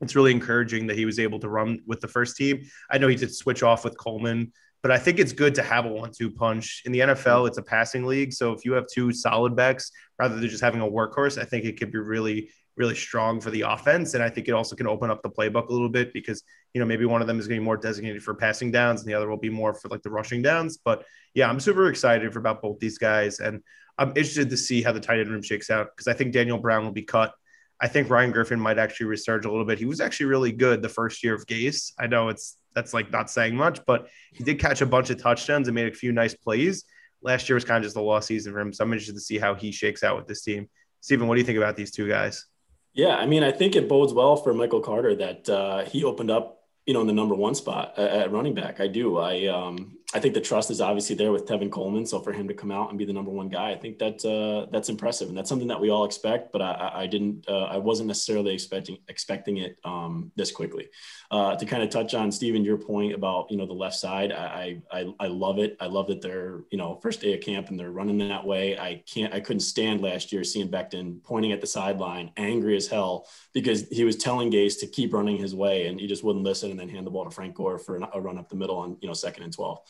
it's 0.00 0.16
really 0.16 0.32
encouraging 0.32 0.86
that 0.86 0.96
he 0.96 1.04
was 1.04 1.18
able 1.18 1.38
to 1.40 1.48
run 1.48 1.80
with 1.86 2.00
the 2.00 2.08
first 2.08 2.36
team. 2.36 2.68
I 2.90 2.98
know 2.98 3.08
he 3.08 3.16
did 3.16 3.34
switch 3.34 3.62
off 3.62 3.84
with 3.84 3.96
Coleman, 3.96 4.52
but 4.84 4.90
I 4.92 4.98
think 4.98 5.18
it's 5.18 5.32
good 5.32 5.54
to 5.54 5.62
have 5.62 5.86
a 5.86 5.88
one-two 5.88 6.30
punch 6.30 6.82
in 6.84 6.92
the 6.92 6.98
NFL. 6.98 7.48
It's 7.48 7.56
a 7.56 7.62
passing 7.62 8.04
league, 8.04 8.34
so 8.34 8.52
if 8.52 8.66
you 8.66 8.74
have 8.74 8.84
two 8.86 9.12
solid 9.12 9.56
backs 9.56 9.90
rather 10.18 10.36
than 10.36 10.46
just 10.46 10.62
having 10.62 10.82
a 10.82 10.86
workhorse, 10.86 11.40
I 11.40 11.46
think 11.46 11.64
it 11.64 11.78
could 11.78 11.90
be 11.90 11.98
really 11.98 12.50
really 12.76 12.94
strong 12.94 13.40
for 13.40 13.50
the 13.50 13.62
offense. 13.62 14.14
And 14.14 14.22
I 14.22 14.28
think 14.28 14.48
it 14.48 14.52
also 14.52 14.74
can 14.74 14.86
open 14.86 15.10
up 15.10 15.22
the 15.22 15.30
playbook 15.30 15.68
a 15.68 15.72
little 15.72 15.88
bit 15.88 16.12
because, 16.12 16.42
you 16.72 16.80
know, 16.80 16.86
maybe 16.86 17.04
one 17.04 17.20
of 17.20 17.28
them 17.28 17.38
is 17.38 17.46
going 17.46 17.58
to 17.58 17.60
be 17.60 17.64
more 17.64 17.76
designated 17.76 18.22
for 18.22 18.34
passing 18.34 18.72
downs 18.72 19.00
and 19.00 19.08
the 19.08 19.14
other 19.14 19.30
will 19.30 19.36
be 19.36 19.48
more 19.48 19.74
for 19.74 19.88
like 19.88 20.02
the 20.02 20.10
rushing 20.10 20.42
downs. 20.42 20.78
But 20.84 21.04
yeah, 21.34 21.48
I'm 21.48 21.60
super 21.60 21.88
excited 21.88 22.32
for 22.32 22.40
about 22.40 22.62
both 22.62 22.80
these 22.80 22.98
guys. 22.98 23.38
And 23.38 23.62
I'm 23.96 24.08
interested 24.08 24.50
to 24.50 24.56
see 24.56 24.82
how 24.82 24.90
the 24.92 25.00
tight 25.00 25.20
end 25.20 25.30
room 25.30 25.42
shakes 25.42 25.70
out 25.70 25.90
because 25.94 26.08
I 26.08 26.14
think 26.14 26.32
Daniel 26.32 26.58
Brown 26.58 26.84
will 26.84 26.92
be 26.92 27.02
cut. 27.02 27.32
I 27.80 27.88
think 27.88 28.10
Ryan 28.10 28.32
Griffin 28.32 28.58
might 28.58 28.78
actually 28.78 29.06
resurge 29.06 29.44
a 29.44 29.50
little 29.50 29.64
bit. 29.64 29.78
He 29.78 29.84
was 29.84 30.00
actually 30.00 30.26
really 30.26 30.52
good 30.52 30.82
the 30.82 30.88
first 30.88 31.22
year 31.22 31.34
of 31.34 31.46
Gase. 31.46 31.92
I 31.98 32.08
know 32.08 32.28
it's 32.28 32.56
that's 32.74 32.92
like 32.92 33.10
not 33.10 33.30
saying 33.30 33.54
much, 33.54 33.84
but 33.86 34.08
he 34.32 34.44
did 34.44 34.58
catch 34.58 34.80
a 34.80 34.86
bunch 34.86 35.10
of 35.10 35.20
touchdowns 35.20 35.68
and 35.68 35.74
made 35.74 35.88
a 35.88 35.94
few 35.94 36.12
nice 36.12 36.34
plays. 36.34 36.84
Last 37.22 37.48
year 37.48 37.54
was 37.54 37.64
kind 37.64 37.78
of 37.78 37.84
just 37.84 37.96
a 37.96 38.00
lost 38.00 38.26
season 38.26 38.52
for 38.52 38.60
him. 38.60 38.72
So 38.72 38.84
I'm 38.84 38.92
interested 38.92 39.14
to 39.14 39.20
see 39.20 39.38
how 39.38 39.54
he 39.54 39.72
shakes 39.72 40.02
out 40.02 40.16
with 40.16 40.26
this 40.26 40.42
team. 40.42 40.68
Stephen, 41.00 41.28
what 41.28 41.34
do 41.34 41.40
you 41.40 41.46
think 41.46 41.58
about 41.58 41.76
these 41.76 41.90
two 41.90 42.08
guys? 42.08 42.46
Yeah, 42.92 43.16
I 43.16 43.26
mean, 43.26 43.42
I 43.42 43.50
think 43.50 43.74
it 43.74 43.88
bodes 43.88 44.12
well 44.12 44.36
for 44.36 44.54
Michael 44.54 44.80
Carter 44.80 45.14
that 45.16 45.48
uh, 45.48 45.84
he 45.84 46.04
opened 46.04 46.30
up, 46.30 46.60
you 46.86 46.94
know, 46.94 47.00
in 47.00 47.06
the 47.06 47.12
number 47.12 47.34
one 47.34 47.54
spot 47.54 47.94
at, 47.96 48.10
at 48.10 48.32
running 48.32 48.54
back. 48.54 48.80
I 48.80 48.86
do. 48.86 49.18
I 49.18 49.46
um, 49.46 49.98
I 50.14 50.20
think 50.20 50.32
the 50.32 50.40
trust 50.40 50.70
is 50.70 50.80
obviously 50.80 51.16
there 51.16 51.32
with 51.32 51.44
Tevin 51.44 51.72
Coleman. 51.72 52.06
So 52.06 52.20
for 52.20 52.32
him 52.32 52.46
to 52.46 52.54
come 52.54 52.70
out 52.70 52.88
and 52.88 52.96
be 52.96 53.04
the 53.04 53.12
number 53.12 53.32
one 53.32 53.48
guy, 53.48 53.72
I 53.72 53.76
think 53.76 53.98
that 53.98 54.24
uh, 54.24 54.70
that's 54.70 54.88
impressive, 54.88 55.28
and 55.28 55.36
that's 55.36 55.48
something 55.48 55.66
that 55.66 55.80
we 55.80 55.90
all 55.90 56.04
expect. 56.04 56.52
But 56.52 56.62
I, 56.62 56.92
I 56.94 57.06
didn't, 57.08 57.48
uh, 57.48 57.64
I 57.64 57.78
wasn't 57.78 58.06
necessarily 58.06 58.54
expecting 58.54 58.98
expecting 59.08 59.56
it 59.56 59.76
um, 59.84 60.30
this 60.36 60.52
quickly. 60.52 60.88
Uh, 61.32 61.56
to 61.56 61.66
kind 61.66 61.82
of 61.82 61.90
touch 61.90 62.14
on 62.14 62.30
Stephen, 62.30 62.64
your 62.64 62.78
point 62.78 63.12
about 63.12 63.50
you 63.50 63.56
know 63.56 63.66
the 63.66 63.72
left 63.72 63.96
side, 63.96 64.30
I, 64.30 64.80
I 64.92 65.12
I 65.18 65.26
love 65.26 65.58
it. 65.58 65.76
I 65.80 65.86
love 65.86 66.06
that 66.06 66.22
they're 66.22 66.60
you 66.70 66.78
know 66.78 67.00
first 67.02 67.20
day 67.20 67.34
of 67.34 67.40
camp 67.40 67.70
and 67.70 67.78
they're 67.78 67.90
running 67.90 68.18
that 68.28 68.46
way. 68.46 68.78
I 68.78 69.02
can't, 69.12 69.34
I 69.34 69.40
couldn't 69.40 69.60
stand 69.60 70.00
last 70.00 70.32
year 70.32 70.44
seeing 70.44 70.68
Becton 70.70 71.24
pointing 71.24 71.50
at 71.50 71.60
the 71.60 71.66
sideline, 71.66 72.30
angry 72.36 72.76
as 72.76 72.86
hell 72.86 73.26
because 73.52 73.88
he 73.88 74.04
was 74.04 74.14
telling 74.14 74.52
Gase 74.52 74.78
to 74.78 74.86
keep 74.86 75.12
running 75.12 75.38
his 75.38 75.56
way, 75.56 75.88
and 75.88 75.98
he 75.98 76.06
just 76.06 76.22
wouldn't 76.22 76.44
listen, 76.44 76.70
and 76.70 76.78
then 76.78 76.88
hand 76.88 77.04
the 77.04 77.10
ball 77.10 77.24
to 77.24 77.32
Frank 77.32 77.56
Gore 77.56 77.78
for 77.78 77.96
a 77.96 78.20
run 78.20 78.38
up 78.38 78.48
the 78.48 78.54
middle 78.54 78.76
on 78.76 78.96
you 79.00 79.08
know 79.08 79.14
second 79.14 79.42
and 79.42 79.52
twelve. 79.52 79.80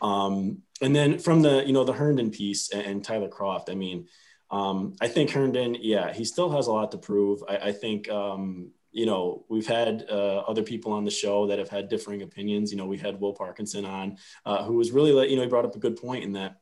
Um, 0.00 0.62
and 0.80 0.94
then 0.94 1.18
from 1.18 1.42
the, 1.42 1.64
you 1.66 1.72
know, 1.72 1.84
the 1.84 1.92
Herndon 1.92 2.30
piece 2.30 2.70
and, 2.70 2.82
and 2.82 3.04
Tyler 3.04 3.28
Kroft, 3.28 3.70
I 3.70 3.74
mean, 3.74 4.08
um, 4.50 4.94
I 5.00 5.08
think 5.08 5.30
Herndon, 5.30 5.76
yeah, 5.80 6.12
he 6.12 6.24
still 6.24 6.50
has 6.50 6.66
a 6.66 6.72
lot 6.72 6.92
to 6.92 6.98
prove. 6.98 7.42
I, 7.48 7.56
I 7.56 7.72
think, 7.72 8.08
um, 8.10 8.70
you 8.92 9.06
know, 9.06 9.44
we've 9.48 9.66
had 9.66 10.06
uh, 10.08 10.44
other 10.46 10.62
people 10.62 10.92
on 10.92 11.04
the 11.04 11.10
show 11.10 11.46
that 11.48 11.58
have 11.58 11.68
had 11.68 11.88
differing 11.88 12.22
opinions. 12.22 12.70
You 12.70 12.78
know, 12.78 12.86
we 12.86 12.96
had 12.96 13.20
Will 13.20 13.32
Parkinson 13.32 13.84
on, 13.84 14.18
uh, 14.46 14.64
who 14.64 14.74
was 14.74 14.92
really, 14.92 15.28
you 15.30 15.36
know, 15.36 15.42
he 15.42 15.48
brought 15.48 15.64
up 15.64 15.74
a 15.74 15.80
good 15.80 15.96
point 15.96 16.22
in 16.22 16.32
that, 16.34 16.60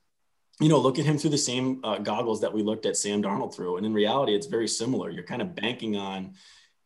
you 0.61 0.69
know, 0.69 0.79
look 0.79 0.99
at 0.99 1.05
him 1.05 1.19
through 1.19 1.31
the 1.31 1.39
same 1.39 1.81
uh, 1.85 1.99
goggles 1.99 2.41
that 2.41 2.53
we 2.53 2.63
looked 2.63 2.87
at 2.87 2.97
Sam 2.97 3.23
Darnold 3.23 3.55
through. 3.55 3.77
And 3.77 3.85
in 3.85 3.93
reality, 3.93 4.35
it's 4.35 4.47
very 4.47 4.69
similar. 4.69 5.11
You're 5.11 5.25
kind 5.25 5.43
of 5.43 5.55
banking 5.55 5.97
on, 5.97 6.35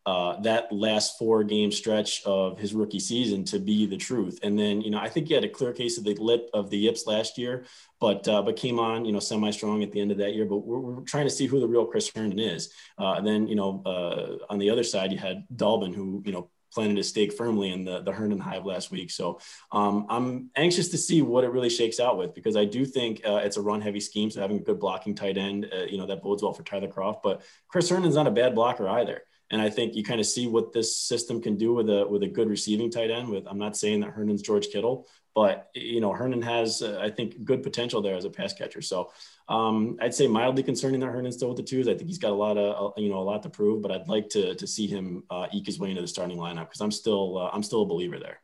uh, 0.07 0.39
that 0.39 0.71
last 0.71 1.17
four 1.19 1.43
game 1.43 1.69
stretch 1.69 2.23
of 2.23 2.57
his 2.57 2.73
rookie 2.73 2.97
season 2.97 3.43
to 3.43 3.59
be 3.59 3.85
the 3.85 3.97
truth. 3.97 4.39
And 4.41 4.57
then, 4.57 4.79
you 4.79 4.89
know, 4.89 4.99
I 4.99 5.09
think 5.09 5.27
he 5.27 5.33
had 5.33 5.43
a 5.43 5.49
clear 5.49 5.73
case 5.73 5.97
of 5.97 6.05
the 6.05 6.15
lip 6.15 6.49
of 6.53 6.69
the 6.69 6.77
yips 6.77 7.05
last 7.05 7.37
year, 7.37 7.65
but 7.99 8.25
uh, 8.25 8.41
but 8.41 8.55
came 8.55 8.79
on, 8.79 9.03
you 9.03 9.11
know, 9.11 9.19
semi 9.19 9.51
strong 9.51 9.83
at 9.83 9.91
the 9.91 9.99
end 9.99 10.11
of 10.11 10.17
that 10.19 10.33
year. 10.33 10.45
But 10.45 10.59
we're, 10.59 10.79
we're, 10.79 11.01
trying 11.01 11.25
to 11.25 11.29
see 11.29 11.45
who 11.45 11.59
the 11.59 11.67
real 11.67 11.85
Chris 11.85 12.09
Herndon 12.15 12.39
is. 12.39 12.71
Uh, 12.97 13.15
and 13.15 13.27
then, 13.27 13.49
you 13.49 13.55
know, 13.55 13.83
uh, 13.85 14.45
on 14.49 14.59
the 14.59 14.69
other 14.69 14.83
side, 14.83 15.11
you 15.11 15.17
had 15.17 15.43
Dalvin, 15.53 15.93
who 15.93 16.23
you 16.25 16.31
know 16.31 16.49
planted 16.73 16.95
his 16.95 17.09
stake 17.09 17.33
firmly 17.33 17.73
in 17.73 17.83
the 17.83 17.99
the 17.99 18.13
Herndon 18.13 18.39
hive 18.39 18.65
last 18.65 18.91
week. 18.91 19.11
So 19.11 19.41
um, 19.73 20.05
I'm 20.09 20.51
anxious 20.55 20.87
to 20.89 20.97
see 20.97 21.21
what 21.21 21.43
it 21.43 21.51
really 21.51 21.69
shakes 21.69 21.99
out 21.99 22.17
with 22.17 22.33
because 22.33 22.55
I 22.55 22.63
do 22.63 22.85
think 22.85 23.23
uh, 23.27 23.41
it's 23.43 23.57
a 23.57 23.61
run 23.61 23.81
heavy 23.81 23.99
scheme. 23.99 24.31
So 24.31 24.39
having 24.39 24.57
a 24.57 24.61
good 24.61 24.79
blocking 24.79 25.15
tight 25.15 25.37
end, 25.37 25.69
uh, 25.69 25.83
you 25.83 25.97
know, 25.97 26.05
that 26.05 26.23
bodes 26.23 26.43
well 26.43 26.53
for 26.53 26.63
Tyler 26.63 26.87
Kroft. 26.87 27.23
But 27.23 27.41
Chris 27.67 27.89
Herndon's 27.89 28.15
not 28.15 28.27
a 28.27 28.31
bad 28.31 28.55
blocker 28.55 28.87
either. 28.87 29.23
And 29.49 29.61
I 29.61 29.69
think 29.69 29.95
you 29.95 30.03
kind 30.03 30.19
of 30.19 30.25
see 30.25 30.47
what 30.47 30.73
this 30.73 30.99
system 30.99 31.41
can 31.41 31.55
do 31.55 31.73
with 31.73 31.89
a 31.89 32.05
with 32.05 32.23
a 32.23 32.27
good 32.27 32.49
receiving 32.49 32.91
tight 32.91 33.11
end. 33.11 33.29
With 33.29 33.47
I'm 33.47 33.57
not 33.57 33.77
saying 33.77 34.01
that 34.01 34.09
Herndon's 34.09 34.41
George 34.41 34.67
Kittle, 34.67 35.07
but 35.33 35.69
you 35.73 36.01
know 36.01 36.11
Herndon 36.11 36.41
has 36.41 36.81
uh, 36.81 36.99
I 37.01 37.09
think 37.09 37.45
good 37.45 37.63
potential 37.63 38.01
there 38.01 38.15
as 38.15 38.25
a 38.25 38.29
pass 38.29 38.53
catcher. 38.53 38.81
So 38.81 39.11
um, 39.47 39.97
I'd 40.01 40.13
say 40.13 40.27
mildly 40.27 40.63
concerning 40.63 40.99
that 40.99 41.07
Herndon's 41.07 41.35
still 41.35 41.47
with 41.49 41.57
the 41.57 41.63
twos. 41.63 41.87
I 41.87 41.93
think 41.93 42.07
he's 42.07 42.17
got 42.17 42.31
a 42.31 42.35
lot 42.35 42.57
of 42.57 42.91
uh, 42.97 43.01
you 43.01 43.09
know 43.09 43.19
a 43.19 43.23
lot 43.23 43.43
to 43.43 43.49
prove, 43.49 43.81
but 43.81 43.91
I'd 43.91 44.09
like 44.09 44.27
to 44.29 44.55
to 44.55 44.67
see 44.67 44.87
him 44.87 45.23
uh, 45.29 45.47
eke 45.53 45.67
his 45.67 45.79
way 45.79 45.91
into 45.91 46.01
the 46.01 46.07
starting 46.07 46.37
lineup 46.37 46.65
because 46.65 46.81
I'm 46.81 46.91
still 46.91 47.37
uh, 47.37 47.49
I'm 47.53 47.63
still 47.63 47.83
a 47.83 47.85
believer 47.85 48.19
there. 48.19 48.41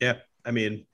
Yeah, 0.00 0.16
I 0.44 0.50
mean, 0.50 0.86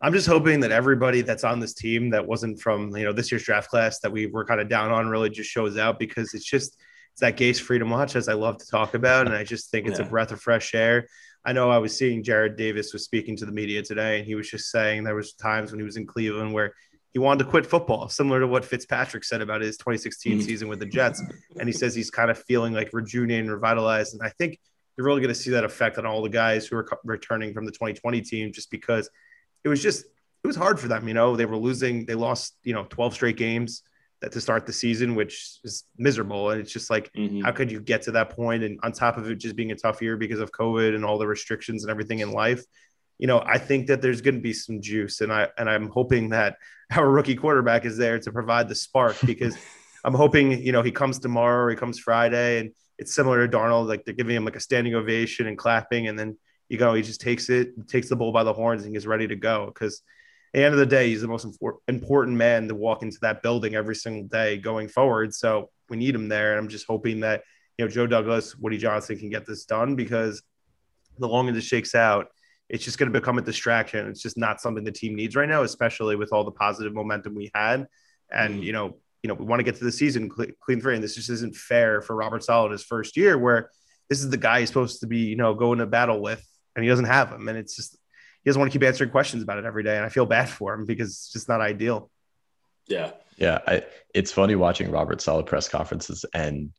I'm 0.00 0.12
just 0.12 0.26
hoping 0.26 0.60
that 0.60 0.72
everybody 0.72 1.22
that's 1.22 1.44
on 1.44 1.58
this 1.58 1.74
team 1.74 2.10
that 2.10 2.26
wasn't 2.26 2.60
from 2.60 2.96
you 2.96 3.04
know 3.04 3.12
this 3.12 3.32
year's 3.32 3.44
draft 3.44 3.68
class 3.68 3.98
that 4.00 4.12
we 4.12 4.26
were 4.26 4.44
kind 4.44 4.60
of 4.60 4.68
down 4.68 4.92
on 4.92 5.08
really 5.08 5.28
just 5.30 5.50
shows 5.50 5.76
out 5.76 5.98
because 5.98 6.34
it's 6.34 6.44
just 6.44 6.78
it's 7.16 7.22
that 7.22 7.38
Gase 7.38 7.58
Freedom 7.58 7.88
Watch 7.88 8.14
as 8.14 8.28
I 8.28 8.34
love 8.34 8.58
to 8.58 8.66
talk 8.66 8.92
about, 8.92 9.26
and 9.26 9.34
I 9.34 9.42
just 9.42 9.70
think 9.70 9.88
it's 9.88 9.98
yeah. 9.98 10.04
a 10.04 10.08
breath 10.08 10.32
of 10.32 10.40
fresh 10.42 10.74
air. 10.74 11.08
I 11.46 11.54
know 11.54 11.70
I 11.70 11.78
was 11.78 11.96
seeing 11.96 12.22
Jarrad 12.22 12.58
Davis 12.58 12.92
was 12.92 13.04
speaking 13.04 13.38
to 13.38 13.46
the 13.46 13.52
media 13.52 13.82
today, 13.82 14.18
and 14.18 14.26
he 14.26 14.34
was 14.34 14.50
just 14.50 14.70
saying 14.70 15.02
there 15.02 15.14
was 15.14 15.32
times 15.32 15.70
when 15.70 15.80
he 15.80 15.84
was 15.84 15.96
in 15.96 16.06
Cleveland 16.06 16.52
where 16.52 16.74
he 17.14 17.18
wanted 17.18 17.44
to 17.44 17.50
quit 17.50 17.64
football, 17.64 18.10
similar 18.10 18.40
to 18.40 18.46
what 18.46 18.66
Fitzpatrick 18.66 19.24
said 19.24 19.40
about 19.40 19.62
his 19.62 19.78
2016 19.78 20.40
mm. 20.40 20.42
season 20.42 20.68
with 20.68 20.78
the 20.78 20.84
Jets. 20.84 21.22
And 21.58 21.66
he 21.66 21.72
says 21.72 21.94
he's 21.94 22.10
kind 22.10 22.30
of 22.30 22.36
feeling 22.36 22.74
like 22.74 22.90
rejuvenated 22.92 23.46
and 23.46 23.54
revitalized. 23.54 24.12
And 24.12 24.22
I 24.22 24.28
think 24.36 24.60
you're 24.98 25.06
really 25.06 25.22
going 25.22 25.32
to 25.32 25.40
see 25.40 25.52
that 25.52 25.64
effect 25.64 25.96
on 25.96 26.04
all 26.04 26.20
the 26.20 26.28
guys 26.28 26.66
who 26.66 26.76
are 26.76 26.86
returning 27.02 27.54
from 27.54 27.64
the 27.64 27.72
2020 27.72 28.20
team, 28.20 28.52
just 28.52 28.70
because 28.70 29.08
it 29.64 29.70
was 29.70 29.82
just 29.82 30.04
it 30.04 30.46
was 30.46 30.56
hard 30.56 30.78
for 30.78 30.88
them. 30.88 31.08
You 31.08 31.14
know, 31.14 31.34
they 31.34 31.46
were 31.46 31.56
losing, 31.56 32.04
they 32.04 32.14
lost 32.14 32.58
you 32.62 32.74
know 32.74 32.84
12 32.90 33.14
straight 33.14 33.38
games 33.38 33.82
to 34.22 34.40
start 34.40 34.66
the 34.66 34.72
season, 34.72 35.14
which 35.14 35.58
is 35.62 35.84
miserable. 35.98 36.50
And 36.50 36.60
it's 36.60 36.72
just 36.72 36.90
like, 36.90 37.12
mm-hmm. 37.12 37.40
how 37.40 37.52
could 37.52 37.70
you 37.70 37.80
get 37.80 38.02
to 38.02 38.12
that 38.12 38.30
point? 38.30 38.62
And 38.62 38.78
on 38.82 38.92
top 38.92 39.18
of 39.18 39.30
it, 39.30 39.36
just 39.36 39.56
being 39.56 39.72
a 39.72 39.76
tough 39.76 40.00
year 40.00 40.16
because 40.16 40.40
of 40.40 40.50
COVID 40.52 40.94
and 40.94 41.04
all 41.04 41.18
the 41.18 41.26
restrictions 41.26 41.84
and 41.84 41.90
everything 41.90 42.20
in 42.20 42.32
life, 42.32 42.64
you 43.18 43.26
know, 43.26 43.42
I 43.44 43.58
think 43.58 43.86
that 43.86 44.02
there's 44.02 44.20
going 44.20 44.34
to 44.34 44.40
be 44.40 44.52
some 44.52 44.80
juice, 44.80 45.20
and 45.20 45.32
I 45.32 45.48
and 45.56 45.70
I'm 45.70 45.88
hoping 45.88 46.30
that 46.30 46.56
our 46.96 47.08
rookie 47.08 47.34
quarterback 47.36 47.84
is 47.84 47.96
there 47.96 48.18
to 48.18 48.32
provide 48.32 48.68
the 48.68 48.74
spark 48.74 49.16
because 49.26 49.56
I'm 50.04 50.14
hoping 50.14 50.52
you 50.52 50.72
know 50.72 50.82
he 50.82 50.92
comes 50.92 51.18
tomorrow 51.18 51.64
or 51.64 51.70
he 51.70 51.76
comes 51.76 51.98
Friday, 51.98 52.60
and 52.60 52.72
it's 52.98 53.14
similar 53.14 53.46
to 53.46 53.56
Darnold, 53.56 53.88
like 53.88 54.04
they're 54.04 54.14
giving 54.14 54.36
him 54.36 54.44
like 54.44 54.56
a 54.56 54.60
standing 54.60 54.94
ovation 54.94 55.46
and 55.46 55.56
clapping, 55.56 56.08
and 56.08 56.18
then 56.18 56.36
you 56.68 56.78
go, 56.78 56.94
he 56.94 57.02
just 57.02 57.20
takes 57.20 57.48
it, 57.48 57.88
takes 57.88 58.08
the 58.08 58.16
bull 58.16 58.32
by 58.32 58.44
the 58.44 58.52
horns, 58.52 58.84
and 58.84 58.94
he's 58.94 59.06
ready 59.06 59.26
to 59.28 59.36
go 59.36 59.66
because 59.66 60.02
the 60.56 60.64
end 60.64 60.72
of 60.72 60.80
the 60.80 60.86
day, 60.86 61.10
he's 61.10 61.20
the 61.20 61.28
most 61.28 61.46
important 61.86 62.36
man 62.38 62.66
to 62.66 62.74
walk 62.74 63.02
into 63.02 63.18
that 63.20 63.42
building 63.42 63.74
every 63.74 63.94
single 63.94 64.26
day 64.26 64.56
going 64.56 64.88
forward. 64.88 65.34
So 65.34 65.68
we 65.90 65.98
need 65.98 66.14
him 66.14 66.28
there. 66.28 66.52
And 66.52 66.58
I'm 66.58 66.68
just 66.68 66.86
hoping 66.86 67.20
that, 67.20 67.42
you 67.76 67.84
know, 67.84 67.90
Joe 67.90 68.06
Douglas, 68.06 68.56
Woody 68.56 68.78
Johnson 68.78 69.18
can 69.18 69.28
get 69.28 69.44
this 69.46 69.66
done 69.66 69.96
because 69.96 70.42
the 71.18 71.28
longer 71.28 71.52
this 71.52 71.64
shakes 71.64 71.94
out, 71.94 72.28
it's 72.70 72.82
just 72.82 72.96
going 72.96 73.12
to 73.12 73.20
become 73.20 73.36
a 73.36 73.42
distraction. 73.42 74.08
It's 74.08 74.22
just 74.22 74.38
not 74.38 74.62
something 74.62 74.82
the 74.82 74.92
team 74.92 75.14
needs 75.14 75.36
right 75.36 75.46
now, 75.46 75.62
especially 75.62 76.16
with 76.16 76.32
all 76.32 76.42
the 76.42 76.52
positive 76.52 76.94
momentum 76.94 77.34
we 77.34 77.50
had. 77.54 77.86
And, 78.32 78.54
mm-hmm. 78.54 78.62
you 78.62 78.72
know, 78.72 78.96
you 79.22 79.28
know, 79.28 79.34
we 79.34 79.44
want 79.44 79.60
to 79.60 79.64
get 79.64 79.76
to 79.76 79.84
the 79.84 79.92
season 79.92 80.30
clean 80.30 80.80
three, 80.80 80.94
and 80.94 81.04
this 81.04 81.16
just 81.16 81.28
isn't 81.28 81.54
fair 81.54 82.00
for 82.00 82.16
Robert 82.16 82.42
Saleh 82.42 82.72
his 82.72 82.82
first 82.82 83.18
year, 83.18 83.36
where 83.36 83.70
this 84.08 84.20
is 84.20 84.30
the 84.30 84.38
guy 84.38 84.60
he's 84.60 84.68
supposed 84.68 85.00
to 85.00 85.06
be, 85.06 85.18
you 85.18 85.36
know, 85.36 85.52
going 85.52 85.80
to 85.80 85.86
battle 85.86 86.22
with, 86.22 86.42
and 86.74 86.82
he 86.82 86.88
doesn't 86.88 87.04
have 87.04 87.30
him, 87.30 87.46
and 87.48 87.58
it's 87.58 87.76
just 87.76 87.98
he 88.46 88.50
doesn't 88.50 88.60
want 88.60 88.70
to 88.70 88.78
keep 88.78 88.86
answering 88.86 89.10
questions 89.10 89.42
about 89.42 89.58
it 89.58 89.64
every 89.64 89.82
day. 89.82 89.96
And 89.96 90.04
I 90.04 90.08
feel 90.08 90.24
bad 90.24 90.48
for 90.48 90.72
him 90.72 90.84
because 90.84 91.08
it's 91.08 91.32
just 91.32 91.48
not 91.48 91.60
ideal. 91.60 92.12
Yeah. 92.86 93.10
Yeah. 93.36 93.58
I, 93.66 93.82
it's 94.14 94.30
funny 94.30 94.54
watching 94.54 94.88
Robert 94.92 95.20
Saleh 95.20 95.44
press 95.44 95.68
conferences 95.68 96.24
and 96.32 96.70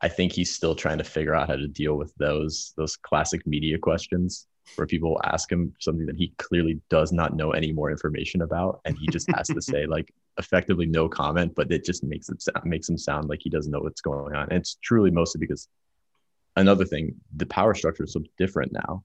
I 0.00 0.08
think 0.08 0.32
he's 0.32 0.54
still 0.54 0.74
trying 0.74 0.96
to 0.96 1.04
figure 1.04 1.34
out 1.34 1.48
how 1.48 1.56
to 1.56 1.68
deal 1.68 1.98
with 1.98 2.14
those, 2.14 2.72
those 2.78 2.96
classic 2.96 3.46
media 3.46 3.76
questions 3.76 4.46
where 4.76 4.86
people 4.86 5.20
ask 5.24 5.52
him 5.52 5.74
something 5.78 6.06
that 6.06 6.16
he 6.16 6.32
clearly 6.38 6.80
does 6.88 7.12
not 7.12 7.36
know 7.36 7.50
any 7.50 7.70
more 7.70 7.90
information 7.90 8.40
about. 8.40 8.80
And 8.86 8.96
he 8.96 9.06
just 9.08 9.30
has 9.36 9.48
to 9.48 9.60
say 9.60 9.84
like 9.84 10.10
effectively 10.38 10.86
no 10.86 11.06
comment, 11.06 11.52
but 11.54 11.70
it 11.70 11.84
just 11.84 12.02
makes 12.02 12.30
it 12.30 12.40
sound, 12.40 12.64
makes 12.64 12.88
him 12.88 12.96
sound 12.96 13.28
like 13.28 13.40
he 13.42 13.50
doesn't 13.50 13.70
know 13.70 13.80
what's 13.80 14.00
going 14.00 14.34
on. 14.34 14.44
And 14.44 14.60
it's 14.60 14.78
truly 14.82 15.10
mostly 15.10 15.38
because 15.38 15.68
another 16.56 16.86
thing, 16.86 17.16
the 17.36 17.44
power 17.44 17.74
structure 17.74 18.04
is 18.04 18.14
so 18.14 18.22
different 18.38 18.72
now 18.72 19.04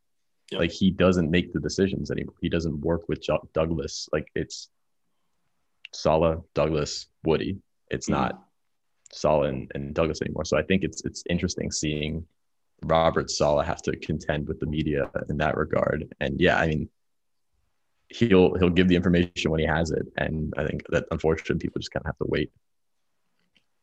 Yep. 0.51 0.62
Like 0.62 0.71
he 0.71 0.91
doesn't 0.91 1.31
make 1.31 1.53
the 1.53 1.60
decisions 1.60 2.12
anymore. 2.12 2.36
He 2.41 2.49
doesn't 2.49 2.79
work 2.81 3.10
with 3.10 3.23
Douglas. 3.53 4.08
Like 4.13 4.27
it's 4.36 4.69
Saleh, 5.91 6.39
Douglas, 6.53 7.08
Woody. 7.23 7.58
It's 7.89 8.08
mm-hmm. 8.08 8.21
not 8.21 8.43
Saleh 9.12 9.49
and, 9.49 9.71
and, 9.73 9.93
Douglas 9.93 10.21
anymore. 10.21 10.45
So 10.45 10.58
I 10.58 10.63
think 10.63 10.84
it's 10.84 11.03
it's 11.03 11.23
interesting 11.29 11.71
seeing 11.71 12.25
Robert 12.84 13.31
Saleh 13.31 13.65
have 13.65 13.81
to 13.84 13.95
contend 13.97 14.47
with 14.47 14.60
the 14.60 14.65
media 14.65 15.10
in 15.29 15.38
that 15.38 15.58
regard. 15.58 16.13
And 16.19 16.39
yeah, 16.39 16.58
I 16.58 16.67
mean, 16.67 16.89
he'll 18.10 18.55
he'll 18.55 18.69
give 18.69 18.88
the 18.88 18.95
information 18.95 19.51
when 19.51 19.60
he 19.60 19.65
has 19.65 19.91
it. 19.91 20.05
And 20.17 20.53
I 20.58 20.65
think 20.65 20.84
that 20.89 21.05
unfortunately 21.12 21.60
people 21.60 21.79
just 21.79 21.91
kind 21.91 22.03
of 22.03 22.08
have 22.08 22.17
to 22.17 22.25
wait. 22.27 22.51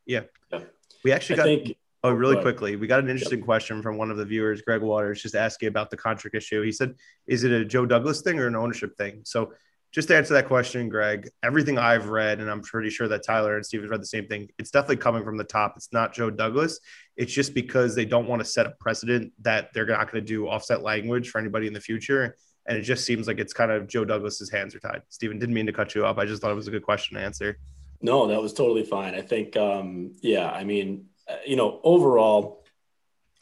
Yeah. 0.07 0.23
yeah. 0.53 0.61
We 1.05 1.13
actually 1.13 1.35
I 1.35 1.37
got 1.37 1.45
think 1.45 1.77
Oh, 2.05 2.11
really 2.11 2.41
quickly, 2.41 2.75
we 2.75 2.89
got 2.89 2.99
an 2.99 3.09
interesting 3.09 3.39
yep. 3.39 3.47
question 3.47 3.81
from 3.81 3.97
one 3.97 4.11
of 4.11 4.17
the 4.17 4.25
viewers, 4.25 4.61
Greg 4.63 4.83
Waters, 4.83 5.23
just 5.23 5.37
asking 5.37 5.69
about 5.69 5.89
the 5.89 5.97
contract 5.97 6.35
issue. 6.35 6.61
He 6.63 6.73
said, 6.73 6.95
"Is 7.29 7.45
it 7.45 7.53
a 7.53 7.65
Joe 7.65 7.87
Douglas 7.87 8.23
thing 8.23 8.41
or 8.41 8.49
an 8.49 8.57
ownership 8.57 8.97
thing?" 8.97 9.21
So, 9.25 9.53
just 9.93 10.09
to 10.09 10.17
answer 10.17 10.35
that 10.35 10.49
question, 10.49 10.89
Greg, 10.89 11.29
everything 11.45 11.79
I've 11.79 12.09
read, 12.09 12.41
and 12.41 12.51
I'm 12.51 12.61
pretty 12.61 12.91
sure 12.91 13.07
that 13.07 13.23
Tyler 13.23 13.55
and 13.55 13.65
Steve 13.65 13.83
have 13.83 13.91
read 13.91 14.03
the 14.03 14.07
same 14.07 14.27
thing. 14.27 14.49
It's 14.59 14.73
definitely 14.73 14.97
coming 14.97 15.23
from 15.23 15.37
the 15.37 15.45
top. 15.45 15.75
It's 15.77 15.93
not 15.93 16.13
Joe 16.13 16.31
Douglas. 16.31 16.81
It's 17.17 17.33
just 17.33 17.55
because 17.55 17.95
they 17.95 18.05
don't 18.05 18.27
want 18.27 18.41
to 18.41 18.45
set 18.45 18.67
a 18.67 18.71
precedent 18.81 19.33
that 19.43 19.73
they're 19.73 19.87
not 19.87 20.11
going 20.11 20.25
to 20.25 20.27
do 20.27 20.49
offset 20.49 20.83
language 20.83 21.31
for 21.31 21.39
anybody 21.39 21.69
in 21.69 21.73
the 21.73 21.81
future. 21.81 22.37
And 22.67 22.79
it 22.79 22.83
just 22.83 23.05
seems 23.05 23.29
like 23.29 23.39
it's 23.39 23.53
kind 23.53 23.71
of 23.71 23.87
Joe 23.87 24.05
Douglas's 24.05 24.51
hands 24.51 24.75
are 24.75 24.81
tied. 24.81 25.03
Steven, 25.09 25.39
didn't 25.39 25.55
mean 25.55 25.67
to 25.67 25.73
cut 25.73 25.95
you 25.95 26.05
off. 26.05 26.19
I 26.19 26.25
just 26.25 26.43
thought 26.43 26.51
it 26.51 26.55
was 26.55 26.69
a 26.69 26.73
good 26.73 26.85
question 26.85 27.17
to 27.17 27.23
answer. 27.23 27.59
No, 28.01 28.27
that 28.27 28.41
was 28.41 28.53
totally 28.53 28.85
fine. 28.85 29.15
I 29.15 29.21
think, 29.21 29.57
um, 29.57 30.13
yeah, 30.23 30.51
I 30.51 30.65
mean, 30.65 31.07
you 31.47 31.57
know, 31.57 31.81
overall, 31.83 32.63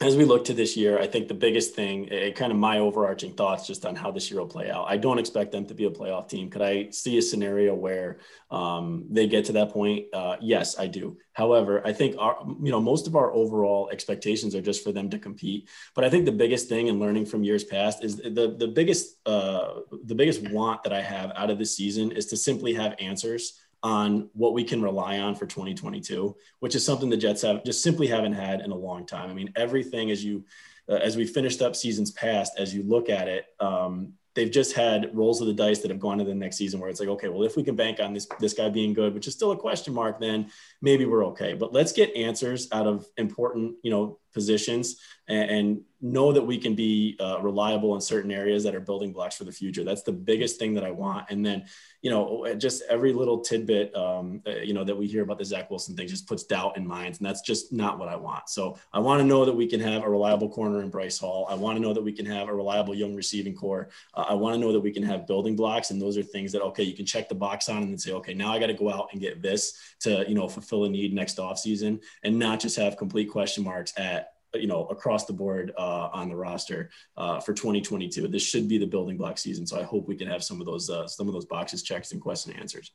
as 0.01 0.17
we 0.17 0.25
look 0.25 0.45
to 0.45 0.53
this 0.53 0.75
year, 0.75 0.99
I 0.99 1.05
think 1.05 1.27
the 1.27 1.35
biggest 1.35 1.75
thing, 1.75 2.05
it, 2.05 2.35
kind 2.35 2.51
of 2.51 2.57
my 2.57 2.79
overarching 2.79 3.33
thoughts 3.33 3.67
just 3.67 3.85
on 3.85 3.95
how 3.95 4.09
this 4.09 4.31
year 4.31 4.39
will 4.39 4.47
play 4.47 4.71
out. 4.71 4.85
I 4.89 4.97
don't 4.97 5.19
expect 5.19 5.51
them 5.51 5.65
to 5.67 5.75
be 5.75 5.85
a 5.85 5.91
playoff 5.91 6.27
team. 6.27 6.49
Could 6.49 6.63
I 6.63 6.89
see 6.89 7.19
a 7.19 7.21
scenario 7.21 7.75
where 7.75 8.17
um, 8.49 9.05
they 9.11 9.27
get 9.27 9.45
to 9.45 9.51
that 9.53 9.69
point? 9.69 10.07
Uh, 10.11 10.37
yes, 10.41 10.79
I 10.79 10.87
do. 10.87 11.17
However, 11.33 11.85
I 11.85 11.93
think 11.93 12.15
our, 12.17 12.35
you 12.63 12.71
know, 12.71 12.81
most 12.81 13.05
of 13.05 13.15
our 13.15 13.31
overall 13.31 13.89
expectations 13.91 14.55
are 14.55 14.61
just 14.61 14.83
for 14.83 14.91
them 14.91 15.07
to 15.11 15.19
compete. 15.19 15.69
But 15.93 16.03
I 16.03 16.09
think 16.09 16.25
the 16.25 16.31
biggest 16.31 16.67
thing 16.67 16.87
in 16.87 16.99
learning 16.99 17.27
from 17.27 17.43
years 17.43 17.63
past 17.63 18.03
is 18.03 18.17
the 18.17 18.55
the 18.57 18.67
biggest 18.67 19.17
uh, 19.27 19.81
the 20.05 20.15
biggest 20.15 20.49
want 20.49 20.83
that 20.83 20.93
I 20.93 21.01
have 21.01 21.31
out 21.35 21.51
of 21.51 21.59
this 21.59 21.77
season 21.77 22.11
is 22.11 22.25
to 22.27 22.37
simply 22.37 22.73
have 22.73 22.95
answers 22.99 23.61
on 23.83 24.29
what 24.33 24.53
we 24.53 24.63
can 24.63 24.81
rely 24.81 25.19
on 25.19 25.35
for 25.35 25.45
2022, 25.45 26.35
which 26.59 26.75
is 26.75 26.85
something 26.85 27.09
the 27.09 27.17
Jets 27.17 27.41
have 27.41 27.63
just 27.63 27.81
simply 27.81 28.07
haven't 28.07 28.33
had 28.33 28.61
in 28.61 28.71
a 28.71 28.75
long 28.75 29.05
time. 29.05 29.29
I 29.29 29.33
mean, 29.33 29.51
everything 29.55 30.11
as 30.11 30.23
you 30.23 30.45
uh, 30.89 30.95
as 30.95 31.15
we 31.15 31.25
finished 31.25 31.61
up 31.61 31.75
seasons 31.75 32.11
past, 32.11 32.53
as 32.57 32.73
you 32.73 32.83
look 32.83 33.09
at 33.09 33.27
it, 33.27 33.45
um, 33.59 34.13
they've 34.33 34.51
just 34.51 34.73
had 34.73 35.15
rolls 35.15 35.41
of 35.41 35.47
the 35.47 35.53
dice 35.53 35.79
that 35.79 35.91
have 35.91 35.99
gone 35.99 36.17
to 36.17 36.23
the 36.23 36.33
next 36.33 36.57
season 36.57 36.79
where 36.79 36.89
it's 36.89 36.99
like, 36.99 37.09
okay, 37.09 37.27
well, 37.27 37.43
if 37.43 37.55
we 37.55 37.63
can 37.63 37.75
bank 37.75 37.99
on 37.99 38.13
this 38.13 38.27
this 38.39 38.53
guy 38.53 38.69
being 38.69 38.93
good, 38.93 39.13
which 39.13 39.27
is 39.27 39.33
still 39.33 39.51
a 39.51 39.57
question 39.57 39.93
mark, 39.93 40.19
then 40.19 40.49
maybe 40.81 41.05
we're 41.05 41.25
okay. 41.25 41.53
But 41.53 41.73
let's 41.73 41.91
get 41.91 42.15
answers 42.15 42.67
out 42.71 42.87
of 42.87 43.05
important, 43.17 43.75
you 43.83 43.91
know, 43.91 44.19
positions 44.33 44.97
and, 45.27 45.49
and 45.49 45.81
know 46.01 46.33
that 46.33 46.41
we 46.41 46.57
can 46.57 46.73
be 46.73 47.15
uh, 47.19 47.39
reliable 47.41 47.93
in 47.93 48.01
certain 48.01 48.31
areas 48.31 48.63
that 48.63 48.73
are 48.73 48.79
building 48.79 49.13
blocks 49.13 49.35
for 49.35 49.43
the 49.43 49.51
future. 49.51 49.83
That's 49.83 50.01
the 50.01 50.11
biggest 50.11 50.57
thing 50.57 50.73
that 50.73 50.83
I 50.83 50.89
want. 50.89 51.27
And 51.29 51.45
then, 51.45 51.65
you 52.01 52.09
know, 52.09 52.55
just 52.55 52.81
every 52.89 53.13
little 53.13 53.39
tidbit, 53.39 53.95
um, 53.95 54.41
uh, 54.47 54.55
you 54.57 54.73
know, 54.73 54.83
that 54.83 54.97
we 54.97 55.05
hear 55.05 55.21
about 55.21 55.37
the 55.37 55.45
Zach 55.45 55.69
Wilson 55.69 55.95
thing 55.95 56.07
just 56.07 56.27
puts 56.27 56.43
doubt 56.43 56.75
in 56.75 56.87
minds. 56.87 57.19
And 57.19 57.27
that's 57.27 57.41
just 57.41 57.71
not 57.71 57.99
what 57.99 58.09
I 58.09 58.15
want. 58.15 58.49
So 58.49 58.79
I 58.91 58.99
want 58.99 59.21
to 59.21 59.25
know 59.25 59.45
that 59.45 59.53
we 59.53 59.67
can 59.67 59.79
have 59.79 60.03
a 60.03 60.09
reliable 60.09 60.49
corner 60.49 60.81
in 60.81 60.89
Bryce 60.89 61.19
Hall. 61.19 61.45
I 61.49 61.53
want 61.53 61.77
to 61.77 61.81
know 61.81 61.93
that 61.93 62.03
we 62.03 62.11
can 62.11 62.25
have 62.25 62.49
a 62.49 62.53
reliable 62.53 62.95
young 62.95 63.13
receiving 63.13 63.53
core. 63.53 63.89
Uh, 64.15 64.25
I 64.27 64.33
want 64.33 64.55
to 64.55 64.59
know 64.59 64.71
that 64.71 64.79
we 64.79 64.91
can 64.91 65.03
have 65.03 65.27
building 65.27 65.55
blocks. 65.55 65.91
And 65.91 66.01
those 66.01 66.17
are 66.17 66.23
things 66.23 66.51
that, 66.53 66.63
okay, 66.63 66.83
you 66.83 66.95
can 66.95 67.05
check 67.05 67.29
the 67.29 67.35
box 67.35 67.69
on 67.69 67.83
and 67.83 67.91
then 67.91 67.99
say, 67.99 68.13
okay, 68.13 68.33
now 68.33 68.51
I 68.51 68.59
got 68.59 68.67
to 68.67 68.73
go 68.73 68.91
out 68.91 69.09
and 69.11 69.21
get 69.21 69.43
this 69.43 69.77
to, 69.99 70.25
you 70.27 70.33
know, 70.33 70.47
fulfill 70.47 70.85
a 70.85 70.89
need 70.89 71.13
next 71.13 71.37
offseason 71.37 72.01
and 72.23 72.39
not 72.39 72.59
just 72.59 72.75
have 72.77 72.97
complete 72.97 73.29
question 73.29 73.63
marks 73.63 73.93
at 73.97 74.20
you 74.53 74.67
know 74.67 74.85
across 74.87 75.25
the 75.25 75.33
board 75.33 75.71
uh, 75.77 76.09
on 76.13 76.29
the 76.29 76.35
roster 76.35 76.89
uh, 77.17 77.39
for 77.39 77.53
2022. 77.53 78.27
This 78.27 78.43
should 78.43 78.67
be 78.67 78.77
the 78.77 78.85
building 78.85 79.17
block 79.17 79.37
season, 79.37 79.65
so 79.65 79.79
I 79.79 79.83
hope 79.83 80.07
we 80.07 80.15
can 80.15 80.27
have 80.27 80.43
some 80.43 80.59
of 80.59 80.65
those 80.65 80.89
uh, 80.89 81.07
some 81.07 81.27
of 81.27 81.33
those 81.33 81.45
boxes 81.45 81.83
checked 81.83 82.11
and 82.11 82.21
question 82.21 82.53
answers. 82.53 82.91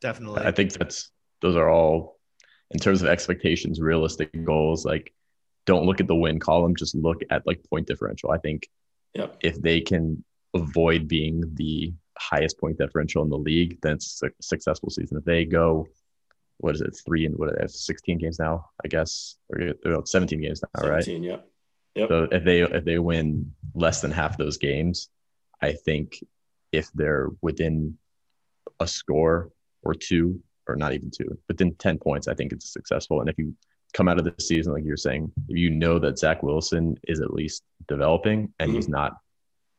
Definitely, 0.00 0.42
I 0.42 0.52
think 0.52 0.72
that's 0.72 1.10
those 1.40 1.56
are 1.56 1.68
all 1.68 2.18
in 2.70 2.78
terms 2.78 3.02
of 3.02 3.08
expectations, 3.08 3.80
realistic 3.80 4.30
goals. 4.44 4.84
Like, 4.84 5.12
don't 5.66 5.86
look 5.86 6.00
at 6.00 6.06
the 6.06 6.14
win 6.14 6.38
column; 6.38 6.76
just 6.76 6.94
look 6.94 7.22
at 7.30 7.46
like 7.46 7.62
point 7.68 7.86
differential. 7.86 8.30
I 8.30 8.38
think 8.38 8.68
yep. 9.14 9.36
if 9.40 9.60
they 9.60 9.80
can 9.80 10.24
avoid 10.54 11.08
being 11.08 11.42
the 11.54 11.92
highest 12.16 12.58
point 12.58 12.78
differential 12.78 13.22
in 13.22 13.30
the 13.30 13.38
league, 13.38 13.78
then 13.80 13.94
it's 13.94 14.22
a 14.22 14.30
successful 14.40 14.90
season. 14.90 15.18
If 15.18 15.24
they 15.24 15.44
go 15.44 15.86
what 16.58 16.74
is 16.74 16.80
it, 16.80 17.00
three 17.06 17.24
and 17.24 17.36
what 17.36 17.58
have 17.60 17.70
16 17.70 18.18
games 18.18 18.38
now, 18.38 18.70
I 18.84 18.88
guess, 18.88 19.36
or 19.50 20.04
17 20.04 20.40
games 20.40 20.62
now, 20.62 20.82
17, 20.82 21.22
right? 21.22 21.24
Yeah. 21.24 21.36
Yep. 21.94 22.08
So 22.08 22.28
if 22.30 22.44
they 22.44 22.60
if 22.60 22.84
they 22.84 22.98
win 22.98 23.52
less 23.74 24.00
than 24.00 24.10
half 24.10 24.38
those 24.38 24.56
games, 24.56 25.08
I 25.60 25.72
think 25.72 26.22
if 26.70 26.90
they're 26.92 27.30
within 27.40 27.98
a 28.78 28.86
score 28.86 29.50
or 29.82 29.94
two, 29.94 30.40
or 30.68 30.76
not 30.76 30.92
even 30.92 31.10
two, 31.10 31.38
within 31.48 31.74
10 31.74 31.98
points, 31.98 32.28
I 32.28 32.34
think 32.34 32.52
it's 32.52 32.72
successful. 32.72 33.20
And 33.20 33.28
if 33.28 33.38
you 33.38 33.54
come 33.94 34.08
out 34.08 34.18
of 34.18 34.24
the 34.24 34.34
season, 34.40 34.72
like 34.72 34.84
you're 34.84 34.96
saying, 34.96 35.32
if 35.48 35.56
you 35.56 35.70
know 35.70 35.98
that 35.98 36.18
Zach 36.18 36.42
Wilson 36.42 36.96
is 37.04 37.20
at 37.20 37.32
least 37.32 37.62
developing 37.88 38.52
and 38.58 38.68
mm-hmm. 38.68 38.76
he's 38.76 38.88
not 38.88 39.16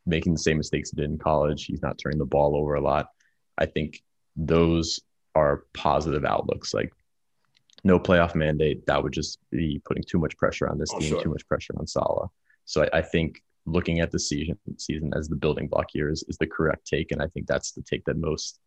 making 0.05 0.33
the 0.33 0.39
same 0.39 0.57
mistakes 0.57 0.89
he 0.89 0.97
did 0.97 1.09
in 1.09 1.17
college, 1.17 1.65
he's 1.65 1.81
not 1.81 1.97
turning 1.97 2.19
the 2.19 2.25
ball 2.25 2.55
over 2.55 2.75
a 2.75 2.81
lot. 2.81 3.09
I 3.57 3.65
think 3.65 4.01
those 4.35 4.99
are 5.39 5.63
positive 5.73 6.25
outlooks. 6.25 6.73
Like 6.73 6.91
no 7.83 7.99
playoff 7.99 8.35
mandate, 8.35 8.85
that 8.85 9.01
would 9.01 9.13
just 9.13 9.39
be 9.51 9.81
putting 9.85 10.03
too 10.03 10.19
much 10.19 10.37
pressure 10.37 10.69
on 10.69 10.77
this 10.77 10.91
oh, 10.93 10.99
team, 10.99 11.09
sure. 11.09 11.23
too 11.23 11.29
much 11.29 11.47
pressure 11.47 11.73
on 11.77 11.87
Saleh. 11.87 12.29
So 12.65 12.83
I, 12.83 12.99
I, 12.99 13.01
think 13.01 13.41
looking 13.65 13.99
at 13.99 14.11
the 14.11 14.19
season 14.19 14.57
season 14.77 15.11
as 15.15 15.27
the 15.27 15.35
building 15.35 15.67
block 15.67 15.87
year 15.93 16.09
is, 16.09 16.23
is 16.27 16.37
the 16.37 16.47
correct 16.47 16.85
take. 16.85 17.11
And 17.11 17.21
I 17.21 17.27
think 17.27 17.47
that's 17.47 17.71
the 17.71 17.81
take 17.81 18.05
that 18.05 18.17
most 18.17 18.59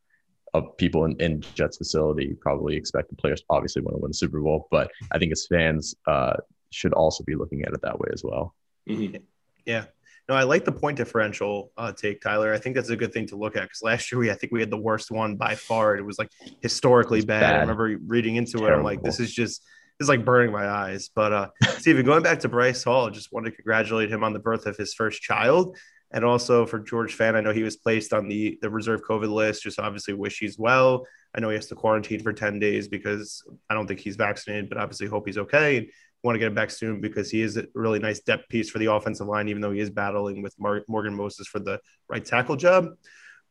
of 0.55 0.77
people 0.77 1.05
in, 1.05 1.17
in 1.21 1.43
Jets 1.55 1.79
facility 1.79 2.35
probably 2.41 2.77
expect 2.77 3.11
the 3.11 3.17
players 3.17 3.43
obviously 3.49 3.83
want 3.83 3.97
to 3.97 4.01
win 4.01 4.11
the 4.11 4.15
Super 4.15 4.41
Bowl. 4.41 4.69
But 4.71 4.91
I 5.13 5.19
think 5.19 5.33
as 5.33 5.47
fans 5.47 5.95
uh, 6.07 6.37
should 6.71 6.93
also 6.93 7.23
be 7.25 7.35
looking 7.35 7.63
at 7.63 7.73
it 7.73 7.83
that 7.83 7.99
way 7.99 8.09
as 8.13 8.23
well. 8.25 8.55
Mm-hmm. 8.89 9.17
Yeah. 9.65 9.85
No, 10.29 10.37
I 10.37 10.45
like 10.45 10.65
the 10.65 10.73
point 10.73 10.97
differential 10.97 11.73
uh, 11.77 11.93
take, 11.93 12.21
Tyler. 12.21 12.55
I 12.55 12.59
think 12.59 12.77
that's 12.77 12.91
a 12.91 12.97
good 12.97 13.13
thing 13.13 13.27
to 13.29 13.37
look 13.37 13.57
at 13.57 13.63
because 13.63 13.83
last 13.83 14.13
year 14.13 14.21
we, 14.21 14.31
I 14.31 14.35
think 14.35 14.53
we 14.53 14.61
had 14.61 14.71
the 14.71 14.79
worst 14.79 15.11
one 15.11 15.37
by 15.37 15.57
far. 15.57 15.97
It 15.97 16.05
was 16.07 16.19
like 16.19 16.31
historically 16.61 17.21
bad. 17.23 17.41
bad. 17.41 17.57
I 17.57 17.61
remember 17.61 17.99
reading 18.07 18.37
into 18.37 18.59
Terrible. 18.59 18.73
it. 18.73 18.79
I'm 18.79 18.85
like, 18.85 19.03
this 19.03 19.19
is 19.19 19.33
just 19.33 19.63
this 19.99 20.07
is 20.07 20.09
like 20.09 20.25
burning 20.25 20.53
my 20.53 20.69
eyes. 20.69 21.11
But 21.13 21.33
uh, 21.33 21.49
Steven, 21.79 22.07
going 22.07 22.23
back 22.23 22.39
to 22.41 22.49
Bryce 22.49 22.85
Hall, 22.85 23.11
just 23.11 23.33
want 23.33 23.47
to 23.47 23.53
congratulate 23.53 24.11
him 24.11 24.23
on 24.23 24.33
the 24.33 24.39
birth 24.39 24.67
of 24.67 24.77
his 24.77 24.95
first 24.95 25.23
child, 25.23 25.77
and 26.13 26.25
also 26.25 26.67
for 26.67 26.79
George 26.79 27.19
Fant. 27.19 27.35
I 27.35 27.41
know 27.41 27.53
he 27.53 27.65
was 27.65 27.77
placed 27.77 28.13
on 28.13 28.29
the 28.29 28.59
the 28.63 28.71
reserve 28.71 29.03
COVID 29.03 29.31
list. 29.31 29.65
Just 29.65 29.81
obviously 29.81 30.15
wish 30.15 30.39
he's 30.39 30.57
well. 30.57 31.05
I 31.35 31.41
know 31.41 31.49
he 31.49 31.57
has 31.57 31.67
to 31.67 31.75
quarantine 31.75 32.23
for 32.23 32.33
ten 32.33 32.61
days 32.61 32.87
because 32.87 33.43
I 33.69 33.75
don't 33.75 33.89
think 33.89 33.99
he's 33.99 34.17
vaccinated, 34.17 34.69
but 34.69 34.79
obviously 34.79 35.09
hope 35.09 35.27
he's 35.27 35.39
okay 35.39 35.89
want 36.23 36.35
to 36.35 36.39
get 36.39 36.47
him 36.47 36.55
back 36.55 36.71
soon 36.71 37.01
because 37.01 37.31
he 37.31 37.43
is 37.43 37.57
a 37.57 37.67
really 37.75 37.99
nice 37.99 38.21
depth 38.21 38.49
piece 38.49 38.71
for 38.71 38.79
the 38.79 38.93
offensive 38.93 39.27
line, 39.27 39.49
even 39.49 39.61
though 39.61 39.73
he 39.73 39.81
is 39.81 39.91
battling 39.91 40.43
with 40.43 40.55
Mar- 40.59 40.85
Morgan 40.89 41.15
Moses 41.15 41.47
for 41.47 41.59
the 41.59 41.81
right 42.09 42.25
tackle 42.25 42.57
job. 42.57 42.89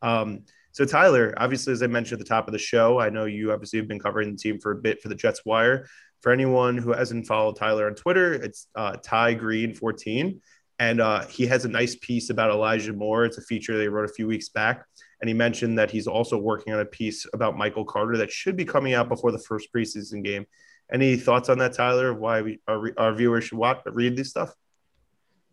Um, 0.00 0.44
so, 0.72 0.86
Tyler, 0.86 1.34
obviously, 1.36 1.74
as 1.74 1.82
I 1.82 1.86
mentioned 1.86 2.20
at 2.20 2.26
the 2.26 2.28
top 2.28 2.48
of 2.48 2.52
the 2.52 2.58
show, 2.58 2.98
I 2.98 3.10
know 3.10 3.26
you 3.26 3.52
obviously 3.52 3.78
have 3.78 3.88
been 3.88 4.00
covering 4.00 4.32
the 4.32 4.38
team 4.38 4.58
for 4.58 4.72
a 4.72 4.76
bit 4.76 5.02
for 5.02 5.08
the 5.08 5.14
Jets 5.14 5.44
Wire. 5.44 5.86
For 6.22 6.32
anyone 6.32 6.78
who 6.78 6.92
hasn't 6.92 7.26
followed 7.26 7.56
Tyler 7.56 7.86
on 7.86 7.94
Twitter, 7.94 8.32
it's 8.32 8.68
uh, 8.74 8.96
Ty 9.02 9.34
Green 9.34 9.74
14. 9.74 10.40
And 10.78 11.00
uh, 11.00 11.26
he 11.26 11.46
has 11.46 11.64
a 11.64 11.68
nice 11.68 11.96
piece 11.96 12.30
about 12.30 12.50
Elijah 12.50 12.92
Moore. 12.92 13.24
It's 13.24 13.38
a 13.38 13.42
feature 13.42 13.76
they 13.76 13.88
wrote 13.88 14.08
a 14.08 14.12
few 14.12 14.26
weeks 14.26 14.48
back. 14.48 14.84
And 15.20 15.28
he 15.28 15.34
mentioned 15.34 15.78
that 15.78 15.90
he's 15.90 16.06
also 16.06 16.38
working 16.38 16.72
on 16.72 16.80
a 16.80 16.84
piece 16.84 17.26
about 17.34 17.56
Michael 17.56 17.84
Carter 17.84 18.16
that 18.16 18.32
should 18.32 18.56
be 18.56 18.64
coming 18.64 18.94
out 18.94 19.08
before 19.08 19.30
the 19.30 19.38
first 19.38 19.68
preseason 19.74 20.24
game. 20.24 20.46
Any 20.90 21.16
thoughts 21.16 21.48
on 21.48 21.58
that, 21.58 21.74
Tyler? 21.74 22.14
Why 22.14 22.42
we 22.42 22.60
our, 22.68 22.92
our 22.96 23.14
viewers 23.14 23.44
should 23.44 23.58
watch 23.58 23.82
read 23.86 24.16
this 24.16 24.30
stuff? 24.30 24.54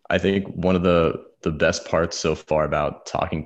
I 0.10 0.18
think 0.18 0.48
one 0.48 0.76
of 0.76 0.84
the 0.84 1.26
the 1.42 1.52
best 1.52 1.86
parts 1.86 2.18
so 2.18 2.36
far 2.36 2.66
about 2.66 3.06
talking 3.06 3.46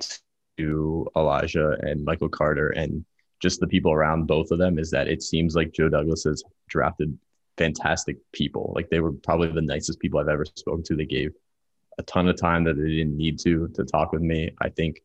to 0.56 1.06
Elijah 1.16 1.76
and 1.80 2.04
Michael 2.04 2.28
Carter 2.28 2.70
and 2.70 3.04
just 3.40 3.60
the 3.60 3.66
people 3.66 3.92
around 3.92 4.26
both 4.26 4.50
of 4.50 4.58
them 4.58 4.78
is 4.78 4.90
that 4.90 5.06
it 5.06 5.22
seems 5.22 5.54
like 5.54 5.72
Joe 5.72 5.88
Douglas 5.88 6.24
has 6.24 6.42
drafted 6.68 7.16
fantastic 7.56 8.16
people. 8.32 8.72
Like 8.74 8.88
they 8.90 9.00
were 9.00 9.12
probably 9.12 9.52
the 9.52 9.60
nicest 9.60 10.00
people 10.00 10.18
I've 10.18 10.28
ever 10.28 10.44
spoken 10.44 10.82
to. 10.84 10.96
They 10.96 11.04
gave 11.04 11.32
a 11.98 12.02
ton 12.02 12.28
of 12.28 12.40
time 12.40 12.64
that 12.64 12.76
they 12.76 12.88
didn't 12.88 13.16
need 13.16 13.38
to 13.40 13.68
to 13.74 13.84
talk 13.84 14.12
with 14.12 14.22
me. 14.22 14.50
I 14.60 14.68
think 14.70 15.02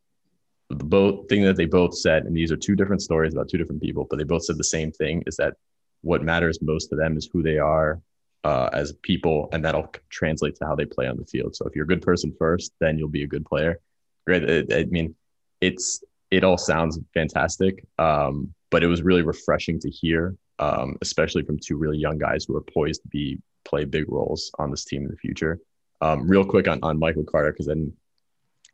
the 0.69 0.83
both 0.83 1.27
thing 1.29 1.43
that 1.43 1.57
they 1.57 1.65
both 1.65 1.97
said, 1.97 2.25
and 2.25 2.35
these 2.35 2.51
are 2.51 2.57
two 2.57 2.75
different 2.75 3.01
stories 3.01 3.33
about 3.33 3.49
two 3.49 3.57
different 3.57 3.81
people, 3.81 4.07
but 4.09 4.17
they 4.17 4.23
both 4.23 4.45
said 4.45 4.57
the 4.57 4.63
same 4.63 4.91
thing: 4.91 5.23
is 5.27 5.35
that 5.37 5.55
what 6.01 6.23
matters 6.23 6.59
most 6.61 6.87
to 6.87 6.95
them 6.95 7.17
is 7.17 7.29
who 7.31 7.43
they 7.43 7.57
are 7.57 8.01
uh, 8.43 8.69
as 8.71 8.93
people, 9.01 9.49
and 9.51 9.63
that'll 9.63 9.91
translate 10.09 10.55
to 10.55 10.65
how 10.65 10.75
they 10.75 10.85
play 10.85 11.07
on 11.07 11.17
the 11.17 11.25
field. 11.25 11.55
So 11.55 11.65
if 11.65 11.75
you're 11.75 11.85
a 11.85 11.87
good 11.87 12.01
person 12.01 12.33
first, 12.37 12.73
then 12.79 12.97
you'll 12.97 13.09
be 13.09 13.23
a 13.23 13.27
good 13.27 13.45
player. 13.45 13.79
Great. 14.25 14.71
I 14.71 14.85
mean, 14.85 15.15
it's 15.61 16.03
it 16.31 16.43
all 16.43 16.57
sounds 16.57 16.99
fantastic, 17.13 17.85
um, 17.97 18.53
but 18.69 18.83
it 18.83 18.87
was 18.87 19.01
really 19.01 19.23
refreshing 19.23 19.79
to 19.79 19.89
hear, 19.89 20.35
um, 20.59 20.97
especially 21.01 21.43
from 21.43 21.57
two 21.59 21.75
really 21.77 21.97
young 21.97 22.17
guys 22.17 22.45
who 22.45 22.55
are 22.55 22.61
poised 22.61 23.01
to 23.01 23.07
be 23.09 23.39
play 23.65 23.85
big 23.85 24.05
roles 24.09 24.51
on 24.59 24.71
this 24.71 24.85
team 24.85 25.03
in 25.03 25.09
the 25.09 25.17
future. 25.17 25.59
Um, 26.01 26.27
real 26.27 26.45
quick 26.45 26.67
on 26.67 26.79
on 26.83 26.97
Michael 26.97 27.25
Carter, 27.25 27.51
because 27.51 27.65
then 27.65 27.91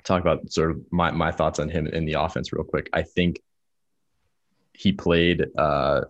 talk 0.03 0.21
about 0.21 0.51
sort 0.51 0.71
of 0.71 0.81
my 0.91 1.09
my 1.11 1.31
thoughts 1.31 1.59
on 1.59 1.69
him 1.69 1.87
in 1.87 2.05
the 2.05 2.13
offense 2.13 2.53
real 2.53 2.63
quick. 2.63 2.89
I 2.93 3.01
think 3.01 3.41
he 4.73 4.91
played 4.91 5.47
uh, 5.57 6.01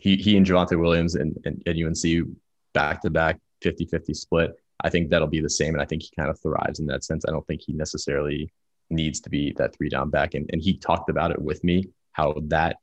he 0.00 0.16
he 0.16 0.36
and 0.36 0.46
Javonte 0.46 0.78
Williams 0.78 1.14
and, 1.14 1.36
and 1.44 1.62
UNC 1.66 2.28
back 2.72 3.02
to 3.02 3.10
back 3.10 3.38
50 3.62 3.86
50 3.86 4.14
split. 4.14 4.52
I 4.82 4.90
think 4.90 5.10
that'll 5.10 5.28
be 5.28 5.40
the 5.40 5.50
same. 5.50 5.74
And 5.74 5.82
I 5.82 5.86
think 5.86 6.02
he 6.02 6.10
kind 6.16 6.30
of 6.30 6.38
thrives 6.38 6.78
in 6.78 6.86
that 6.86 7.04
sense. 7.04 7.24
I 7.26 7.32
don't 7.32 7.46
think 7.46 7.62
he 7.62 7.72
necessarily 7.72 8.52
needs 8.90 9.20
to 9.20 9.30
be 9.30 9.52
that 9.58 9.74
three 9.76 9.88
down 9.88 10.10
back. 10.10 10.34
And, 10.34 10.48
and 10.52 10.62
he 10.62 10.78
talked 10.78 11.10
about 11.10 11.32
it 11.32 11.40
with 11.40 11.62
me 11.64 11.88
how 12.12 12.34
that 12.44 12.76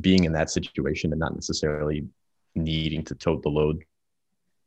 being 0.00 0.24
in 0.24 0.32
that 0.32 0.50
situation 0.50 1.12
and 1.12 1.18
not 1.18 1.34
necessarily 1.34 2.06
needing 2.54 3.04
to 3.04 3.14
tote 3.14 3.42
the 3.42 3.48
load 3.48 3.82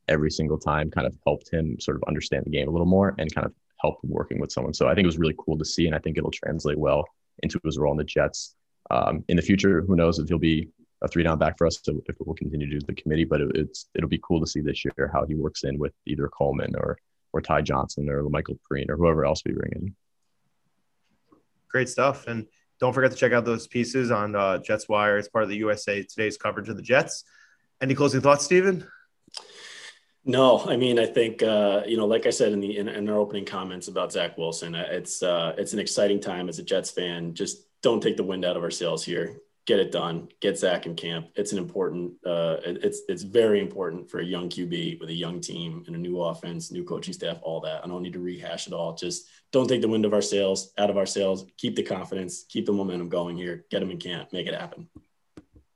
every 0.08 0.30
single 0.30 0.58
time 0.58 0.90
kind 0.90 1.06
of 1.06 1.16
helped 1.24 1.48
him 1.50 1.78
sort 1.78 1.96
of 1.96 2.02
understand 2.08 2.44
the 2.44 2.50
game 2.50 2.68
a 2.68 2.70
little 2.70 2.86
more 2.86 3.14
and 3.18 3.32
kind 3.34 3.46
of 3.46 3.54
help 3.80 3.98
working 4.02 4.40
with 4.40 4.52
someone. 4.52 4.74
So 4.74 4.88
I 4.88 4.94
think 4.94 5.04
it 5.04 5.06
was 5.06 5.18
really 5.18 5.34
cool 5.38 5.58
to 5.58 5.64
see, 5.64 5.86
and 5.86 5.94
I 5.94 5.98
think 5.98 6.18
it'll 6.18 6.30
translate 6.30 6.78
well 6.78 7.04
into 7.42 7.58
his 7.64 7.78
role 7.78 7.92
in 7.92 7.98
the 7.98 8.04
Jets 8.04 8.54
um, 8.90 9.24
in 9.28 9.36
the 9.36 9.42
future. 9.42 9.82
Who 9.82 9.96
knows 9.96 10.18
if 10.18 10.28
he'll 10.28 10.38
be 10.38 10.68
a 11.02 11.08
three 11.08 11.22
down 11.22 11.38
back 11.38 11.58
for 11.58 11.66
us, 11.66 11.78
so 11.82 12.00
if 12.06 12.16
we'll 12.20 12.34
continue 12.34 12.68
to 12.68 12.78
do 12.78 12.86
the 12.86 12.94
committee, 12.94 13.24
but 13.24 13.40
it, 13.40 13.50
it's 13.54 13.88
it'll 13.94 14.08
be 14.08 14.20
cool 14.22 14.40
to 14.40 14.46
see 14.46 14.60
this 14.60 14.84
year 14.84 15.10
how 15.12 15.26
he 15.26 15.34
works 15.34 15.64
in 15.64 15.78
with 15.78 15.92
either 16.06 16.28
Coleman 16.28 16.74
or 16.76 16.96
or 17.32 17.40
Ty 17.40 17.62
Johnson 17.62 18.08
or 18.08 18.22
Michael 18.28 18.58
Perine 18.70 18.88
or 18.88 18.96
whoever 18.96 19.24
else 19.24 19.42
we 19.44 19.52
bring 19.52 19.72
in. 19.74 19.96
Great 21.68 21.88
stuff, 21.88 22.26
and 22.26 22.46
don't 22.78 22.92
forget 22.92 23.10
to 23.10 23.16
check 23.16 23.32
out 23.32 23.44
those 23.44 23.66
pieces 23.66 24.10
on 24.10 24.36
uh, 24.36 24.58
Jets 24.58 24.88
Wire. 24.88 25.18
It's 25.18 25.28
part 25.28 25.44
of 25.44 25.50
the 25.50 25.56
USA 25.56 26.02
Today's 26.02 26.36
coverage 26.36 26.68
of 26.68 26.76
the 26.76 26.82
Jets. 26.82 27.24
Any 27.80 27.94
closing 27.94 28.20
thoughts, 28.20 28.44
Stephen? 28.44 28.86
No, 30.24 30.60
I 30.60 30.76
mean, 30.76 31.00
I 31.00 31.06
think 31.06 31.42
uh, 31.42 31.82
you 31.86 31.96
know, 31.96 32.06
like 32.06 32.26
I 32.26 32.30
said 32.30 32.52
in 32.52 32.60
the 32.60 32.78
in, 32.78 32.88
in 32.88 33.08
our 33.08 33.16
opening 33.16 33.44
comments 33.44 33.88
about 33.88 34.12
Zach 34.12 34.38
Wilson, 34.38 34.74
uh, 34.74 34.86
it's 34.90 35.22
uh, 35.22 35.54
it's 35.58 35.72
an 35.72 35.80
exciting 35.80 36.20
time 36.20 36.48
as 36.48 36.60
a 36.60 36.62
Jets 36.62 36.90
fan. 36.90 37.34
Just 37.34 37.66
don't 37.82 38.00
take 38.00 38.16
the 38.16 38.22
wind 38.22 38.44
out 38.44 38.56
of 38.56 38.62
our 38.62 38.70
sails 38.70 39.04
here. 39.04 39.36
Get 39.64 39.78
it 39.78 39.92
done. 39.92 40.28
Get 40.40 40.58
Zach 40.58 40.86
in 40.86 40.96
camp. 40.96 41.28
It's 41.36 41.52
an 41.52 41.58
important. 41.58 42.14
Uh, 42.26 42.56
it's 42.64 43.02
it's 43.08 43.22
very 43.22 43.60
important 43.60 44.10
for 44.10 44.18
a 44.18 44.24
young 44.24 44.48
QB 44.48 44.98
with 44.98 45.08
a 45.08 45.14
young 45.14 45.40
team 45.40 45.84
and 45.86 45.94
a 45.94 45.98
new 45.98 46.20
offense, 46.20 46.72
new 46.72 46.82
coaching 46.82 47.14
staff, 47.14 47.38
all 47.42 47.60
that. 47.60 47.84
I 47.84 47.86
don't 47.86 48.02
need 48.02 48.14
to 48.14 48.18
rehash 48.18 48.66
it 48.66 48.72
all. 48.72 48.94
Just 48.94 49.28
don't 49.52 49.68
take 49.68 49.80
the 49.80 49.88
wind 49.88 50.04
of 50.04 50.14
our 50.14 50.22
sails 50.22 50.72
out 50.78 50.90
of 50.90 50.96
our 50.96 51.06
sails. 51.06 51.46
Keep 51.58 51.76
the 51.76 51.82
confidence. 51.84 52.44
Keep 52.48 52.66
the 52.66 52.72
momentum 52.72 53.08
going 53.08 53.36
here. 53.36 53.64
Get 53.70 53.80
them 53.80 53.92
in 53.92 53.98
camp. 53.98 54.32
Make 54.32 54.48
it 54.48 54.54
happen. 54.54 54.88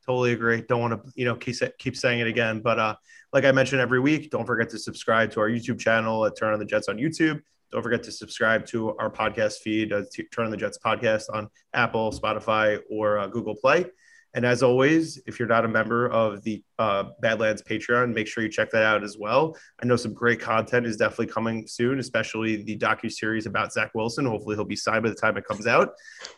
Totally 0.04 0.32
agree. 0.32 0.62
Don't 0.62 0.80
want 0.80 1.04
to, 1.04 1.12
you 1.14 1.24
know, 1.24 1.36
keep 1.36 1.56
keep 1.78 1.96
saying 1.96 2.20
it 2.20 2.26
again, 2.26 2.60
but 2.60 2.78
uh, 2.78 2.96
like 3.32 3.44
I 3.44 3.52
mentioned 3.52 3.80
every 3.80 4.00
week, 4.00 4.30
don't 4.30 4.46
forget 4.46 4.70
to 4.70 4.78
subscribe 4.78 5.30
to 5.32 5.40
our 5.40 5.48
YouTube 5.48 5.78
channel 5.78 6.24
at 6.24 6.36
Turn 6.36 6.52
on 6.52 6.58
the 6.58 6.64
Jets 6.64 6.88
on 6.88 6.96
YouTube. 6.96 7.42
Don't 7.76 7.82
forget 7.82 8.02
to 8.04 8.10
subscribe 8.10 8.64
to 8.68 8.96
our 8.96 9.10
podcast 9.10 9.58
feed, 9.58 9.92
uh, 9.92 10.00
Turn 10.32 10.46
on 10.46 10.50
the 10.50 10.56
Jets 10.56 10.78
podcast 10.82 11.24
on 11.30 11.50
Apple, 11.74 12.10
Spotify, 12.10 12.80
or 12.90 13.18
uh, 13.18 13.26
Google 13.26 13.54
Play. 13.54 13.84
And 14.32 14.46
as 14.46 14.62
always, 14.62 15.20
if 15.26 15.38
you're 15.38 15.46
not 15.46 15.66
a 15.66 15.68
member 15.68 16.08
of 16.08 16.42
the 16.42 16.64
uh, 16.78 17.10
Badlands 17.20 17.62
Patreon, 17.62 18.14
make 18.14 18.28
sure 18.28 18.42
you 18.42 18.48
check 18.48 18.70
that 18.70 18.82
out 18.82 19.04
as 19.04 19.18
well. 19.18 19.58
I 19.82 19.84
know 19.84 19.96
some 19.96 20.14
great 20.14 20.40
content 20.40 20.86
is 20.86 20.96
definitely 20.96 21.26
coming 21.26 21.66
soon, 21.66 21.98
especially 21.98 22.62
the 22.62 22.78
docu 22.78 23.12
series 23.12 23.44
about 23.44 23.74
Zach 23.74 23.90
Wilson. 23.94 24.24
Hopefully, 24.24 24.56
he'll 24.56 24.64
be 24.64 24.74
signed 24.74 25.02
by 25.02 25.10
the 25.10 25.14
time 25.14 25.36
it 25.36 25.44
comes 25.44 25.66
out. 25.66 25.90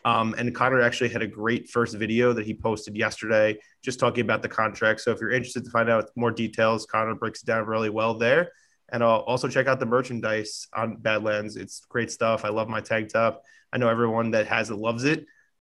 Um, 0.03 0.35
and 0.37 0.53
Connor 0.53 0.81
actually 0.81 1.09
had 1.09 1.21
a 1.21 1.27
great 1.27 1.69
first 1.69 1.95
video 1.95 2.33
that 2.33 2.45
he 2.45 2.53
posted 2.53 2.97
yesterday, 2.97 3.57
just 3.81 3.97
talking 3.97 4.25
about 4.25 4.41
the 4.41 4.49
contract. 4.49 4.99
So 4.99 5.11
if 5.11 5.21
you're 5.21 5.31
interested 5.31 5.63
to 5.63 5.71
find 5.71 5.89
out 5.89 6.09
more 6.17 6.31
details, 6.31 6.85
Connor 6.85 7.15
breaks 7.15 7.43
it 7.43 7.45
down 7.45 7.65
really 7.65 7.89
well 7.89 8.13
there. 8.13 8.51
And 8.91 9.03
I'll 9.03 9.19
also 9.19 9.47
check 9.47 9.67
out 9.67 9.79
the 9.79 9.85
merchandise 9.85 10.67
on 10.73 10.97
Badlands. 10.97 11.55
It's 11.55 11.85
great 11.89 12.11
stuff. 12.11 12.45
I 12.45 12.49
love 12.49 12.67
my 12.67 12.81
tank 12.81 13.09
top. 13.09 13.43
I 13.71 13.77
know 13.77 13.89
everyone 13.89 14.31
that 14.31 14.47
has 14.47 14.69
it 14.69 14.75
loves 14.75 15.03
it. 15.03 15.25